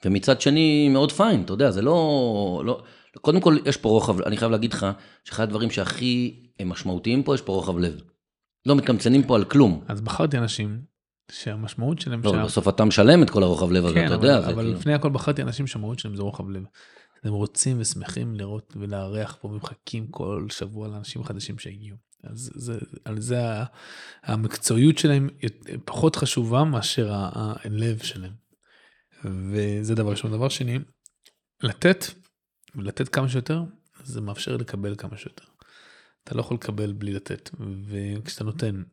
ומצד 0.06 0.42
שני 0.42 0.90
מאוד 0.90 1.12
פיין, 1.12 1.42
אתה 1.42 1.54
יודע, 1.54 1.72
זה 1.72 1.82
לא, 1.82 2.62
לא, 2.66 2.84
קודם 3.22 3.42
כל 3.42 3.58
יש 3.66 3.78
פה 3.78 3.90
רוחב, 3.90 4.22
אני 4.22 4.38
חייב 4.38 4.52
להגיד 4.52 4.74
לך, 4.74 4.88
שאחד 5.24 5.44
הדברים 5.44 5.72
שהכי 5.72 6.40
משמעותיים 6.66 7.24
פה, 7.24 7.36
יש 7.36 7.42
פה 7.42 7.54
רוחב 7.54 7.78
לב. 7.78 8.02
לא 8.66 8.76
מתקמצנים 8.76 9.24
פה 9.24 9.36
על 9.36 9.44
כלום. 9.44 9.84
אז 9.88 10.02
בחרתי 10.02 10.38
אנשים 10.38 10.82
שהמשמעות 11.32 12.00
שלהם... 12.00 12.22
לא, 12.24 12.32
שה... 12.32 12.44
בסוף 12.44 12.68
אתה 12.68 12.86
משלם 12.86 13.24
את 13.24 13.30
כל 13.30 13.44
הרוחב 13.44 13.72
לב 13.72 13.86
הזה, 13.86 13.96
כן, 13.96 14.06
אתה 14.06 14.16
אבל, 14.16 14.26
יודע. 14.26 14.40
אבל 14.40 14.56
כאילו... 14.56 14.74
לפני 14.74 14.94
הכל 14.94 15.10
בחרתי 15.10 15.42
אנשים 15.42 15.68
שהמשמעות 15.68 16.00
שלהם 16.00 16.16
זה 16.16 16.22
רוחב 16.22 16.50
לב. 16.50 16.64
הם 17.24 17.34
רוצים 17.34 17.78
ושמחים 17.80 18.36
לראות 18.36 18.74
ולארח 18.80 19.38
פה 19.42 19.48
ומחכים 19.48 20.08
כל 20.08 20.48
שבוע 20.50 20.88
לאנשים 20.88 21.24
חדשים 21.24 21.60
שהגיעו. 21.60 21.98
אז 22.24 22.52
זה, 22.56 22.78
על 23.06 23.22
זה 23.22 23.42
המקצועיות 24.24 24.98
שלהם 24.98 25.30
פחות 25.86 26.16
חשובה 26.16 26.64
מאשר 26.64 27.10
הלב 27.12 27.98
שלהם. 27.98 28.43
וזה 29.26 29.96
דבר 29.96 30.12
ראשון. 30.12 30.32
דבר 30.32 30.50
שני, 30.50 30.80
לתת, 31.64 32.06
ולתת 32.76 33.10
כמה 33.10 33.30
שיותר, 33.30 33.64
זה 34.04 34.22
מאפשר 34.22 34.58
לקבל 34.58 34.96
כמה 34.96 35.18
שיותר. 35.18 35.44
אתה 36.24 36.36
לא 36.36 36.42
יכול 36.42 36.56
לקבל 36.56 36.94
בלי 36.94 37.14
לתת, 37.14 37.50
וכשאתה 37.90 38.44
נותן, 38.44 38.84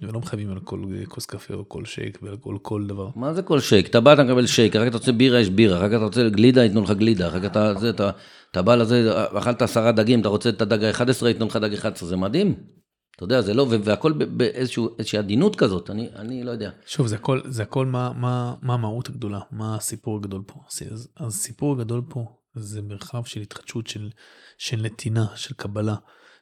ולא 0.00 0.20
מחייבים 0.20 0.50
על 0.50 0.60
כל 0.60 0.84
כוס 1.08 1.26
קפה 1.26 1.54
או 1.54 1.68
כל 1.68 1.84
שייק 1.84 2.18
ועל 2.22 2.36
כל, 2.36 2.56
כל 2.62 2.86
דבר. 2.86 3.10
מה 3.16 3.34
זה 3.34 3.42
כל 3.42 3.60
שייק? 3.60 3.86
אתה 3.86 4.00
בא, 4.00 4.12
אתה 4.12 4.24
מקבל 4.24 4.46
שייק, 4.46 4.76
אחר 4.76 4.84
כך 4.84 4.88
אתה 4.88 4.96
רוצה 4.96 5.12
בירה, 5.12 5.40
יש 5.40 5.50
בירה, 5.50 5.78
אחר 5.78 5.88
כך 5.88 5.94
אתה 5.94 6.04
רוצה 6.04 6.28
גלידה, 6.28 6.62
ייתנו 6.62 6.82
לך 6.82 6.90
גלידה, 6.90 7.28
אחר 7.28 7.40
כך 7.40 7.46
אתה, 7.46 7.74
זה, 7.74 7.90
אתה, 7.90 8.10
אתה 8.50 8.62
בא 8.62 8.74
לזה, 8.74 9.24
אכלת 9.38 9.62
עשרה 9.62 9.92
דגים, 9.92 10.20
אתה 10.20 10.28
רוצה 10.28 10.48
את 10.48 10.62
הדג 10.62 10.84
ה-11, 10.84 11.26
ייתנו 11.26 11.46
לך 11.46 11.56
דג 11.56 11.74
11, 11.74 12.08
זה 12.08 12.16
מדהים. 12.16 12.79
אתה 13.20 13.24
יודע, 13.24 13.42
זה 13.42 13.54
לא, 13.54 13.66
והכל 13.84 14.12
באיזושהי 14.12 15.18
עדינות 15.18 15.56
כזאת, 15.56 15.90
אני, 15.90 16.08
אני 16.16 16.44
לא 16.44 16.50
יודע. 16.50 16.70
שוב, 16.86 17.06
זה 17.06 17.14
הכל, 17.16 17.40
זה 17.44 17.62
הכל 17.62 17.86
מה, 17.86 18.12
מה, 18.12 18.54
מה 18.62 18.74
המהות 18.74 19.08
הגדולה, 19.08 19.40
מה 19.50 19.76
הסיפור 19.76 20.16
הגדול 20.16 20.42
פה. 20.46 20.60
אז, 20.90 21.08
הסיפור 21.16 21.72
הגדול 21.72 22.02
פה 22.08 22.24
זה 22.54 22.82
מרחב 22.82 23.24
של 23.24 23.40
התחדשות, 23.40 23.86
של, 23.86 24.10
של 24.58 24.76
נתינה, 24.82 25.26
של 25.36 25.54
קבלה. 25.54 25.94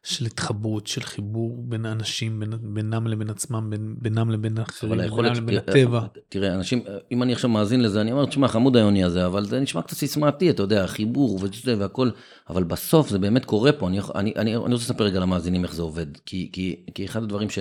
של 0.03 0.26
התחברות, 0.26 0.86
של 0.86 1.01
חיבור 1.01 1.62
בין 1.62 1.86
האנשים, 1.86 2.40
בין, 2.40 2.51
בינם 2.62 3.07
לבין 3.07 3.30
עצמם, 3.30 3.70
בין, 3.70 3.94
בינם 3.99 4.30
לבין 4.30 4.59
אחרים, 4.59 4.99
בינם 4.99 5.34
לבין 5.34 5.57
הטבע. 5.59 6.07
תראה, 6.28 6.55
אנשים, 6.55 6.82
אם 7.12 7.22
אני 7.22 7.32
עכשיו 7.32 7.51
מאזין 7.51 7.80
לזה, 7.80 8.01
אני 8.01 8.12
אומר, 8.12 8.26
תשמע, 8.26 8.49
חמוד 8.49 8.76
היוני 8.76 9.05
הזה, 9.05 9.26
אבל 9.26 9.44
זה 9.44 9.61
נשמע 9.61 9.82
קצת 9.82 9.96
סיסמאתי, 9.96 10.51
אתה 10.51 10.62
יודע, 10.62 10.84
החיבור 10.84 11.38
וזה 11.42 11.78
והכל, 11.78 12.11
אבל 12.51 12.64
בסוף 12.64 13.09
זה 13.09 13.18
באמת 13.18 13.44
קורה 13.44 13.72
פה. 13.72 13.88
אני, 13.88 14.01
אני, 14.14 14.32
אני, 14.36 14.57
אני 14.57 14.57
רוצה 14.57 14.74
לספר 14.74 15.05
רגע 15.05 15.20
למאזינים 15.20 15.64
איך 15.64 15.74
זה 15.74 15.82
עובד, 15.82 16.07
כי, 16.26 16.51
כי, 16.53 16.76
כי 16.94 17.05
אחד 17.05 17.22
הדברים 17.22 17.51
ש, 17.51 17.59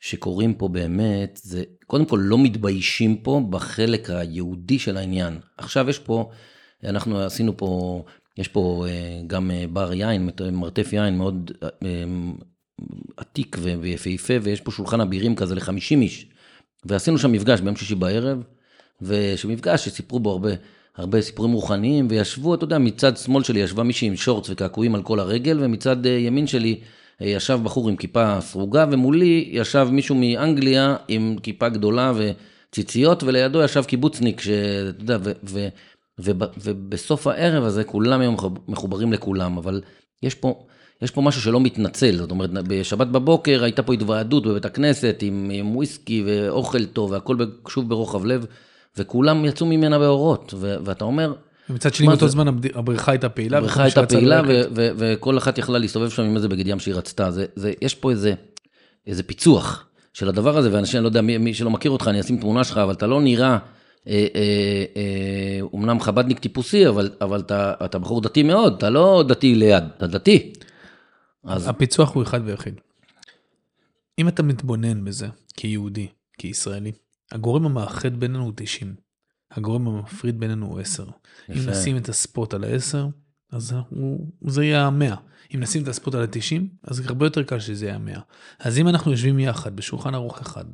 שקורים 0.00 0.54
פה 0.54 0.68
באמת, 0.68 1.40
זה 1.42 1.64
קודם 1.86 2.04
כל 2.04 2.20
לא 2.22 2.38
מתביישים 2.38 3.16
פה 3.16 3.40
בחלק 3.50 4.10
היהודי 4.10 4.78
של 4.78 4.96
העניין. 4.96 5.40
עכשיו 5.58 5.90
יש 5.90 5.98
פה, 5.98 6.30
אנחנו 6.84 7.20
עשינו 7.20 7.56
פה 7.56 8.02
יש 8.38 8.48
פה 8.48 8.86
אה, 8.88 9.20
גם 9.26 9.50
אה, 9.50 9.64
בר 9.72 9.92
יין, 9.92 10.30
מרתף 10.52 10.92
יין 10.92 11.18
מאוד 11.18 11.50
אה, 11.62 11.68
עתיק 13.16 13.56
ויפהפה, 13.80 14.34
ויש 14.42 14.60
פה 14.60 14.70
שולחן 14.70 15.00
אבירים 15.00 15.36
כזה 15.36 15.54
ל-50 15.54 15.90
איש. 15.90 16.26
ועשינו 16.84 17.18
שם 17.18 17.32
מפגש 17.32 17.60
ביום 17.60 17.76
שישי 17.76 17.94
בערב, 17.94 18.42
ושמפגש 19.02 19.84
שסיפרו 19.84 20.20
בו 20.20 20.30
הרבה, 20.30 20.50
הרבה 20.96 21.22
סיפורים 21.22 21.52
רוחניים, 21.52 22.06
וישבו, 22.10 22.54
אתה 22.54 22.64
יודע, 22.64 22.78
מצד 22.78 23.16
שמאל 23.16 23.42
שלי 23.42 23.60
ישבה 23.60 23.82
מישהי 23.82 24.08
עם 24.08 24.16
שורטס 24.16 24.50
וקעקועים 24.50 24.94
על 24.94 25.02
כל 25.02 25.20
הרגל, 25.20 25.58
ומצד 25.60 26.06
ימין 26.06 26.46
שלי 26.46 26.80
ישב 27.20 27.60
בחור 27.62 27.88
עם 27.88 27.96
כיפה 27.96 28.40
סרוגה, 28.40 28.86
ומולי 28.90 29.48
ישב 29.52 29.88
מישהו 29.90 30.14
מאנגליה 30.14 30.96
עם 31.08 31.36
כיפה 31.42 31.68
גדולה 31.68 32.12
וציציות, 32.16 33.22
ולידו 33.22 33.62
ישב 33.62 33.84
קיבוצניק, 33.84 34.40
שאתה 34.40 35.02
יודע, 35.02 35.18
ו... 35.24 35.32
ו 35.44 35.68
ובסוף 36.18 37.26
הערב 37.26 37.64
הזה 37.64 37.84
כולם 37.84 38.20
היו 38.20 38.32
מחוברים 38.68 39.12
לכולם, 39.12 39.58
אבל 39.58 39.82
יש 40.22 40.34
פה, 40.34 40.66
יש 41.02 41.10
פה 41.10 41.20
משהו 41.20 41.42
שלא 41.42 41.60
מתנצל, 41.60 42.16
זאת 42.16 42.30
אומרת, 42.30 42.50
בשבת 42.50 43.06
בבוקר 43.06 43.64
הייתה 43.64 43.82
פה 43.82 43.92
התוועדות 43.94 44.46
בבית 44.46 44.64
הכנסת 44.64 45.18
עם, 45.22 45.50
עם 45.52 45.76
וויסקי 45.76 46.24
ואוכל 46.26 46.84
טוב 46.84 47.10
והכל 47.10 47.36
שוב 47.68 47.88
ברוחב 47.88 48.24
לב, 48.24 48.46
וכולם 48.96 49.44
יצאו 49.44 49.66
ממנה 49.66 49.98
באורות, 49.98 50.54
ו- 50.56 50.76
ואתה 50.84 51.04
אומר... 51.04 51.32
ומצד 51.70 51.94
שני 51.94 52.06
באותו 52.06 52.28
זמן 52.28 52.48
הבריכה 52.74 53.12
הייתה 53.12 53.28
פעילה. 53.28 53.58
הבריכה 53.58 53.82
הייתה 53.82 54.06
פעילה, 54.06 54.42
וכל 54.74 55.38
אחת 55.38 55.58
יכלה 55.58 55.78
להסתובב 55.78 56.10
שם 56.10 56.22
עם 56.22 56.36
איזה 56.36 56.48
בגד 56.48 56.66
ים 56.66 56.78
שהיא 56.78 56.94
רצתה. 56.94 57.30
זה, 57.30 57.46
זה, 57.56 57.72
יש 57.82 57.94
פה 57.94 58.10
איזה, 58.10 58.34
איזה 59.06 59.22
פיצוח 59.22 59.86
של 60.12 60.28
הדבר 60.28 60.56
הזה, 60.58 60.72
ואנשים, 60.72 60.98
אני 60.98 61.02
לא 61.02 61.08
יודע, 61.08 61.20
מי, 61.20 61.38
מי 61.38 61.54
שלא 61.54 61.70
מכיר 61.70 61.90
אותך, 61.90 62.08
אני 62.08 62.20
אשים 62.20 62.36
תמונה 62.36 62.64
שלך, 62.64 62.78
אבל 62.78 62.92
אתה 62.92 63.06
לא 63.06 63.20
נראה... 63.20 63.58
אה, 64.08 64.26
אה, 64.34 64.84
אה, 64.96 65.58
אומנם 65.60 66.00
חבדניק 66.00 66.38
טיפוסי, 66.38 66.88
אבל, 66.88 67.10
אבל 67.20 67.40
אתה, 67.40 67.74
אתה 67.84 67.98
בחור 67.98 68.20
דתי 68.20 68.42
מאוד, 68.42 68.74
אתה 68.76 68.90
לא 68.90 69.24
דתי 69.28 69.54
ליד, 69.54 69.84
אתה 69.96 70.06
דתי. 70.06 70.52
אז... 71.44 71.68
הפיצוח 71.68 72.14
הוא 72.14 72.22
אחד 72.22 72.40
ויחיד. 72.44 72.80
אם 74.18 74.28
אתה 74.28 74.42
מתבונן 74.42 75.04
בזה 75.04 75.28
כיהודי, 75.56 76.06
כישראלי, 76.38 76.92
הגורם 77.32 77.66
המאחד 77.66 78.20
בינינו 78.20 78.44
הוא 78.44 78.52
90. 78.56 78.94
הגורם 79.50 79.88
המפריד 79.88 80.40
בינינו 80.40 80.66
הוא 80.66 80.80
10. 80.80 81.02
יפה. 81.02 81.60
אם 81.60 81.70
נשים 81.70 81.96
את 81.96 82.08
הספוט 82.08 82.54
על 82.54 82.64
ה-10, 82.64 82.98
אז 83.52 83.74
הוא, 83.88 84.26
זה 84.40 84.64
יהיה 84.64 84.86
ה-100. 84.86 85.16
אם 85.54 85.60
נשים 85.60 85.82
את 85.82 85.88
הספוט 85.88 86.14
על 86.14 86.22
ה-90, 86.22 86.62
אז 86.82 87.00
הרבה 87.06 87.26
יותר 87.26 87.42
קל 87.42 87.60
שזה 87.60 87.86
יהיה 87.86 87.96
ה-100. 87.96 88.20
אז 88.58 88.78
אם 88.78 88.88
אנחנו 88.88 89.10
יושבים 89.10 89.38
יחד 89.38 89.76
בשולחן 89.76 90.14
ערוך 90.14 90.40
אחד, 90.40 90.64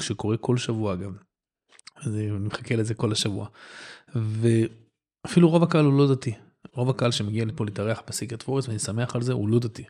שקורה 0.00 0.36
כל 0.36 0.56
שבוע 0.56 0.94
אגב, 0.94 1.12
אני 2.06 2.30
מחכה 2.30 2.76
לזה 2.76 2.94
כל 2.94 3.12
השבוע. 3.12 3.48
ואפילו 4.14 5.50
רוב 5.50 5.62
הקהל 5.62 5.84
הוא 5.84 5.98
לא 5.98 6.14
דתי. 6.14 6.34
רוב 6.72 6.90
הקהל 6.90 7.10
שמגיע 7.10 7.44
לפה 7.44 7.64
להתארח 7.64 8.02
בסיקרט 8.08 8.42
פורסט, 8.42 8.68
ואני 8.68 8.78
שמח 8.78 9.16
על 9.16 9.22
זה, 9.22 9.32
הוא 9.32 9.48
לא 9.48 9.58
דתי. 9.58 9.84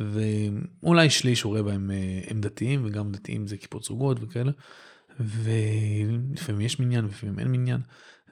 ואולי 0.00 1.10
שליש 1.10 1.44
או 1.44 1.52
רבע 1.52 1.72
הם, 1.72 1.90
אה, 1.90 2.20
הם 2.26 2.40
דתיים, 2.40 2.82
וגם 2.84 3.12
דתיים 3.12 3.46
זה 3.46 3.56
כיפות 3.56 3.82
זוגות 3.82 4.18
וכאלה. 4.20 4.52
ולפעמים 5.20 6.60
יש 6.60 6.80
מניין, 6.80 7.04
ולפעמים 7.04 7.38
אין 7.38 7.48
מניין. 7.48 7.80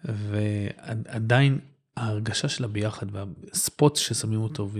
ועדיין 0.05 1.61
ההרגשה 1.97 2.49
של 2.49 2.64
הביחד 2.64 3.07
והספוט 3.12 3.97
ששמים 3.97 4.40
אותו 4.40 4.70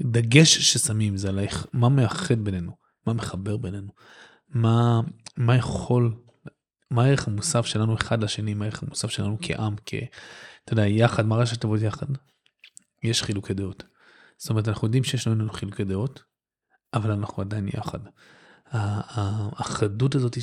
והדגש 0.00 0.58
ששמים 0.58 1.16
זה 1.16 1.28
על 1.28 1.38
מה 1.72 1.88
מאחד 1.88 2.40
בינינו, 2.44 2.72
מה 3.06 3.12
מחבר 3.12 3.56
בינינו, 3.56 3.92
מה, 4.48 5.00
מה 5.36 5.56
יכול, 5.56 6.14
מה 6.94 7.04
הערך 7.04 7.28
המוסף 7.28 7.66
שלנו 7.66 7.94
אחד 7.94 8.22
לשני, 8.22 8.54
מה 8.54 8.64
הערך 8.64 8.82
המוסף 8.82 9.10
שלנו 9.10 9.38
כעם, 9.42 9.74
כ... 9.86 9.94
אתה 10.64 10.72
יודע, 10.72 10.86
יחד, 10.86 11.26
מה 11.26 11.36
ראשי 11.36 11.56
תיבות 11.56 11.80
יחד? 11.80 12.06
יש 13.02 13.22
חילוקי 13.22 13.54
דעות. 13.54 13.84
זאת 14.36 14.50
אומרת, 14.50 14.68
אנחנו 14.68 14.86
יודעים 14.86 15.04
שיש 15.04 15.26
לנו 15.26 15.52
חילוקי 15.52 15.84
דעות, 15.84 16.22
אבל 16.94 17.10
אנחנו 17.10 17.42
עדיין 17.42 17.68
יחד. 17.68 17.98
האחדות 18.70 20.14
הזאת 20.14 20.36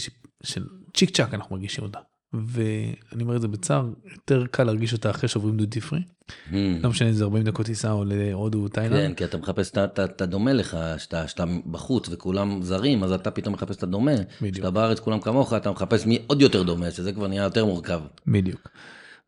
של 0.43 0.67
צ'יק 0.93 1.09
צ'אק 1.09 1.33
אנחנו 1.33 1.55
מרגישים 1.55 1.83
אותה. 1.83 1.99
ואני 2.33 3.23
אומר 3.23 3.35
את 3.35 3.41
זה 3.41 3.47
בצער, 3.47 3.89
יותר 4.11 4.45
קל 4.51 4.63
להרגיש 4.63 4.93
אותה 4.93 5.09
אחרי 5.09 5.29
שעוברים 5.29 5.57
דודי 5.57 5.81
פרי. 5.81 5.99
Hmm. 6.29 6.53
לא 6.83 6.89
משנה 6.89 7.07
אם 7.07 7.13
זה 7.13 7.23
40 7.23 7.43
דקות 7.43 7.65
טיסה 7.65 7.91
או 7.91 8.03
להודו 8.05 8.63
או 8.63 8.67
תאילנד. 8.67 8.93
כן, 9.07 9.13
כי 9.13 9.25
אתה 9.25 9.37
מחפש 9.37 9.71
את 9.77 10.21
הדומה 10.21 10.53
לך, 10.53 10.77
שאתה 10.97 11.45
בחוץ 11.71 12.09
וכולם 12.11 12.61
זרים, 12.61 13.03
אז 13.03 13.11
אתה 13.11 13.31
פתאום 13.31 13.53
מחפש 13.53 13.75
את 13.75 13.83
הדומה. 13.83 14.15
בדיוק. 14.41 14.53
כשאתה 14.53 14.71
בארץ 14.71 14.99
כולם 14.99 15.19
כמוך, 15.19 15.53
אתה 15.53 15.71
מחפש 15.71 16.05
מי 16.05 16.19
עוד 16.27 16.41
יותר 16.41 16.63
דומה, 16.63 16.91
שזה 16.91 17.11
כבר 17.11 17.27
נהיה 17.27 17.43
יותר 17.43 17.65
מורכב. 17.65 18.01
בדיוק. 18.27 18.69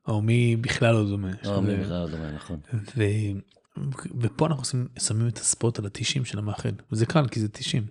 או 0.08 0.22
מי 0.22 0.56
בכלל 0.56 0.93
לא 0.93 1.04
דומה. 1.04 1.32
או 1.45 1.62
מי 1.62 1.76
בכלל 1.76 2.01
לא 2.01 2.08
דומה, 2.08 2.32
נכון. 2.32 2.58
ופה 4.22 4.47
אנחנו 4.47 4.64
שמים 4.99 5.28
את 5.28 5.38
הספורט 5.38 5.80
על 5.80 5.86
ה-90 5.86 6.26
של 6.26 6.39
המאחד, 6.39 6.72
וזה 6.91 7.06
קל 7.06 7.28
כי 7.28 7.39
זה 7.39 7.47
90. 7.47 7.84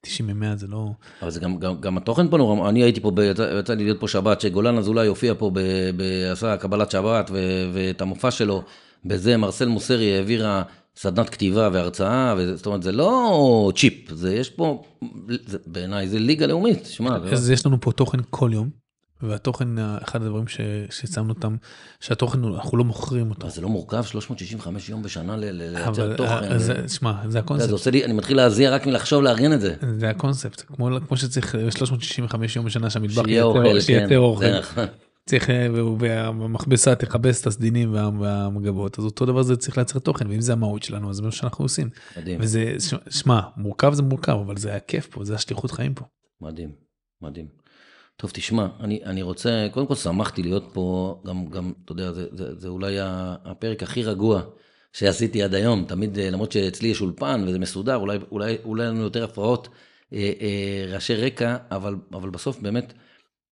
90 0.00 0.40
מ-100 0.40 0.56
זה 0.56 0.66
לא... 0.66 0.90
אבל 1.22 1.30
זה 1.30 1.40
גם, 1.40 1.58
גם, 1.58 1.80
גם 1.80 1.96
התוכן 1.96 2.28
פה 2.28 2.36
נורא, 2.36 2.68
אני 2.68 2.82
הייתי 2.82 3.00
פה, 3.00 3.10
יצא 3.58 3.74
לי 3.74 3.84
להיות 3.84 4.00
פה 4.00 4.08
שבת, 4.08 4.40
שגולן 4.40 4.78
אזולאי 4.78 5.06
הופיע 5.06 5.34
פה, 5.38 5.50
ב, 5.54 5.60
ב, 5.96 6.02
עשה 6.32 6.56
קבלת 6.56 6.90
שבת, 6.90 7.30
ו, 7.32 7.68
ואת 7.72 8.00
המופע 8.00 8.30
שלו, 8.30 8.62
בזה 9.04 9.36
מרסל 9.36 9.68
מוסרי 9.68 10.16
העבירה 10.16 10.62
סדנת 10.96 11.28
כתיבה 11.30 11.68
והרצאה, 11.72 12.34
זאת 12.54 12.66
אומרת, 12.66 12.82
זה 12.82 12.92
לא 12.92 13.72
צ'יפ, 13.76 14.10
זה 14.10 14.34
יש 14.34 14.50
פה, 14.50 14.82
בעיניי 15.66 16.08
זה 16.08 16.18
ליגה 16.18 16.46
לאומית, 16.46 16.86
שמע. 16.86 17.16
אז 17.16 17.48
לא... 17.50 17.54
יש 17.54 17.66
לנו 17.66 17.80
פה 17.80 17.92
תוכן 17.92 18.18
כל 18.30 18.50
יום. 18.52 18.70
והתוכן, 19.22 19.78
אחד 19.78 20.22
הדברים 20.22 20.44
ששמנו 20.90 21.28
אותם, 21.28 21.56
שהתוכן, 22.00 22.44
אנחנו 22.44 22.78
לא 22.78 22.84
מוכרים 22.84 23.30
אותו. 23.30 23.50
זה 23.50 23.60
לא 23.60 23.68
מורכב 23.68 24.04
365 24.04 24.88
יום 24.88 25.02
בשנה 25.02 25.36
לייצר 25.36 26.16
תוכן. 26.16 26.52
אז 26.52 26.72
שמע, 26.88 27.12
זה 27.28 27.38
הקונספט. 27.38 27.68
זה 27.68 27.74
עושה 27.74 27.90
לי, 27.90 28.04
אני 28.04 28.12
מתחיל 28.12 28.36
להזיע 28.36 28.70
רק 28.70 28.86
מלחשוב 28.86 29.22
לארגן 29.22 29.52
את 29.52 29.60
זה. 29.60 29.74
זה 29.98 30.10
הקונספט, 30.10 30.62
כמו, 30.66 30.88
כמו 31.08 31.16
שצריך 31.16 31.56
365 31.70 32.56
יום 32.56 32.64
בשנה 32.64 32.90
שהמטבח 32.90 33.28
יהיה 33.28 33.42
אוכל, 33.42 33.80
כן, 33.86 34.16
אוכל. 34.16 34.58
נכון. 34.58 34.84
צריך, 35.26 35.48
והמכבסה 35.98 36.94
תכבס 36.94 37.40
את 37.40 37.46
הסדינים 37.46 37.94
והמגבות, 37.94 38.98
אז 38.98 39.04
אותו 39.04 39.26
דבר 39.26 39.42
זה 39.42 39.56
צריך 39.56 39.76
לייצר 39.76 39.98
תוכן, 39.98 40.26
ואם 40.26 40.40
זה 40.40 40.52
המהות 40.52 40.82
שלנו, 40.82 41.10
אז 41.10 41.16
זה 41.16 41.22
מה 41.22 41.30
שאנחנו 41.30 41.64
עושים. 41.64 41.90
מדהים. 42.16 42.40
וזה, 42.42 42.74
שמע, 43.10 43.40
מורכב 43.56 43.92
זה 43.94 44.02
מורכב, 44.02 44.32
אבל 44.32 44.56
זה 44.56 44.70
היה 44.70 44.80
כיף 44.80 45.06
פה, 45.06 45.24
זה 45.24 45.34
השליחות 45.34 45.70
חיים 45.70 45.94
פה. 45.94 46.04
מדהים, 46.40 46.72
מדהים. 47.22 47.59
טוב, 48.20 48.30
תשמע, 48.34 48.66
אני, 48.80 49.00
אני 49.04 49.22
רוצה, 49.22 49.68
קודם 49.72 49.86
כל 49.86 49.94
שמחתי 49.94 50.42
להיות 50.42 50.70
פה, 50.72 51.20
גם, 51.26 51.46
גם 51.46 51.72
אתה 51.84 51.92
יודע, 51.92 52.12
זה, 52.12 52.26
זה, 52.32 52.58
זה 52.58 52.68
אולי 52.68 52.96
הפרק 53.44 53.82
הכי 53.82 54.02
רגוע 54.02 54.42
שעשיתי 54.92 55.42
עד 55.42 55.54
היום, 55.54 55.84
תמיד, 55.88 56.18
אה, 56.18 56.30
למרות 56.30 56.52
שאצלי 56.52 56.88
יש 56.88 57.00
אולפן 57.00 57.44
וזה 57.46 57.58
מסודר, 57.58 57.96
אולי, 57.96 58.18
אולי, 58.30 58.56
אולי 58.64 58.86
לנו 58.86 59.02
יותר 59.02 59.24
הפרעות, 59.24 59.68
אה, 60.12 60.32
אה, 60.40 60.84
רעשי 60.88 61.14
רקע, 61.14 61.56
אבל, 61.70 61.94
אבל 62.12 62.30
בסוף 62.30 62.58
באמת, 62.60 62.92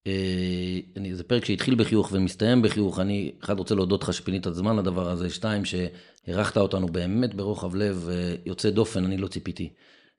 אה, 0.06 0.80
אני, 0.96 1.14
זה 1.14 1.24
פרק 1.24 1.44
שהתחיל 1.44 1.74
בחיוך 1.74 2.08
ומסתיים 2.12 2.62
בחיוך, 2.62 3.00
אני, 3.00 3.32
אחד, 3.44 3.58
רוצה 3.58 3.74
להודות 3.74 4.02
לך 4.02 4.12
שפינית 4.12 4.42
את 4.42 4.46
הזמן 4.46 4.76
לדבר 4.76 5.10
הזה, 5.10 5.30
שתיים, 5.30 5.62
שהערכת 5.64 6.56
אותנו 6.56 6.86
באמת 6.86 7.34
ברוחב 7.34 7.74
לב 7.74 8.08
אה, 8.10 8.34
יוצא 8.46 8.70
דופן, 8.70 9.04
אני 9.04 9.16
לא 9.16 9.28
ציפיתי. 9.28 9.72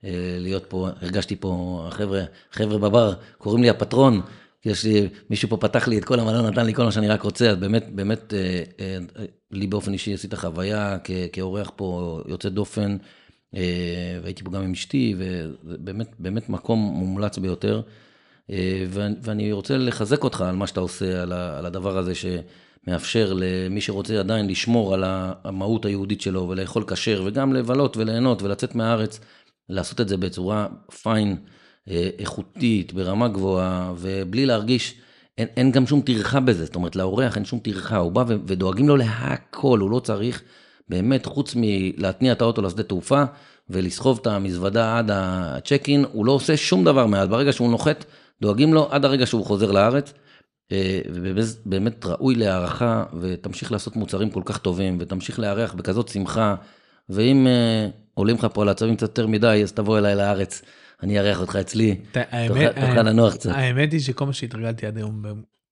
אה, 0.04 0.36
להיות 0.38 0.66
פה, 0.68 0.88
הרגשתי 1.00 1.36
פה, 1.36 1.82
החבר'ה, 1.88 2.22
חבר'ה 2.52 2.78
בבר, 2.78 3.14
קוראים 3.38 3.62
לי 3.62 3.70
הפטרון, 3.70 4.20
יש 4.64 4.84
לי, 4.84 5.08
מישהו 5.30 5.48
פה 5.48 5.56
פתח 5.56 5.88
לי 5.88 5.98
את 5.98 6.04
כל 6.04 6.20
המלון, 6.20 6.46
נתן 6.46 6.66
לי 6.66 6.74
כל 6.74 6.84
מה 6.84 6.92
שאני 6.92 7.08
רק 7.08 7.22
רוצה, 7.22 7.50
אז 7.50 7.56
באמת, 7.56 7.86
באמת, 7.94 8.34
אה, 8.34 8.62
אה, 8.80 9.24
לי 9.50 9.66
באופן 9.66 9.92
אישי 9.92 10.14
עשית 10.14 10.34
חוויה 10.34 10.96
כאורח 11.32 11.70
פה 11.76 12.20
יוצא 12.26 12.48
דופן, 12.48 12.96
והייתי 14.22 14.44
פה 14.44 14.50
גם 14.50 14.62
עם 14.62 14.72
אשתי, 14.72 15.14
ובאמת, 15.64 16.08
באמת 16.18 16.48
מקום 16.48 16.78
מומלץ 16.78 17.38
ביותר. 17.38 17.82
ואני 19.22 19.52
רוצה 19.52 19.76
לחזק 19.78 20.24
אותך 20.24 20.40
על 20.40 20.56
מה 20.56 20.66
שאתה 20.66 20.80
עושה, 20.80 21.22
על 21.58 21.66
הדבר 21.66 21.98
הזה 21.98 22.12
שמאפשר 22.14 23.32
למי 23.36 23.80
שרוצה 23.80 24.20
עדיין 24.20 24.46
לשמור 24.46 24.94
על 24.94 25.04
המהות 25.06 25.84
היהודית 25.84 26.20
שלו 26.20 26.48
ולאכול 26.48 26.84
כשר, 26.86 27.22
וגם 27.26 27.52
לבלות 27.52 27.96
וליהנות 27.96 28.42
ולצאת 28.42 28.74
מהארץ. 28.74 29.20
לעשות 29.70 30.00
את 30.00 30.08
זה 30.08 30.16
בצורה 30.16 30.66
פיין, 31.02 31.36
אה, 31.90 32.10
איכותית, 32.18 32.92
ברמה 32.92 33.28
גבוהה, 33.28 33.92
ובלי 33.98 34.46
להרגיש, 34.46 34.94
אין, 35.38 35.48
אין 35.56 35.70
גם 35.70 35.86
שום 35.86 36.00
טרחה 36.00 36.40
בזה, 36.40 36.64
זאת 36.64 36.74
אומרת, 36.74 36.96
לאורח 36.96 37.36
אין 37.36 37.44
שום 37.44 37.58
טרחה, 37.58 37.96
הוא 37.96 38.12
בא 38.12 38.24
ודואגים 38.28 38.88
לו 38.88 38.96
להכל, 38.96 39.78
הוא 39.80 39.90
לא 39.90 40.00
צריך, 40.00 40.42
באמת, 40.88 41.26
חוץ 41.26 41.54
מלהתניע 41.56 42.32
את 42.32 42.42
האוטו 42.42 42.62
לשדה 42.62 42.82
תעופה, 42.82 43.24
ולסחוב 43.70 44.18
את 44.22 44.26
המזוודה 44.26 44.98
עד 44.98 45.10
הצ'ק 45.12 45.88
אין, 45.88 46.04
הוא 46.12 46.26
לא 46.26 46.32
עושה 46.32 46.56
שום 46.56 46.84
דבר 46.84 47.06
מאז, 47.06 47.28
ברגע 47.28 47.52
שהוא 47.52 47.70
נוחת, 47.70 48.04
דואגים 48.42 48.74
לו 48.74 48.88
עד 48.90 49.04
הרגע 49.04 49.26
שהוא 49.26 49.46
חוזר 49.46 49.72
לארץ. 49.72 50.12
אה, 50.72 51.00
ובאמת 51.14 52.06
ראוי 52.06 52.34
להערכה, 52.34 53.04
ותמשיך 53.20 53.72
לעשות 53.72 53.96
מוצרים 53.96 54.30
כל 54.30 54.42
כך 54.44 54.58
טובים, 54.58 54.96
ותמשיך 55.00 55.38
לארח 55.38 55.74
בכזאת 55.74 56.08
שמחה, 56.08 56.54
ואם 57.08 57.46
אה, 57.46 57.88
עולים 58.14 58.36
לך 58.36 58.46
פה 58.54 58.62
על 58.62 58.68
עצבים 58.68 58.96
קצת 58.96 59.02
יותר 59.02 59.26
מדי, 59.26 59.60
אז 59.62 59.72
תבוא 59.72 59.98
אליי 59.98 60.14
לארץ, 60.14 60.62
אני 61.02 61.18
אארח 61.18 61.40
אותך 61.40 61.56
אצלי, 61.56 62.00
תוכל 62.74 63.02
לנוח 63.02 63.34
קצת. 63.34 63.50
האמת 63.50 63.92
היא 63.92 64.00
שכל 64.00 64.26
מה 64.26 64.32
שהתרגלתי 64.32 64.86
עד 64.86 64.96
היום 64.96 65.22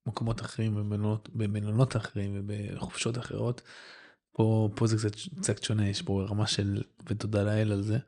במקומות 0.06 0.40
אחרים, 0.40 0.90
במלונות 1.34 1.96
אחרים 1.96 2.32
ובחופשות 2.34 3.18
אחרות, 3.18 3.62
פה, 4.32 4.68
פה 4.74 4.86
זה 4.86 4.96
קצת, 4.96 5.16
קצת 5.40 5.62
שונה, 5.62 5.88
יש 5.88 6.02
פה 6.02 6.22
רמה 6.28 6.46
של, 6.46 6.82
ותודה 7.06 7.42
לאל 7.42 7.72
על 7.72 7.82
זה, 7.82 7.98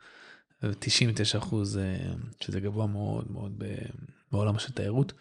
99 0.78 1.38
אחוז, 1.38 1.78
אה, 1.78 2.12
שזה 2.40 2.60
גבוה 2.60 2.86
מאוד 2.86 3.30
מאוד 3.30 3.62
בעולם 4.32 4.58
של 4.58 4.72
תיירות. 4.72 5.12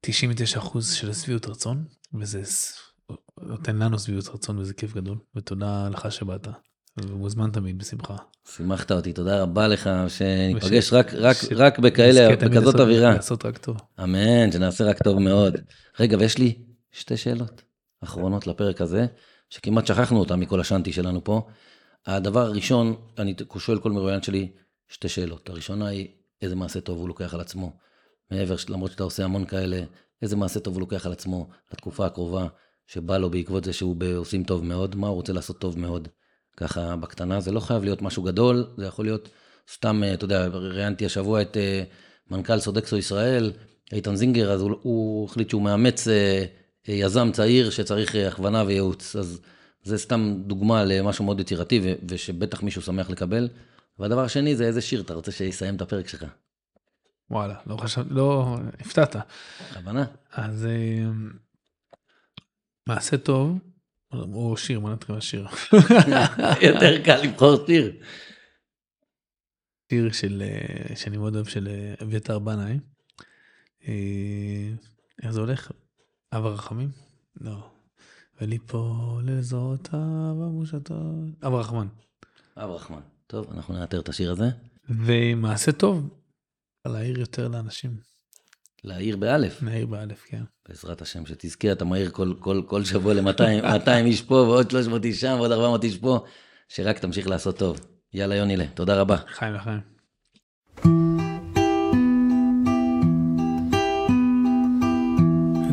99 0.00 0.58
אחוז 0.58 0.92
של 0.92 1.12
שביעות 1.12 1.46
רצון, 1.46 1.84
וזה 2.14 2.42
נותן 3.40 3.76
לנו 3.76 3.98
שביעות 3.98 4.28
רצון 4.28 4.58
וזה 4.58 4.74
כיף 4.74 4.94
גדול, 4.94 5.18
ותודה 5.34 5.88
לך 5.88 6.12
שבאת. 6.12 6.48
ומוזמן 6.96 7.50
תמיד, 7.50 7.78
בשמחה. 7.78 8.16
שימחת 8.48 8.92
אותי, 8.92 9.12
תודה 9.12 9.42
רבה 9.42 9.68
לך, 9.68 9.90
שניפגש 10.08 10.92
רק, 10.92 11.14
רק, 11.14 11.36
רק 11.56 11.78
בכאלה, 11.78 12.36
בכזאת 12.36 12.80
אווירה. 12.80 13.14
לעשות 13.14 13.44
רק 13.44 13.58
טוב. 13.58 13.76
אמן, 14.02 14.52
שנעשה 14.52 14.84
רק 14.84 15.02
טוב 15.02 15.18
מאוד. 15.18 15.56
רגע, 16.00 16.16
ויש 16.20 16.38
לי 16.38 16.54
שתי 16.92 17.16
שאלות 17.16 17.62
אחרונות 18.00 18.46
לפרק 18.46 18.80
הזה, 18.80 19.06
שכמעט 19.50 19.86
שכחנו 19.86 20.18
אותן 20.18 20.40
מכל 20.40 20.60
השאנטי 20.60 20.92
שלנו 20.92 21.24
פה. 21.24 21.46
הדבר 22.06 22.40
הראשון, 22.40 22.96
אני 23.18 23.34
שואל 23.58 23.78
כל 23.78 23.90
מרואיין 23.92 24.22
שלי 24.22 24.52
שתי 24.88 25.08
שאלות. 25.08 25.48
הראשונה 25.48 25.86
היא, 25.86 26.08
איזה 26.42 26.56
מעשה 26.56 26.80
טוב 26.80 26.98
הוא 26.98 27.08
לוקח 27.08 27.34
על 27.34 27.40
עצמו, 27.40 27.72
מעבר, 28.30 28.54
למרות 28.68 28.90
שאתה 28.90 29.02
עושה 29.02 29.24
המון 29.24 29.44
כאלה, 29.44 29.82
איזה 30.22 30.36
מעשה 30.36 30.60
טוב 30.60 30.74
הוא 30.74 30.80
לוקח 30.80 31.06
על 31.06 31.12
עצמו 31.12 31.48
לתקופה 31.72 32.06
הקרובה, 32.06 32.46
שבא 32.86 33.18
לו 33.18 33.30
בעקבות 33.30 33.64
זה 33.64 33.72
שהוא 33.72 33.96
עושים 34.16 34.44
טוב 34.44 34.64
מאוד, 34.64 34.96
מה 34.96 35.06
הוא 35.06 35.16
רוצה 35.16 35.32
לעשות 35.32 35.58
טוב 35.58 35.78
מאוד. 35.78 36.08
ככה 36.56 36.96
בקטנה, 36.96 37.40
זה 37.40 37.52
לא 37.52 37.60
חייב 37.60 37.84
להיות 37.84 38.02
משהו 38.02 38.22
גדול, 38.22 38.66
זה 38.76 38.86
יכול 38.86 39.04
להיות 39.04 39.28
סתם, 39.72 40.02
אה, 40.04 40.14
אתה 40.14 40.24
יודע, 40.24 40.46
ראיינתי 40.46 41.06
השבוע 41.06 41.42
את 41.42 41.56
אה, 41.56 41.82
מנכ"ל 42.30 42.60
סודקסו 42.60 42.96
ישראל, 42.96 43.52
איתן 43.92 44.16
זינגר, 44.16 44.52
אז 44.52 44.60
הוא, 44.60 44.70
הוא 44.82 45.24
החליט 45.24 45.50
שהוא 45.50 45.62
מאמץ 45.62 46.08
אה, 46.08 46.44
יזם 46.88 47.32
צעיר 47.32 47.70
שצריך 47.70 48.14
הכוונה 48.14 48.64
וייעוץ. 48.66 49.16
אז 49.16 49.40
זה 49.82 49.98
סתם 49.98 50.34
דוגמה 50.46 50.84
למשהו 50.84 51.24
מאוד 51.24 51.40
יצירתי, 51.40 51.94
ושבטח 52.08 52.62
מישהו 52.62 52.82
שמח 52.82 53.10
לקבל. 53.10 53.48
והדבר 53.98 54.24
השני 54.24 54.56
זה 54.56 54.64
איזה 54.64 54.80
שיר 54.80 55.00
אתה 55.00 55.14
רוצה 55.14 55.32
שיסיים 55.32 55.76
את 55.76 55.82
הפרק 55.82 56.08
שלך. 56.08 56.24
וואלה, 57.30 57.54
לא 57.66 57.76
חשב, 57.76 58.04
לא, 58.10 58.56
הפתעת. 58.80 59.16
בכוונה. 59.70 60.04
אז 60.32 60.66
מעשה 62.86 63.16
טוב. 63.16 63.58
או 64.12 64.56
שיר, 64.56 64.80
מה 64.80 64.92
נתחיל 64.92 65.14
מהשיר? 65.14 65.46
יותר 66.68 67.04
קל 67.04 67.22
לבחור 67.22 67.66
שיר. 67.66 67.92
שיר 69.92 70.12
של, 70.12 70.42
אה, 70.42 70.96
שאני 70.96 71.16
מאוד 71.16 71.34
אוהב, 71.34 71.46
של 71.46 71.68
אה, 71.68 71.94
אביתר 72.02 72.38
בנאי. 72.38 72.78
אה, 73.88 74.70
איך 75.22 75.30
זה 75.30 75.40
הולך? 75.40 75.70
אב 76.32 76.46
הרחמים? 76.46 76.90
לא. 77.40 77.70
וליפול 78.40 79.24
לזאת 79.24 79.88
אב 79.94 80.42
המושתות. 80.42 80.90
אב 81.46 81.54
הרחמן. 81.54 81.88
אב 82.56 82.70
הרחמן. 82.70 83.00
טוב, 83.26 83.50
אנחנו 83.50 83.74
נאתר 83.74 84.00
את 84.00 84.08
השיר 84.08 84.32
הזה. 84.32 84.50
ומעשה 84.88 85.72
טוב, 85.72 86.08
להעיר 86.86 87.20
יותר 87.20 87.48
לאנשים. 87.48 88.11
להעיר 88.84 89.16
באלף. 89.16 89.62
להעיר 89.62 89.86
באלף, 89.86 90.24
כן. 90.28 90.42
בעזרת 90.68 91.02
השם, 91.02 91.26
שתזכה, 91.26 91.72
אתה 91.72 91.84
מהיר 91.84 92.10
כל, 92.10 92.32
כל, 92.38 92.62
כל 92.66 92.84
שבוע 92.84 93.14
ל-200 93.14 93.90
איש 94.06 94.22
פה, 94.22 94.34
ועוד 94.34 94.70
300 94.70 95.04
איש 95.04 95.20
שם, 95.20 95.34
ועוד 95.38 95.52
400 95.52 95.84
איש 95.84 95.98
פה, 95.98 96.24
שרק 96.68 96.98
תמשיך 96.98 97.28
לעשות 97.28 97.58
טוב. 97.58 97.80
יאללה, 98.14 98.34
יונילה, 98.34 98.66
תודה 98.74 99.00
רבה. 99.00 99.16
חיים 99.26 99.54
לחיים. 99.54 99.80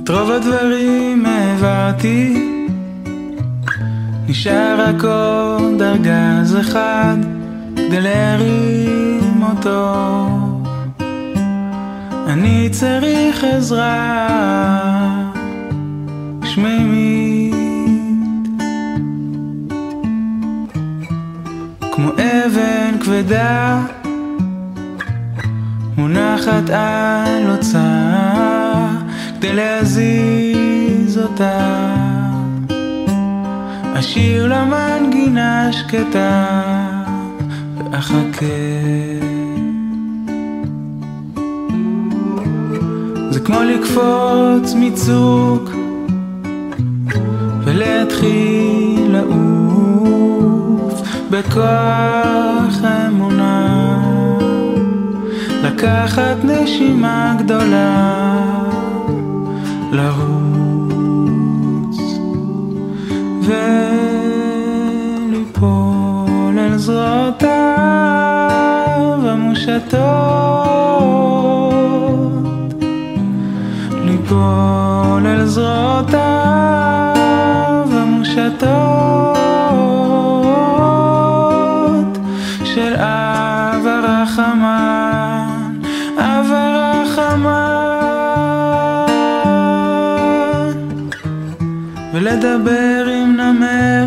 את 0.03 0.09
רוב 0.09 0.31
הדברים 0.31 1.25
העברתי, 1.25 2.33
נשאר 4.27 4.75
רק 4.79 5.03
עוד 5.03 5.81
ארגז 5.81 6.57
אחד 6.59 7.17
כדי 7.75 8.01
להרים 8.01 9.43
אותו. 9.43 10.48
אני 12.29 12.69
צריך 12.71 13.43
עזרה. 13.43 14.27
שמימית 16.43 17.55
כמו 21.91 22.11
אבן 22.11 22.99
כבדה 22.99 23.81
מונחת 25.97 26.69
על 26.69 27.49
הוצאה 27.49 28.87
כדי 29.37 29.53
להזיז 29.53 31.17
אותה. 31.17 31.95
אשיר 33.93 34.47
למנגינה 34.47 35.73
שקטה 35.73 36.61
ואחכה 37.77 39.38
כמו 43.49 43.63
לקפוץ 43.63 44.73
מצוק 44.75 45.69
ולהתחיל 47.63 49.11
לעוף 49.11 51.01
בכוח 51.31 52.83
אמונה 53.07 53.97
לקחת 55.63 56.37
נשימה 56.43 57.35
גדולה 57.39 58.35
לרוץ 59.91 61.97
וליפול 65.31 66.59
אל 66.59 66.77
זרועותיו 66.77 67.49
המושטות 69.23 71.18
ליפול 74.29 75.27
אל 75.27 75.45
זרועותיו 75.45 76.19
המושטות 77.91 78.49
של 82.63 82.93
אב 82.95 83.85
הרחמן, 83.85 85.73
אב 86.17 86.51
הרחמן 86.51 87.69
ולדבר 92.13 93.07
עם 93.13 93.37
נמר 93.37 94.05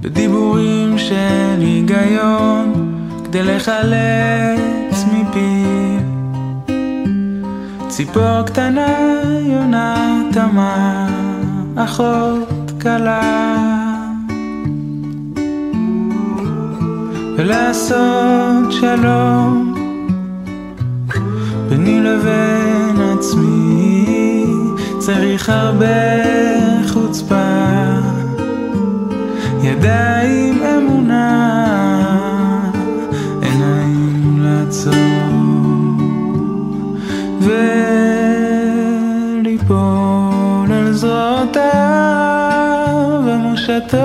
בדיבורים 0.00 0.98
של 0.98 1.58
היגיון 1.58 2.92
כדי 3.24 3.42
לחלץ 3.42 4.71
ציפור 8.06 8.42
קטנה 8.46 9.22
יונה 9.42 10.22
תמה 10.32 11.06
אחות 11.76 12.72
קלה. 12.78 13.56
ולעשות 17.36 18.72
שלום 18.72 19.74
ביני 21.68 22.00
לבין 22.00 22.96
עצמי 23.18 24.46
צריך 24.98 25.48
הרבה 25.48 25.86
חוצפה. 26.88 27.52
ידיים 29.62 30.62
אמונה 30.62 31.81
זרועותיו 41.52 43.22
המושטות. 43.28 43.96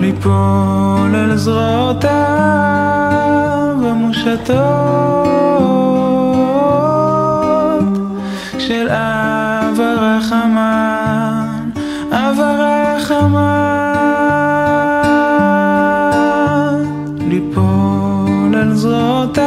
ליפול 0.00 1.14
על 1.14 1.36
זרועותיו 1.36 2.10
המושטות. 3.82 4.54
של 8.58 8.88
אב 8.88 9.80
הרחמן, 9.80 11.70
אב 12.12 12.40
הרחמן 12.40 13.44
ליפול 17.28 18.54
על 18.56 18.74
זרועותיו 18.74 19.44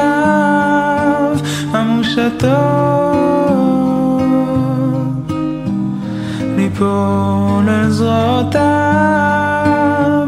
המושטות 1.72 2.87
ליפול 6.80 7.70
על 7.70 7.90
זרועותיו 7.92 8.62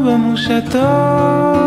המושטות 0.04 1.59